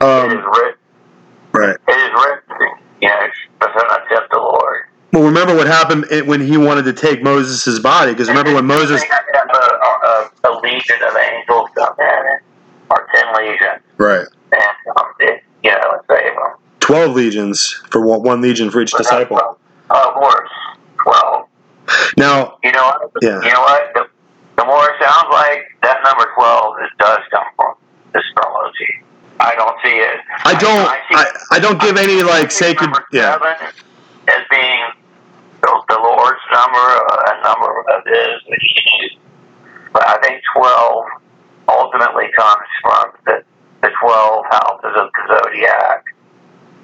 it 0.00 0.32
is 0.32 0.44
Um, 0.44 0.52
written. 0.52 0.74
right. 1.52 1.76
It 1.88 1.96
is 1.96 2.10
written. 2.10 2.78
You 3.02 3.08
know, 3.08 3.26
does 3.60 3.70
not 3.88 4.00
tempt 4.08 4.30
the 4.32 4.38
Lord." 4.38 4.82
Well, 5.14 5.22
remember 5.22 5.54
what 5.54 5.68
happened 5.68 6.06
when 6.26 6.40
he 6.40 6.56
wanted 6.56 6.86
to 6.86 6.92
take 6.92 7.22
Moses' 7.22 7.78
body? 7.78 8.10
Because 8.10 8.26
remember 8.26 8.52
when 8.52 8.66
Moses. 8.66 9.00
I 9.00 9.06
I 9.06 10.28
a, 10.44 10.50
a, 10.50 10.50
a 10.50 10.60
legion 10.60 10.96
of 11.06 11.16
angels 11.16 11.70
come 11.76 11.94
in, 12.00 12.04
and, 12.04 12.40
or 12.90 13.08
ten 13.14 13.24
legions, 13.36 13.82
Right. 13.96 14.26
and 14.50 14.96
um, 14.96 15.06
it, 15.20 15.44
you 15.62 15.70
know, 15.70 16.00
save 16.10 16.34
them. 16.34 16.56
12 16.80 17.14
legions 17.14 17.80
for 17.90 18.04
one, 18.04 18.22
one 18.24 18.40
legion 18.40 18.70
for 18.72 18.80
each 18.80 18.90
disciple. 18.92 19.38
Oh, 19.40 20.08
of 20.08 20.14
course, 20.14 20.50
twelve. 21.02 21.46
Now, 22.16 22.58
You 22.64 22.72
know 22.72 22.82
what? 22.82 23.10
Yeah. 23.22 23.40
You 23.40 23.52
know 23.52 23.60
what? 23.60 23.94
The, 23.94 24.06
the 24.56 24.64
more 24.64 24.84
it 24.90 24.96
sounds 25.00 25.26
like 25.30 25.62
that 25.82 26.00
number 26.04 26.26
twelve, 26.34 26.74
it 26.82 26.90
does 26.98 27.20
come 27.30 27.44
from 27.54 27.74
the 28.12 28.18
astrology. 28.18 29.04
I 29.38 29.54
don't 29.54 29.76
see 29.84 29.90
it. 29.90 30.20
I 30.44 30.54
don't. 30.54 30.88
see- 31.08 31.14
I, 31.50 31.56
I 31.56 31.58
don't 31.60 31.80
give 31.80 31.96
any 31.98 32.22
like 32.24 32.50
sacred. 32.50 32.90
Yeah. 33.12 33.38
as 34.26 34.44
being 34.50 34.80
the, 35.64 35.72
the 35.88 35.98
Lord's 35.98 36.44
number, 36.52 36.86
uh, 37.08 37.32
a 37.32 37.42
number 37.42 37.80
of 37.80 38.04
His 38.04 38.36
that 38.48 38.60
He 38.60 38.72
used. 39.02 39.18
But 39.92 40.06
I 40.08 40.20
think 40.20 40.42
twelve 40.56 41.04
ultimately 41.68 42.26
comes 42.36 42.68
from 42.82 43.04
the 43.26 43.44
the 43.82 43.90
twelve 44.00 44.44
houses 44.50 44.92
of 44.96 45.08
the 45.14 45.22
zodiac 45.28 46.04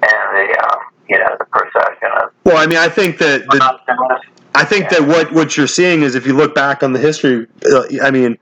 and 0.01 0.25
the 0.33 0.47
um, 0.63 0.79
you 1.09 1.17
know 1.17 1.35
the 1.37 1.45
procession 1.45 2.09
of. 2.21 2.31
Well, 2.45 2.57
I 2.57 2.65
mean, 2.65 2.77
I 2.77 2.89
think 2.89 3.17
that 3.19 3.45
the, 3.45 4.21
I 4.55 4.65
think 4.65 4.89
that 4.89 5.01
what 5.01 5.31
what 5.31 5.57
you're 5.57 5.67
seeing 5.67 6.01
is 6.03 6.15
if 6.15 6.25
you 6.25 6.33
look 6.33 6.55
back 6.55 6.83
on 6.83 6.93
the 6.93 6.99
history, 6.99 7.47
uh, 7.71 7.83
I 8.01 8.11
mean, 8.11 8.37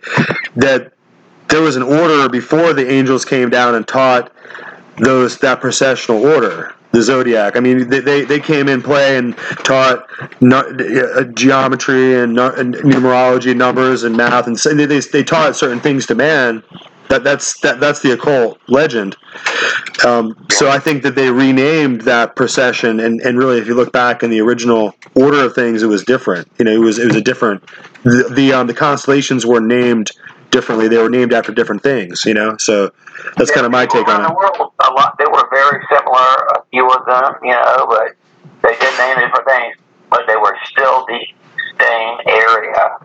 that 0.55 0.93
there 1.49 1.61
was 1.61 1.75
an 1.75 1.83
order 1.83 2.29
before 2.29 2.73
the 2.73 2.89
angels 2.89 3.25
came 3.25 3.49
down 3.49 3.75
and 3.75 3.87
taught 3.87 4.31
those 4.97 5.37
that 5.39 5.61
processional 5.61 6.25
order, 6.25 6.75
the 6.91 7.01
zodiac. 7.01 7.55
I 7.55 7.59
mean, 7.59 7.89
they 7.89 7.99
they, 7.99 8.25
they 8.25 8.39
came 8.39 8.67
in 8.67 8.81
play 8.81 9.17
and 9.17 9.37
taught 9.63 10.09
uh, 10.21 11.23
geometry 11.33 12.15
and, 12.15 12.37
and 12.39 12.75
numerology, 12.75 13.55
numbers 13.55 14.03
and 14.03 14.15
math, 14.15 14.47
and 14.47 14.59
so 14.59 14.73
they, 14.73 14.85
they 14.85 14.99
they 14.99 15.23
taught 15.23 15.55
certain 15.55 15.79
things 15.79 16.05
to 16.07 16.15
man. 16.15 16.63
That 17.09 17.23
that's 17.23 17.59
that 17.61 17.79
that's 17.79 18.01
the 18.01 18.11
occult 18.11 18.59
legend. 18.67 19.17
Um, 20.05 20.45
so 20.51 20.69
I 20.69 20.77
think 20.77 21.01
that 21.03 21.15
they 21.15 21.31
renamed 21.31 22.01
that 22.01 22.35
procession, 22.35 22.99
and, 22.99 23.19
and 23.21 23.37
really, 23.37 23.57
if 23.57 23.67
you 23.67 23.73
look 23.73 23.91
back 23.91 24.21
in 24.21 24.29
the 24.29 24.39
original 24.41 24.93
order 25.15 25.43
of 25.43 25.55
things, 25.55 25.81
it 25.81 25.87
was 25.87 26.03
different. 26.03 26.47
You 26.59 26.65
know, 26.65 26.71
it 26.71 26.77
was 26.77 26.99
it 26.99 27.07
was 27.07 27.15
a 27.15 27.21
different. 27.21 27.63
The 28.03 28.31
the, 28.31 28.53
um, 28.53 28.67
the 28.67 28.75
constellations 28.75 29.43
were 29.45 29.59
named 29.59 30.11
differently. 30.51 30.87
They 30.87 30.97
were 30.97 31.09
named 31.09 31.33
after 31.33 31.51
different 31.51 31.81
things. 31.81 32.25
You 32.25 32.35
know, 32.35 32.57
so 32.57 32.91
that's 33.37 33.51
kind 33.51 33.65
of 33.65 33.71
my 33.71 33.87
take 33.87 34.07
on 34.07 34.25
it. 34.25 34.35
world, 34.35 34.71
a 34.79 34.91
lot, 34.93 35.08
very 35.59 35.83
similar, 35.91 36.29
a 36.55 36.63
few 36.71 36.87
of 36.89 37.05
them, 37.05 37.33
you 37.43 37.51
know, 37.51 37.85
but 37.89 38.15
they 38.63 38.75
did 38.79 38.93
name 38.97 39.17
different 39.19 39.47
things, 39.47 39.75
but 40.09 40.21
they 40.27 40.35
were 40.35 40.55
still 40.65 41.05
the 41.07 41.19
same 41.79 42.17
area. 42.27 42.97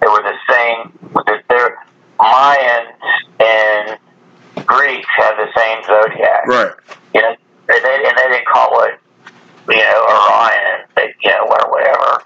They 0.00 0.06
were 0.08 0.22
the 0.22 0.38
same. 0.48 0.92
Their 1.48 1.78
Mayans 2.18 2.92
and 3.40 3.98
Greeks 4.66 5.08
had 5.16 5.34
the 5.36 5.48
same 5.56 5.82
zodiac. 5.84 6.46
Right. 6.46 6.72
You 7.14 7.22
know, 7.22 7.36
and 7.68 7.84
they, 7.84 8.04
and 8.08 8.18
they 8.18 8.28
didn't 8.30 8.46
call 8.46 8.82
it, 8.84 8.98
you 9.68 9.76
know, 9.76 10.06
Orion, 10.08 10.86
they, 10.96 11.14
you 11.22 11.30
know, 11.30 11.44
or 11.46 11.70
whatever. 11.70 12.22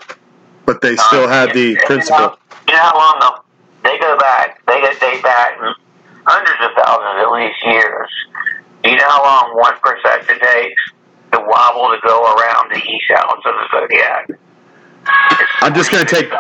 But 0.67 0.81
they 0.81 0.97
still 0.97 1.29
had 1.29 1.53
the 1.53 1.61
You 1.61 1.75
know- 1.75 1.87
principle. 1.87 2.39
You 2.69 2.75
know 2.75 2.81
how 2.81 2.97
long 2.97 3.17
the, 3.21 3.89
they 3.91 3.99
go 3.99 4.17
back? 4.19 4.65
They 4.67 4.81
go 4.81 4.89
date 4.99 5.23
back 5.23 5.59
hundreds 6.25 6.61
of 6.65 6.71
thousands, 6.83 7.21
at 7.21 7.31
least 7.33 7.57
years. 7.67 8.09
You 8.85 8.97
know 8.97 9.09
how 9.09 9.25
long 9.25 9.57
one 9.57 9.75
procession 9.81 10.39
takes 10.41 10.83
to 11.33 11.41
wobble 11.41 11.97
to 11.97 12.01
go 12.07 12.35
around 12.35 12.71
the 12.71 12.79
east 12.79 13.07
house 13.09 13.43
of 13.45 13.55
the 13.55 13.67
zodiac? 13.73 14.29
I'm 15.63 15.75
just 15.75 15.91
gonna 15.91 16.05
take-. 16.05 16.31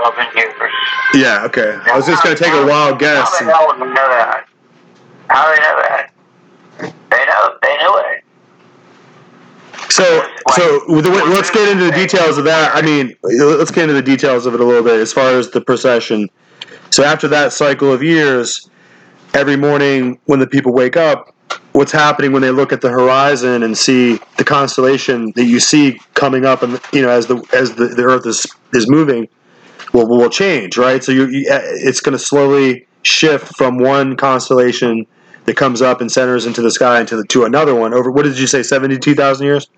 Yeah. 1.14 1.44
Okay. 1.44 1.78
I 1.84 1.96
was 1.96 2.06
just 2.06 2.22
going 2.22 2.36
to 2.36 2.42
take 2.42 2.52
a 2.52 2.66
wild 2.66 2.98
guess. 2.98 3.28
How 3.38 3.44
the 3.44 3.52
hell 3.52 3.66
would 3.68 3.78
you 3.78 3.86
know 3.86 4.08
that? 4.08 4.48
How 5.28 5.48
do 5.48 5.54
they 5.54 5.62
know 5.62 5.76
that? 5.82 6.12
They 7.10 7.24
know. 7.26 7.58
They 7.62 7.76
knew 7.76 7.98
it. 7.98 8.24
So, 9.90 10.28
so 10.54 11.00
the, 11.00 11.10
let's 11.32 11.50
get 11.50 11.68
into 11.68 11.84
the 11.84 11.92
details 11.92 12.36
of 12.36 12.44
that. 12.44 12.74
I 12.74 12.82
mean, 12.82 13.14
let's 13.22 13.70
get 13.70 13.84
into 13.84 13.94
the 13.94 14.02
details 14.02 14.44
of 14.44 14.54
it 14.54 14.60
a 14.60 14.64
little 14.64 14.82
bit 14.82 14.98
as 14.98 15.12
far 15.12 15.30
as 15.36 15.50
the 15.50 15.60
procession. 15.60 16.28
So 16.90 17.04
after 17.04 17.28
that 17.28 17.52
cycle 17.52 17.92
of 17.92 18.02
years, 18.02 18.68
every 19.34 19.56
morning 19.56 20.18
when 20.24 20.40
the 20.40 20.46
people 20.46 20.72
wake 20.72 20.96
up, 20.96 21.33
what's 21.72 21.92
happening 21.92 22.32
when 22.32 22.40
they 22.40 22.50
look 22.50 22.72
at 22.72 22.80
the 22.80 22.88
horizon 22.88 23.62
and 23.62 23.76
see 23.76 24.18
the 24.38 24.44
constellation 24.44 25.32
that 25.36 25.44
you 25.44 25.60
see 25.60 26.00
coming 26.14 26.46
up, 26.46 26.62
and 26.62 26.80
you 26.92 27.02
know 27.02 27.10
as 27.10 27.26
the 27.26 27.36
as 27.52 27.74
the, 27.74 27.88
the 27.88 28.02
Earth 28.02 28.26
is 28.26 28.46
is 28.72 28.88
moving, 28.88 29.28
will 29.92 30.08
will 30.08 30.30
change, 30.30 30.76
right? 30.76 31.02
So 31.02 31.12
you, 31.12 31.26
you 31.28 31.50
uh, 31.50 31.60
it's 31.62 32.00
going 32.00 32.16
to 32.16 32.18
slowly 32.18 32.86
shift 33.02 33.56
from 33.56 33.78
one 33.78 34.16
constellation 34.16 35.06
that 35.44 35.56
comes 35.56 35.82
up 35.82 36.00
and 36.00 36.10
centers 36.10 36.46
into 36.46 36.62
the 36.62 36.70
sky 36.70 37.00
into 37.00 37.16
the, 37.16 37.24
to 37.24 37.44
another 37.44 37.74
one 37.74 37.92
over. 37.92 38.10
What 38.10 38.24
did 38.24 38.38
you 38.38 38.46
say? 38.46 38.62
Seventy 38.62 38.98
two 38.98 39.14
thousand 39.14 39.46
years. 39.46 39.68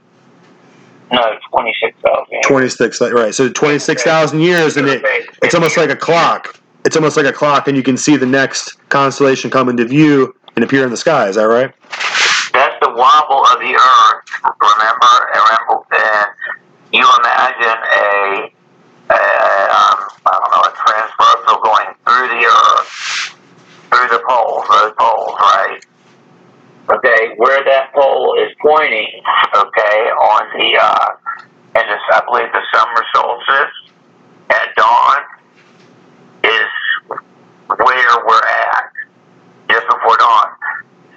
No, 1.10 1.22
twenty 1.50 1.74
six 1.82 1.96
thousand. 2.04 2.26
26 2.44 3.00
right 3.00 3.34
so 3.34 3.48
26,000 3.48 4.40
years 4.40 4.76
and 4.76 4.88
it, 4.88 5.02
it's 5.42 5.54
almost 5.54 5.76
like 5.76 5.90
a 5.90 5.96
clock 5.96 6.60
it's 6.84 6.96
almost 6.96 7.16
like 7.16 7.26
a 7.26 7.32
clock 7.32 7.66
and 7.66 7.76
you 7.76 7.82
can 7.82 7.96
see 7.96 8.16
the 8.16 8.26
next 8.26 8.76
constellation 8.88 9.50
come 9.50 9.68
into 9.68 9.84
view 9.84 10.34
and 10.56 10.64
appear 10.64 10.84
in 10.84 10.90
the 10.90 10.96
sky 10.96 11.28
is 11.28 11.36
that 11.36 11.44
right 11.44 11.72
That's 12.52 12.76
the 12.80 12.90
wobble 12.90 13.44
of 13.52 13.60
the 13.60 13.76
earth. 13.76 14.24
Remember, 14.42 15.14
and 15.32 15.42
remember, 15.44 15.84
and 15.92 16.26
you 16.92 17.04
imagine 17.20 17.78
a, 17.92 18.52
a 19.12 19.20
um, 19.68 19.98
I 20.24 20.32
don't 20.32 20.50
know, 20.50 20.64
a 20.64 20.72
transversal 20.74 21.60
going 21.62 21.92
through 22.04 22.28
the 22.34 22.42
earth, 22.48 22.88
through 23.90 24.08
the 24.16 24.22
poles, 24.26 24.64
those 24.68 24.92
poles, 24.98 25.36
right? 25.38 25.80
Okay, 26.88 27.34
where 27.36 27.62
that 27.64 27.92
pole 27.92 28.36
is 28.40 28.52
pointing, 28.62 29.22
okay, 29.54 29.98
on 30.10 30.58
the, 30.58 30.78
uh, 30.80 31.08
and 31.74 31.90
this, 31.90 32.00
I 32.12 32.22
believe 32.24 32.50
the 32.52 32.62
summer 32.72 33.04
solstice 33.12 33.74
at 34.50 34.74
dawn 34.76 35.18
is 36.44 36.68
where 37.66 38.24
we're 38.26 38.46
at, 38.46 38.85
before 40.06 40.16
dawn. 40.18 40.46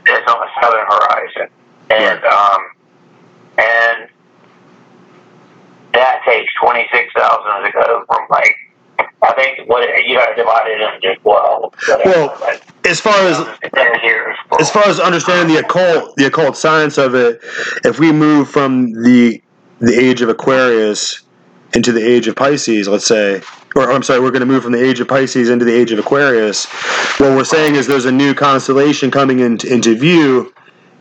It's 0.06 0.32
on 0.32 0.40
the 0.40 0.62
southern 0.62 0.86
horizon, 0.86 1.48
and 1.92 2.24
um, 2.24 2.62
and 3.58 4.10
that 5.94 6.22
takes 6.26 6.52
twenty 6.62 6.86
six 6.92 7.12
thousand 7.16 7.66
to 7.66 7.72
go 7.72 8.04
from 8.08 8.26
like 8.30 8.56
I 9.22 9.34
think 9.34 9.70
what 9.70 9.88
you 10.08 10.18
got 10.18 10.30
to 10.30 10.36
divide 10.36 10.68
it 10.68 10.82
into 10.82 11.20
twelve. 11.22 11.74
Well, 12.06 12.36
but 12.40 12.64
as 12.86 13.00
far 13.00 13.14
as 13.28 13.38
as 14.60 14.72
far 14.72 14.88
as 14.88 15.00
understanding 15.00 15.56
the 15.56 15.62
occult 15.62 16.16
the 16.16 16.26
occult 16.26 16.58
science 16.58 16.98
of 16.98 17.14
it 17.14 17.40
if 17.84 18.00
we 18.00 18.12
move 18.12 18.50
from 18.50 18.92
the 19.04 19.42
the 19.80 19.94
age 19.94 20.22
of 20.22 20.30
aquarius 20.30 21.22
into 21.74 21.92
the 21.92 22.02
age 22.06 22.28
of 22.28 22.36
pisces 22.36 22.88
let's 22.88 23.06
say 23.06 23.42
or 23.76 23.92
i'm 23.92 24.04
sorry 24.04 24.20
we're 24.20 24.32
going 24.32 24.40
to 24.42 24.46
move 24.46 24.64
from 24.64 24.72
the 24.72 24.84
age 24.84 25.00
of 25.00 25.08
pisces 25.08 25.50
into 25.50 25.66
the 25.66 25.74
age 25.74 25.92
of 25.92 26.00
aquarius. 26.00 26.66
What 27.20 27.32
we're 27.36 27.44
saying 27.44 27.76
is 27.76 27.86
there's 27.86 28.06
a 28.06 28.12
new 28.12 28.34
constellation 28.34 29.12
coming 29.12 29.40
into, 29.40 29.72
into 29.72 29.96
view 29.96 30.54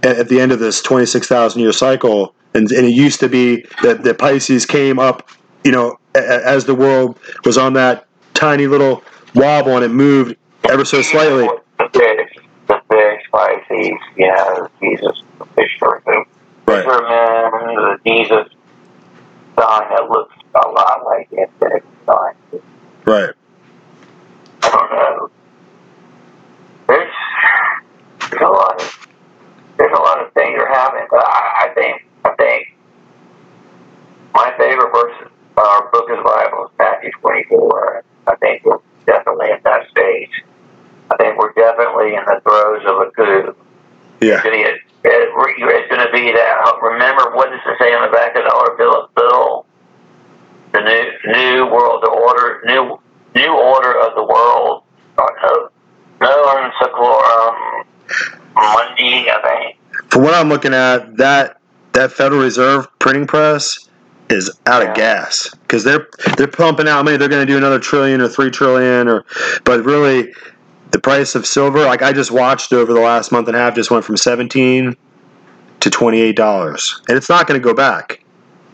at, 0.02 0.18
at 0.18 0.28
the 0.28 0.40
end 0.40 0.52
of 0.52 0.58
this 0.58 0.82
26000 0.82 1.60
year 1.60 1.72
cycle. 1.72 2.34
And, 2.54 2.70
and 2.72 2.86
it 2.86 2.90
used 2.94 3.20
to 3.20 3.28
be 3.28 3.64
that, 3.82 4.02
that 4.02 4.18
pisces 4.18 4.66
came 4.66 4.98
up 4.98 5.30
you 5.64 5.72
know 5.72 5.98
a- 6.14 6.18
a- 6.18 6.44
as 6.46 6.64
the 6.64 6.74
world 6.74 7.18
was 7.44 7.56
on 7.58 7.74
that 7.74 8.06
tiny 8.34 8.66
little 8.66 9.02
wobble 9.34 9.76
and 9.76 9.84
it 9.84 9.90
moved 9.90 10.36
ever 10.68 10.84
so 10.84 11.02
slightly. 11.02 11.48
The 11.78 11.88
fish, 11.92 12.44
the 12.66 12.80
fish, 12.90 13.22
Pisces, 13.30 13.92
know, 14.18 14.68
Jesus, 14.80 15.22
the 15.38 15.44
fish 15.56 15.78
right. 15.82 16.02
Fisherman, 16.66 16.84
the 16.84 17.98
Jesus 18.06 18.52
sign 19.58 19.88
that 19.90 20.08
looks 20.08 20.27
like 21.32 21.50
the 21.60 21.66
infinity 21.66 21.86
sign. 22.06 22.34
right 23.04 23.34
I 24.62 24.70
don't 24.70 24.90
know. 24.92 25.30
There's, 26.88 27.12
there's 28.30 28.42
a 28.42 28.46
lot 28.46 28.80
of 28.80 29.08
there's 29.78 29.92
a 29.96 30.00
lot 30.00 30.24
of 30.24 30.32
things 30.32 30.56
that 30.58 30.64
are 30.66 30.74
happening, 30.74 31.06
but 31.10 31.20
I, 31.24 31.66
I 31.66 31.68
think 31.74 32.04
I 32.24 32.30
think 32.34 32.74
my 34.34 34.52
favorite 34.58 34.92
verse 34.92 35.28
or 35.56 35.90
book 35.92 36.10
of 36.10 36.16
the 36.18 36.22
Bible 36.24 36.64
is 36.66 36.70
Matthew 36.78 37.10
24. 37.20 38.02
I 38.26 38.36
think 38.36 38.64
we're 38.64 38.78
definitely 39.06 39.50
at 39.50 39.62
that 39.64 39.88
stage. 39.90 40.30
I 41.10 41.16
think 41.16 41.38
we're 41.38 41.52
definitely 41.52 42.14
in 42.14 42.22
the 42.26 42.40
throes 42.42 42.82
of 42.86 43.00
a 43.06 43.10
coup. 43.10 43.54
yeah 44.20 44.34
It's 44.34 44.42
gonna 44.44 44.56
get- 44.56 44.74
it- 44.74 44.82
it's 45.04 45.88
going 45.88 46.04
to 46.06 46.12
be 46.12 46.32
that 46.32 46.60
called 46.64 46.80
the 48.72 48.78
Order 52.06 52.62
New 52.66 53.00
New 53.34 53.52
Order 53.52 54.00
of 54.00 54.14
the 54.14 54.24
World. 54.24 54.82
Or 55.16 55.36
no, 55.42 55.70
no 56.20 56.70
Seclorum 56.80 57.84
Mundi, 58.54 59.30
I 59.30 59.42
think. 59.42 60.10
From 60.10 60.22
what 60.22 60.34
I'm 60.34 60.48
looking 60.48 60.74
at, 60.74 61.16
that 61.16 61.60
that 61.92 62.12
Federal 62.12 62.42
Reserve 62.42 62.86
printing 62.98 63.26
press 63.26 63.88
is 64.30 64.50
out 64.66 64.86
of 64.86 64.94
gas 64.94 65.50
because 65.62 65.84
they're 65.84 66.06
they're 66.36 66.46
pumping 66.46 66.88
out 66.88 67.04
money. 67.04 67.16
They're 67.16 67.28
going 67.28 67.46
to 67.46 67.50
do 67.50 67.56
another 67.56 67.78
trillion 67.78 68.20
or 68.20 68.28
three 68.28 68.50
trillion, 68.50 69.08
or 69.08 69.24
but 69.64 69.84
really, 69.84 70.32
the 70.90 70.98
price 70.98 71.34
of 71.34 71.46
silver, 71.46 71.84
like 71.84 72.02
I 72.02 72.12
just 72.12 72.30
watched 72.30 72.72
over 72.72 72.92
the 72.92 73.00
last 73.00 73.32
month 73.32 73.48
and 73.48 73.56
a 73.56 73.60
half, 73.60 73.74
just 73.74 73.90
went 73.90 74.04
from 74.04 74.16
17 74.16 74.96
to 75.80 75.90
28 75.90 76.36
dollars, 76.36 77.00
and 77.08 77.16
it's 77.16 77.28
not 77.28 77.46
going 77.46 77.60
to 77.60 77.64
go 77.64 77.74
back. 77.74 78.22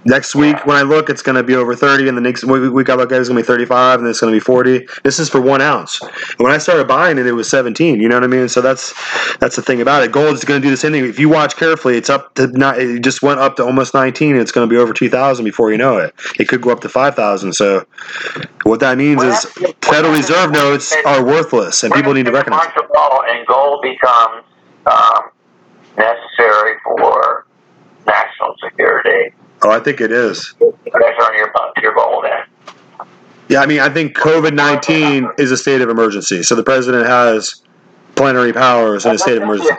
Next 0.07 0.35
week, 0.35 0.67
when 0.67 0.77
I 0.77 0.83
look, 0.83 1.09
it's 1.09 1.23
going 1.23 1.37
to 1.37 1.43
be 1.43 1.55
over 1.55 1.75
30, 1.75 2.09
and 2.09 2.17
the 2.17 2.21
next 2.21 2.45
week 2.45 2.91
I 2.91 2.95
look 2.95 3.11
at 3.11 3.17
it, 3.17 3.21
it's 3.21 3.29
going 3.29 3.37
to 3.39 3.43
be 3.43 3.47
35, 3.47 3.99
and 3.99 4.07
then 4.07 4.11
it's 4.11 4.21
going 4.21 4.33
to 4.33 4.37
be 4.37 4.41
40. 4.41 4.87
This 5.03 5.19
is 5.19 5.31
for 5.31 5.41
one 5.41 5.61
ounce. 5.63 6.01
When 6.37 6.53
I 6.53 6.59
started 6.59 6.87
buying 6.87 7.17
it, 7.19 7.27
it 7.27 7.33
was 7.33 7.49
17. 7.49 8.01
You 8.01 8.09
know 8.09 8.17
what 8.17 8.25
I 8.25 8.27
mean? 8.27 8.49
So 8.49 8.61
that's 8.61 8.93
that's 9.39 9.57
the 9.57 9.63
thing 9.63 9.81
about 9.81 10.03
it. 10.03 10.13
Gold 10.13 10.35
is 10.35 10.45
going 10.45 10.61
to 10.61 10.67
do 10.67 10.71
the 10.71 10.77
same 10.77 10.93
thing. 10.93 11.05
If 11.05 11.19
you 11.19 11.29
watch 11.29 11.57
carefully, 11.57 11.97
it's 11.97 12.11
up 12.11 12.35
to 12.35 12.47
not. 12.49 12.79
It 12.79 13.03
just 13.03 13.23
went 13.23 13.41
up 13.41 13.57
to 13.57 13.65
almost 13.65 13.95
19. 13.95 14.33
And 14.33 14.41
it's 14.41 14.53
going 14.53 14.69
to 14.69 14.73
be 14.73 14.79
over 14.79 14.93
2,000 14.93 15.45
before 15.45 15.73
you 15.73 15.79
know 15.79 15.97
it. 15.99 16.15
It 16.39 16.49
could 16.49 16.61
go 16.61 16.71
up 16.71 16.81
to 16.81 16.89
5,000. 16.89 17.53
So 17.55 17.87
what 18.65 18.81
that 18.81 18.99
means 18.99 19.19
Well, 19.19 19.31
is 19.33 19.45
Federal 19.83 20.13
Reserve 20.13 20.53
notes 20.53 20.95
are 21.07 21.25
worthless, 21.25 21.83
and 21.83 21.93
people 21.95 22.13
need 22.15 22.27
to 22.27 22.33
recognize. 22.33 22.67
it. 22.67 22.73
First 22.75 22.85
of 22.85 22.91
all, 22.97 23.23
and 23.27 23.47
gold 23.47 23.83
becomes 23.83 24.45
um, 24.87 25.31
necessary 25.97 26.77
for 26.85 27.47
national 28.07 28.55
security. 28.63 29.35
Oh, 29.65 29.71
I 29.71 29.81
think 29.81 30.01
it 30.03 30.12
is. 30.12 30.55
That's 30.61 31.25
on 31.25 31.35
your 31.37 31.51
your 31.83 31.95
in. 32.27 32.31
Yeah, 33.49 33.61
I 33.61 33.67
mean, 33.67 33.81
I 33.81 33.89
think 33.89 34.15
COVID 34.17 34.55
19 34.55 35.31
is 35.39 35.51
a 35.51 35.57
state 35.57 35.81
of 35.81 35.89
emergency. 35.89 36.43
So 36.43 36.55
the 36.55 36.62
president 36.62 37.07
has 37.07 37.62
plenary 38.15 38.53
powers 38.53 39.07
in 39.07 39.12
a 39.12 39.19
state 39.19 39.37
of 39.39 39.43
emergency. 39.43 39.73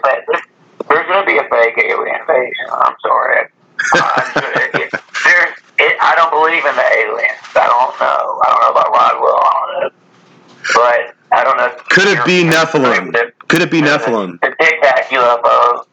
There's 0.90 1.08
going 1.08 1.26
to 1.26 1.32
be 1.32 1.38
a 1.38 1.44
fake 1.50 1.78
alien 1.78 2.16
invasion. 2.22 2.66
I'm 2.72 2.96
sorry. 3.02 3.48
Uh, 3.94 4.32
it- 4.76 4.94
it, 5.78 5.98
I 6.02 6.16
don't 6.16 6.32
believe 6.32 6.64
in 6.64 6.74
the 6.76 6.88
aliens. 7.04 7.36
I 7.54 7.68
don't 7.68 8.00
know. 8.00 8.42
I 8.46 8.50
don't 8.50 8.62
know 8.62 8.72
about 8.72 8.94
Rodwell 8.94 9.36
on 9.36 9.86
it, 9.86 9.94
but 10.74 11.16
I 11.38 11.44
don't 11.44 11.58
know. 11.58 11.76
Could 11.90 12.08
it 12.08 12.26
be 12.26 12.44
Nephilim? 12.44 13.12
Could 13.50 13.62
it 13.62 13.70
be 13.72 13.82
Nephilim? 13.82 14.40
The 14.40 14.56
Tic 14.58 14.82
Tac 14.82 15.10
UFO. 15.10 15.86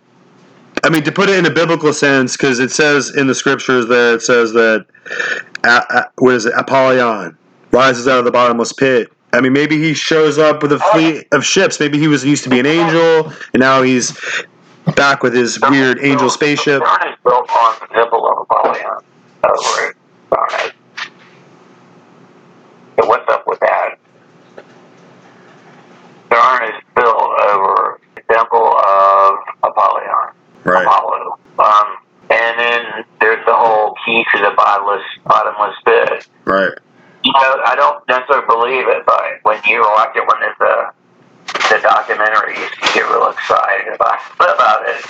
I 0.84 0.90
mean, 0.90 1.04
to 1.04 1.12
put 1.12 1.28
it 1.28 1.38
in 1.38 1.46
a 1.46 1.50
biblical 1.50 1.92
sense, 1.92 2.36
because 2.36 2.58
it 2.58 2.72
says 2.72 3.14
in 3.14 3.28
the 3.28 3.34
scriptures 3.34 3.86
there, 3.86 4.14
it 4.14 4.22
says 4.22 4.52
that, 4.52 4.84
uh, 5.64 5.80
uh, 5.90 6.02
what 6.16 6.34
is 6.34 6.46
it, 6.46 6.54
Apollyon 6.56 7.36
rises 7.70 8.08
out 8.08 8.18
of 8.18 8.24
the 8.24 8.32
bottomless 8.32 8.72
pit. 8.72 9.12
I 9.32 9.40
mean, 9.40 9.52
maybe 9.52 9.78
he 9.78 9.94
shows 9.94 10.38
up 10.38 10.60
with 10.60 10.72
a 10.72 10.78
fleet 10.78 11.26
of 11.32 11.44
ships. 11.44 11.78
Maybe 11.80 11.98
he 11.98 12.08
was 12.08 12.24
used 12.24 12.44
to 12.44 12.50
be 12.50 12.58
an 12.60 12.66
angel, 12.66 13.32
and 13.54 13.60
now 13.60 13.82
he's 13.82 14.12
back 14.96 15.22
with 15.22 15.32
his 15.32 15.58
weird 15.70 16.00
angel 16.02 16.28
spaceship. 16.28 16.82
Built 17.24 17.48
on 17.48 17.74
the 17.80 17.86
symbol 17.94 18.28
of 18.28 18.46
Apollyon. 18.50 18.98
So 22.98 23.06
what's 23.06 23.32
up 23.32 23.46
with 23.46 23.60
that? 23.60 23.98
CERN 26.30 26.68
is 26.68 26.82
built 26.94 27.40
over 27.48 28.00
the 28.16 28.22
temple 28.30 28.76
of 28.76 29.38
Apollyon. 29.62 30.34
Right. 30.64 30.86
Apollo. 30.86 31.38
Um, 31.58 31.96
and 32.30 32.58
then 32.58 33.04
there's 33.20 33.44
the 33.46 33.54
whole 33.54 33.94
key 34.04 34.24
to 34.32 34.38
the 34.38 34.52
bottomless 34.56 35.02
bottomless 35.24 35.76
pit. 35.84 36.28
Right. 36.44 36.72
You 37.24 37.32
know, 37.32 37.62
I 37.64 37.74
don't 37.76 38.06
necessarily 38.08 38.46
believe 38.46 38.88
it, 38.88 39.04
but 39.06 39.22
when 39.42 39.60
you 39.66 39.80
watch 39.80 40.16
it, 40.16 40.26
when 40.26 40.42
it's 40.42 40.58
the 40.58 40.92
the 41.68 41.80
documentary, 41.82 42.54
you 42.54 42.68
get 42.94 43.08
real 43.10 43.28
excited 43.28 43.94
about 43.94 44.18
about 44.38 44.88
it. 44.88 45.04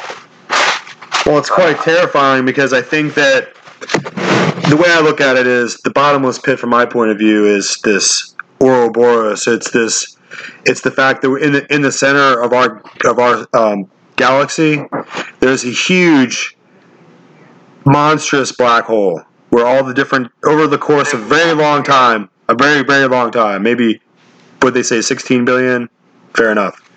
Well, 1.27 1.39
it's 1.39 1.51
quite 1.51 1.79
terrifying 1.79 2.45
because 2.45 2.73
I 2.73 2.83
think 2.83 3.15
that 3.15 3.55
the 4.69 4.77
way 4.77 4.91
I 4.91 5.01
look 5.01 5.21
at 5.21 5.37
it 5.37 5.47
is 5.47 5.77
the 5.79 5.91
bottomless 5.91 6.39
pit, 6.39 6.59
from 6.59 6.71
my 6.71 6.85
point 6.87 7.11
of 7.11 7.19
view, 7.19 7.47
is 7.47 7.79
this 7.85 8.35
Ouroboros. 8.61 9.47
It's 9.47 9.71
this. 9.71 10.17
It's 10.65 10.81
the 10.81 10.91
fact 10.91 11.23
that 11.23 11.31
we're 11.31 11.39
in 11.39 11.53
the 11.53 11.73
in 11.73 11.83
the 11.83 11.93
center 11.93 12.41
of 12.41 12.53
our 12.53 12.83
of 13.05 13.19
our 13.19 13.47
um, 13.55 13.91
galaxy. 14.17 14.85
There's 15.43 15.65
a 15.65 15.71
huge, 15.71 16.57
monstrous 17.85 18.53
black 18.53 18.85
hole 18.85 19.23
where 19.51 19.67
all 19.67 19.83
the 19.83 19.93
different 19.93 20.31
over 20.45 20.69
the 20.69 20.79
course 20.79 21.13
of 21.13 21.21
a 21.23 21.25
very 21.25 21.53
long 21.53 21.83
time, 21.83 22.31
a 22.49 22.55
very 22.55 22.85
very 22.85 23.09
long 23.09 23.33
time, 23.33 23.65
maybe 23.65 24.01
what 24.61 24.73
they 24.73 24.85
say, 24.85 25.01
16 25.01 25.45
billion. 25.45 25.89
Fair 26.37 26.53
enough. 26.53 26.89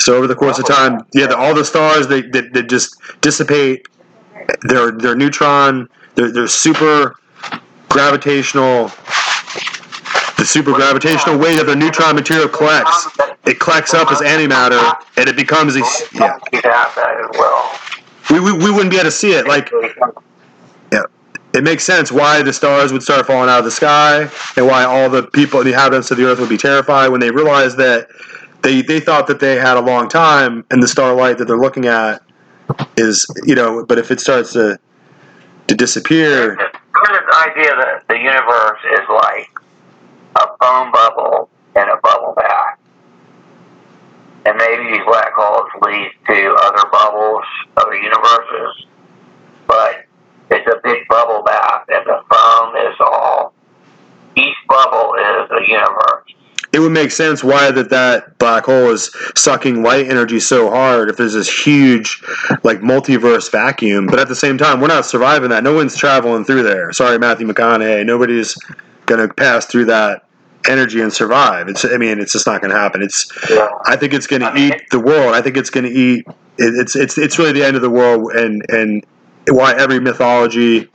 So 0.00 0.16
over 0.16 0.26
the 0.26 0.34
course 0.34 0.58
of 0.58 0.66
time, 0.66 1.06
yeah, 1.14 1.28
the, 1.28 1.36
all 1.36 1.54
the 1.54 1.64
stars 1.64 2.08
they, 2.08 2.22
they, 2.22 2.40
they 2.40 2.64
just 2.64 3.00
dissipate 3.20 3.86
their 4.62 4.90
their 4.90 5.14
neutron, 5.14 5.88
their 6.16 6.32
their 6.32 6.48
super 6.48 7.14
gravitational, 7.88 8.90
the 10.44 10.48
super 10.48 10.72
gravitational 10.74 11.38
weight 11.38 11.58
of 11.58 11.66
the 11.66 11.74
neutron 11.74 12.14
material 12.14 12.48
collects. 12.48 13.08
It 13.46 13.58
collects 13.58 13.94
up 13.94 14.12
as 14.12 14.20
antimatter, 14.20 14.94
and 15.16 15.26
it 15.26 15.36
becomes 15.36 15.74
a 15.74 15.78
yeah. 16.12 16.38
You 16.52 16.60
have 16.64 16.94
that 16.94 17.30
as 17.30 17.38
well. 17.38 17.80
We, 18.30 18.40
we, 18.40 18.52
we 18.52 18.70
wouldn't 18.70 18.90
be 18.90 18.96
able 18.96 19.04
to 19.04 19.10
see 19.10 19.32
it. 19.32 19.46
Like 19.46 19.70
yeah, 20.92 21.04
it 21.54 21.64
makes 21.64 21.84
sense 21.84 22.12
why 22.12 22.42
the 22.42 22.52
stars 22.52 22.92
would 22.92 23.02
start 23.02 23.26
falling 23.26 23.48
out 23.48 23.60
of 23.60 23.64
the 23.64 23.70
sky, 23.70 24.28
and 24.58 24.66
why 24.66 24.84
all 24.84 25.08
the 25.08 25.22
people, 25.22 25.64
the 25.64 25.70
inhabitants 25.70 26.10
of 26.10 26.18
the 26.18 26.26
Earth, 26.26 26.38
would 26.40 26.50
be 26.50 26.58
terrified 26.58 27.08
when 27.08 27.20
they 27.20 27.30
realized 27.30 27.78
that 27.78 28.08
they 28.60 28.82
they 28.82 29.00
thought 29.00 29.26
that 29.28 29.40
they 29.40 29.56
had 29.56 29.78
a 29.78 29.82
long 29.82 30.10
time, 30.10 30.66
and 30.70 30.82
the 30.82 30.88
starlight 30.88 31.38
that 31.38 31.46
they're 31.46 31.56
looking 31.56 31.86
at 31.86 32.22
is 32.98 33.26
you 33.44 33.54
know. 33.54 33.86
But 33.86 33.96
if 33.96 34.10
it 34.10 34.20
starts 34.20 34.52
to 34.52 34.78
to 35.68 35.74
disappear, 35.74 36.56
this 36.56 37.34
idea 37.46 37.74
that 37.76 38.04
the 38.08 38.18
universe 38.18 38.80
is 38.92 39.08
like 39.08 39.53
a 40.36 40.46
foam 40.60 40.92
bubble 40.92 41.48
and 41.76 41.90
a 41.90 41.96
bubble 42.02 42.34
bath. 42.36 42.78
And 44.46 44.56
maybe 44.58 44.90
these 44.92 45.04
black 45.06 45.32
holes 45.34 45.68
lead 45.82 46.10
to 46.28 46.56
other 46.62 46.88
bubbles, 46.92 47.44
other 47.76 47.94
universes. 47.96 48.86
But 49.66 50.04
it's 50.50 50.66
a 50.68 50.80
big 50.84 51.08
bubble 51.08 51.42
bath, 51.42 51.84
and 51.88 52.04
the 52.06 52.20
foam 52.30 52.76
is 52.76 52.96
all. 53.00 53.54
Each 54.36 54.56
bubble 54.68 55.14
is 55.14 55.50
a 55.50 55.70
universe. 55.70 56.24
it 56.72 56.80
would 56.80 56.90
make 56.92 57.12
sense 57.12 57.42
why 57.44 57.70
that 57.70 57.90
that 57.90 58.36
black 58.38 58.64
hole 58.64 58.90
is 58.90 59.10
sucking 59.36 59.82
light 59.82 60.08
energy 60.08 60.40
so 60.40 60.68
hard 60.70 61.08
if 61.08 61.16
there's 61.16 61.34
this 61.34 61.48
huge 61.64 62.20
like 62.64 62.80
multiverse 62.80 63.50
vacuum 63.50 64.06
but 64.06 64.18
at 64.18 64.26
the 64.28 64.34
same 64.34 64.58
time 64.58 64.80
we're 64.80 64.88
not 64.88 65.06
surviving 65.06 65.50
that 65.50 65.62
no 65.62 65.72
one's 65.72 65.96
traveling 65.96 66.44
through 66.44 66.64
there 66.64 66.92
sorry 66.92 67.16
matthew 67.16 67.46
mcconaughey 67.46 68.04
nobody's 68.04 68.56
gonna 69.06 69.28
pass 69.32 69.66
through 69.66 69.84
that 69.84 70.23
energy 70.68 71.00
and 71.00 71.12
survive 71.12 71.68
it's 71.68 71.84
i 71.84 71.96
mean 71.96 72.18
it's 72.20 72.32
just 72.32 72.46
not 72.46 72.60
gonna 72.62 72.74
happen 72.74 73.02
it's 73.02 73.30
Yeah. 73.50 73.68
i 73.84 73.96
think 73.96 74.14
it's 74.14 74.26
gonna 74.26 74.52
eat 74.56 74.74
the 74.90 75.00
world 75.00 75.34
i 75.34 75.42
think 75.42 75.56
it's 75.56 75.70
gonna 75.70 75.88
eat 75.88 76.26
it, 76.58 76.74
it's 76.74 76.96
it's 76.96 77.18
it's 77.18 77.38
really 77.38 77.52
the 77.52 77.64
end 77.64 77.76
of 77.76 77.82
the 77.82 77.90
world 77.90 78.32
and 78.32 78.64
and 78.68 79.04
why 79.48 79.74
every 79.74 80.00
mythology 80.00 80.88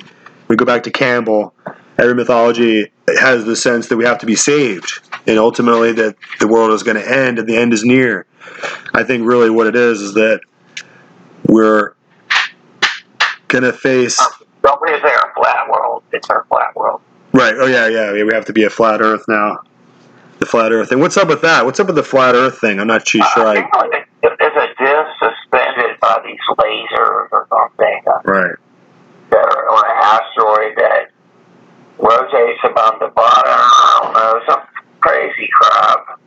we 0.48 0.56
go 0.56 0.66
back 0.66 0.84
to 0.84 0.92
campbell 0.92 1.54
every 2.00 2.16
mythology 2.16 2.92
has 3.20 3.46
the 3.46 3.56
sense 3.56 3.88
that 3.88 3.98
we 3.98 4.06
have 4.06 4.18
to 4.20 4.26
be 4.26 4.36
saved 4.36 5.02
and 5.28 5.38
ultimately 5.38 5.92
that 5.92 6.16
the 6.40 6.48
world 6.48 6.72
is 6.72 6.84
going 6.84 6.98
to 6.98 7.12
end 7.12 7.40
and 7.40 7.48
the 7.48 7.58
end 7.58 7.74
is 7.74 7.84
near. 7.84 8.26
I 8.94 9.04
think 9.04 9.28
really 9.28 9.50
what 9.50 9.68
it 9.68 9.76
is 9.76 10.02
is 10.02 10.14
that 10.14 10.42
we're 11.48 11.94
going 13.48 13.64
to 13.64 13.74
face 13.74 14.20
they're 15.02 15.18
a 15.18 15.34
flat 15.36 15.70
world. 15.70 16.04
It's 16.12 16.30
our 16.30 16.46
flat 16.50 16.76
world. 16.76 17.02
Right. 17.34 17.56
Oh 17.58 17.66
yeah, 17.66 17.88
yeah, 17.88 18.14
yeah. 18.14 18.24
We 18.24 18.34
have 18.34 18.46
to 18.46 18.54
be 18.54 18.64
a 18.64 18.70
flat 18.70 19.02
Earth 19.02 19.26
now. 19.28 19.64
The 20.40 20.46
flat 20.46 20.72
Earth 20.72 20.90
thing. 20.90 21.00
What's 21.00 21.18
up 21.18 21.28
with 21.28 21.42
that? 21.42 21.66
What's 21.66 21.80
up 21.80 21.88
with 21.88 21.96
the 21.96 22.04
flat 22.04 22.36
Earth 22.36 22.60
thing? 22.60 22.80
I'm 22.80 22.88
not 22.88 23.06
too 23.06 23.22
sure. 23.34 23.48
I 23.48 23.68
I, 23.74 23.90
think 23.90 24.08
it's 24.24 24.56
a 24.56 24.68
disc 24.84 25.10
suspended 25.20 26.00
by 26.00 26.22
these 26.26 26.40
lasers 26.58 27.28
or 27.32 27.48
something. 27.50 28.02
right. 28.26 28.56
that 29.32 29.46
are 29.46 29.70
on 29.70 29.86
an 29.86 30.22
asteroid 30.22 30.78
that 30.78 31.12
rotates 31.98 32.60
about 32.64 33.00
the 33.00 33.08
bottom. 33.10 33.44
I 33.46 34.00
don't 34.04 34.14
know, 34.14 34.42
some 34.48 34.62
crazy 35.02 35.50
crap. 35.54 36.20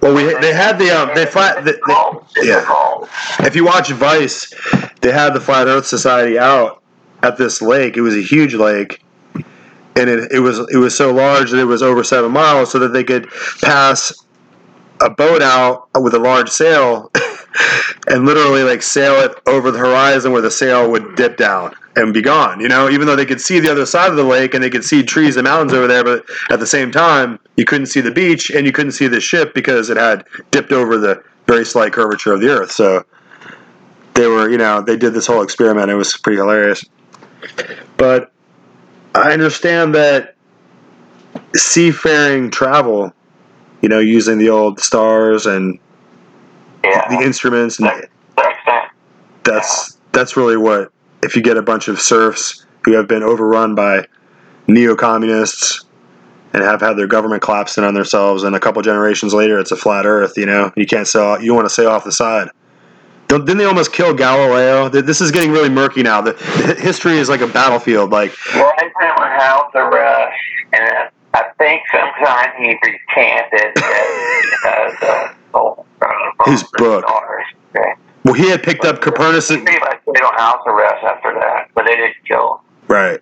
Well, 0.00 0.14
we 0.14 0.24
they 0.40 0.54
had 0.54 0.78
the 0.78 0.90
um, 0.90 1.10
they 1.14 1.26
flat. 1.26 1.64
The, 1.64 1.72
the, 1.72 2.20
It's 2.36 2.46
yeah. 2.46 3.46
if 3.46 3.54
you 3.54 3.64
watch 3.64 3.90
Vice, 3.90 4.52
they 5.00 5.12
had 5.12 5.34
the 5.34 5.40
Flat 5.40 5.66
Earth 5.66 5.86
Society 5.86 6.38
out 6.38 6.82
at 7.22 7.36
this 7.36 7.60
lake. 7.60 7.96
It 7.96 8.00
was 8.00 8.16
a 8.16 8.22
huge 8.22 8.54
lake, 8.54 9.02
and 9.96 10.08
it, 10.08 10.32
it 10.32 10.40
was 10.40 10.58
it 10.70 10.76
was 10.76 10.96
so 10.96 11.12
large 11.12 11.50
that 11.50 11.58
it 11.58 11.64
was 11.64 11.82
over 11.82 12.04
seven 12.04 12.32
miles, 12.32 12.70
so 12.70 12.78
that 12.78 12.92
they 12.92 13.04
could 13.04 13.28
pass 13.62 14.12
a 15.00 15.10
boat 15.10 15.42
out 15.42 15.88
with 16.00 16.14
a 16.14 16.18
large 16.18 16.48
sail 16.48 17.10
and 18.08 18.24
literally 18.24 18.62
like 18.62 18.82
sail 18.82 19.14
it 19.16 19.34
over 19.46 19.70
the 19.70 19.78
horizon 19.78 20.32
where 20.32 20.40
the 20.42 20.50
sail 20.50 20.90
would 20.90 21.16
dip 21.16 21.36
down. 21.36 21.74
and 21.96 22.12
be 22.12 22.20
gone. 22.20 22.60
You 22.60 22.68
know, 22.68 22.90
even 22.90 23.06
though 23.06 23.16
they 23.16 23.24
could 23.24 23.40
see 23.40 23.58
the 23.58 23.70
other 23.70 23.86
side 23.86 24.10
of 24.10 24.16
the 24.16 24.24
lake 24.24 24.52
and 24.52 24.62
they 24.62 24.68
could 24.68 24.84
see 24.84 25.02
trees 25.02 25.36
and 25.36 25.44
mountains 25.44 25.72
over 25.72 25.86
there, 25.86 26.04
but 26.04 26.26
at 26.50 26.60
the 26.60 26.66
same 26.66 26.92
time, 26.92 27.38
you 27.56 27.64
couldn't 27.64 27.86
see 27.86 28.02
the 28.02 28.10
beach 28.10 28.50
and 28.50 28.66
you 28.66 28.72
couldn't 28.72 28.92
see 28.92 29.08
the 29.08 29.20
ship 29.20 29.54
because 29.54 29.88
it 29.88 29.96
had 29.96 30.24
dipped 30.50 30.72
over 30.72 30.98
the 30.98 31.22
very 31.46 31.64
slight 31.64 31.94
curvature 31.94 32.34
of 32.34 32.40
the 32.42 32.48
Earth. 32.48 32.70
So 32.70 33.04
they 34.12 34.26
were, 34.26 34.50
you 34.50 34.58
know, 34.58 34.82
they 34.82 34.96
did 34.96 35.14
this 35.14 35.26
whole 35.26 35.42
experiment. 35.42 35.90
It 35.90 35.94
was 35.94 36.16
pretty 36.18 36.36
hilarious. 36.36 36.84
But 37.96 38.30
I 39.26 39.32
understand 39.32 39.92
that 39.96 40.36
seafaring 41.56 42.52
travel, 42.52 43.12
you 43.80 43.88
know, 43.88 43.98
using 43.98 44.38
the 44.38 44.50
old 44.50 44.78
stars 44.78 45.46
and 45.46 45.80
Yeah. 46.84 47.08
the 47.08 47.24
instruments 47.24 47.80
and 47.80 47.88
That's, 47.88 48.06
that's 48.36 48.58
that. 48.66 48.90
that's 49.42 49.98
that's 50.12 50.36
really 50.36 50.56
what 50.56 50.92
if 51.24 51.34
you 51.34 51.42
get 51.42 51.56
a 51.56 51.62
bunch 51.62 51.88
of 51.88 52.00
serfs 52.00 52.64
who 52.84 52.92
have 52.92 53.08
been 53.08 53.24
overrun 53.24 53.74
by 53.74 54.06
neo-communists 54.68 55.84
and 56.52 56.62
have 56.62 56.80
had 56.80 56.94
their 56.94 57.08
government 57.08 57.42
collapsed 57.42 57.78
in 57.78 57.82
on 57.82 57.94
themselves 57.94 58.44
and 58.44 58.54
a 58.54 58.60
couple 58.60 58.80
generations 58.82 59.34
later 59.34 59.58
it's 59.58 59.72
a 59.72 59.76
flat 59.76 60.06
earth 60.06 60.38
you 60.38 60.46
know 60.46 60.72
you 60.76 60.86
can't 60.86 61.08
sail 61.08 61.42
you 61.42 61.52
want 61.52 61.66
to 61.66 61.74
sail 61.74 61.88
off 61.88 62.04
the 62.04 62.12
side 62.12 62.48
Don't, 63.28 63.44
didn't 63.44 63.58
they 63.58 63.64
almost 63.64 63.92
kill 63.92 64.14
galileo 64.14 64.88
this 64.88 65.20
is 65.20 65.30
getting 65.30 65.50
really 65.50 65.68
murky 65.68 66.02
now 66.02 66.20
the, 66.20 66.32
history 66.78 67.18
is 67.18 67.28
like 67.28 67.40
a 67.40 67.46
battlefield 67.46 68.10
like 68.10 68.32
Well, 68.54 68.72
I 68.78 68.82
went 68.84 69.18
with 69.18 69.42
house 69.42 69.70
arrest, 69.74 70.36
and 70.72 71.10
I 71.34 71.44
think 71.58 71.82
sometime 71.92 72.50
he 72.58 72.78
recanted 72.82 73.74
that, 73.74 74.56
uh, 74.64 75.30
the 75.52 75.58
uh, 75.58 76.50
His 76.50 76.62
book. 76.74 77.04
Okay. 77.76 77.92
well 78.24 78.34
he 78.34 78.48
had 78.48 78.62
picked 78.62 78.84
up 78.84 79.00
copernicus 79.00 79.48
They 79.48 79.56
stayed 79.58 79.80
house 80.36 80.62
arrest 80.66 81.04
after 81.04 81.34
that, 81.34 81.68
but 81.74 81.84
they 81.86 81.96
didn't 81.96 82.16
kill 82.26 82.54
him. 82.54 82.60
right 82.88 83.20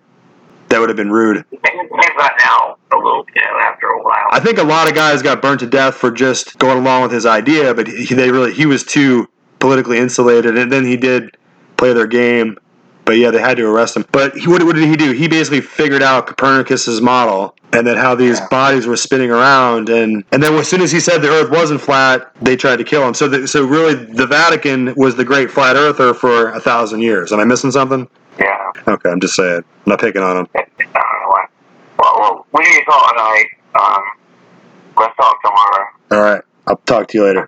that 0.69 0.79
would 0.79 0.89
have 0.89 0.97
been 0.97 1.11
rude 1.11 1.43
He 1.51 1.57
came 1.57 1.87
back 2.17 2.39
out 2.43 2.79
a 2.91 2.97
little 2.97 3.23
bit 3.33 3.43
after 3.61 3.87
a 3.87 4.03
while. 4.03 4.27
I 4.31 4.39
think 4.39 4.57
a 4.57 4.63
lot 4.63 4.87
of 4.87 4.95
guys 4.95 5.21
got 5.21 5.41
burnt 5.41 5.59
to 5.61 5.67
death 5.67 5.95
for 5.95 6.11
just 6.11 6.57
going 6.57 6.77
along 6.77 7.03
with 7.03 7.11
his 7.11 7.25
idea, 7.25 7.73
but 7.73 7.87
he, 7.87 8.13
they 8.13 8.31
really 8.31 8.53
he 8.53 8.65
was 8.65 8.83
too 8.83 9.27
politically 9.65 9.97
insulated, 9.97 10.55
and 10.59 10.71
then 10.71 10.85
he 10.85 10.95
did 10.95 11.35
play 11.75 11.91
their 11.91 12.05
game. 12.05 12.55
But 13.03 13.17
yeah, 13.17 13.31
they 13.31 13.39
had 13.39 13.57
to 13.57 13.65
arrest 13.67 13.95
him. 13.97 14.05
But 14.11 14.35
he, 14.37 14.47
what, 14.47 14.63
what 14.63 14.75
did 14.75 14.87
he 14.87 14.95
do? 14.95 15.11
He 15.11 15.27
basically 15.27 15.61
figured 15.61 16.03
out 16.03 16.27
Copernicus's 16.27 17.01
model 17.01 17.55
and 17.73 17.85
then 17.85 17.97
how 17.97 18.13
these 18.15 18.39
Yeah. 18.39 18.47
bodies 18.49 18.85
were 18.85 18.95
spinning 18.95 19.31
around, 19.31 19.89
and 19.89 20.23
and 20.31 20.41
then 20.43 20.53
as 20.53 20.67
soon 20.67 20.81
as 20.81 20.91
he 20.91 20.99
said 20.99 21.21
the 21.23 21.29
Earth 21.29 21.49
wasn't 21.49 21.81
flat, 21.81 22.31
they 22.43 22.55
tried 22.55 22.75
to 22.77 22.83
kill 22.83 23.07
him. 23.07 23.13
So 23.15 23.27
the, 23.27 23.47
so 23.47 23.65
really, 23.65 23.95
the 23.95 24.27
Vatican 24.27 24.93
was 24.95 25.15
the 25.15 25.25
great 25.25 25.49
flat 25.51 25.75
earther 25.75 26.13
for 26.13 26.49
a 26.51 26.59
thousand 26.59 27.01
years. 27.01 27.31
Am 27.33 27.39
I 27.39 27.43
missing 27.45 27.71
something? 27.71 28.07
yeah. 28.39 28.71
Okay, 28.87 29.09
I'm 29.09 29.19
just 29.19 29.35
saying. 29.35 29.63
I'm 29.85 29.89
not 29.93 29.99
picking 29.99 30.21
on 30.21 30.37
him. 30.37 30.47
I 30.55 30.65
don't 30.79 30.93
know 30.93 31.27
what. 31.27 31.49
Well, 31.99 32.15
well, 32.19 32.45
we 32.53 32.61
need 32.63 32.83
to 32.85 32.97
tonight. 33.09 33.45
Um, 33.75 34.03
let's 34.97 35.15
talk 35.17 35.41
tomorrow. 35.43 35.85
All 36.11 36.21
right, 36.21 36.41
I'll 36.67 36.77
talk 36.85 37.07
to 37.09 37.17
you 37.17 37.23
later. 37.25 37.41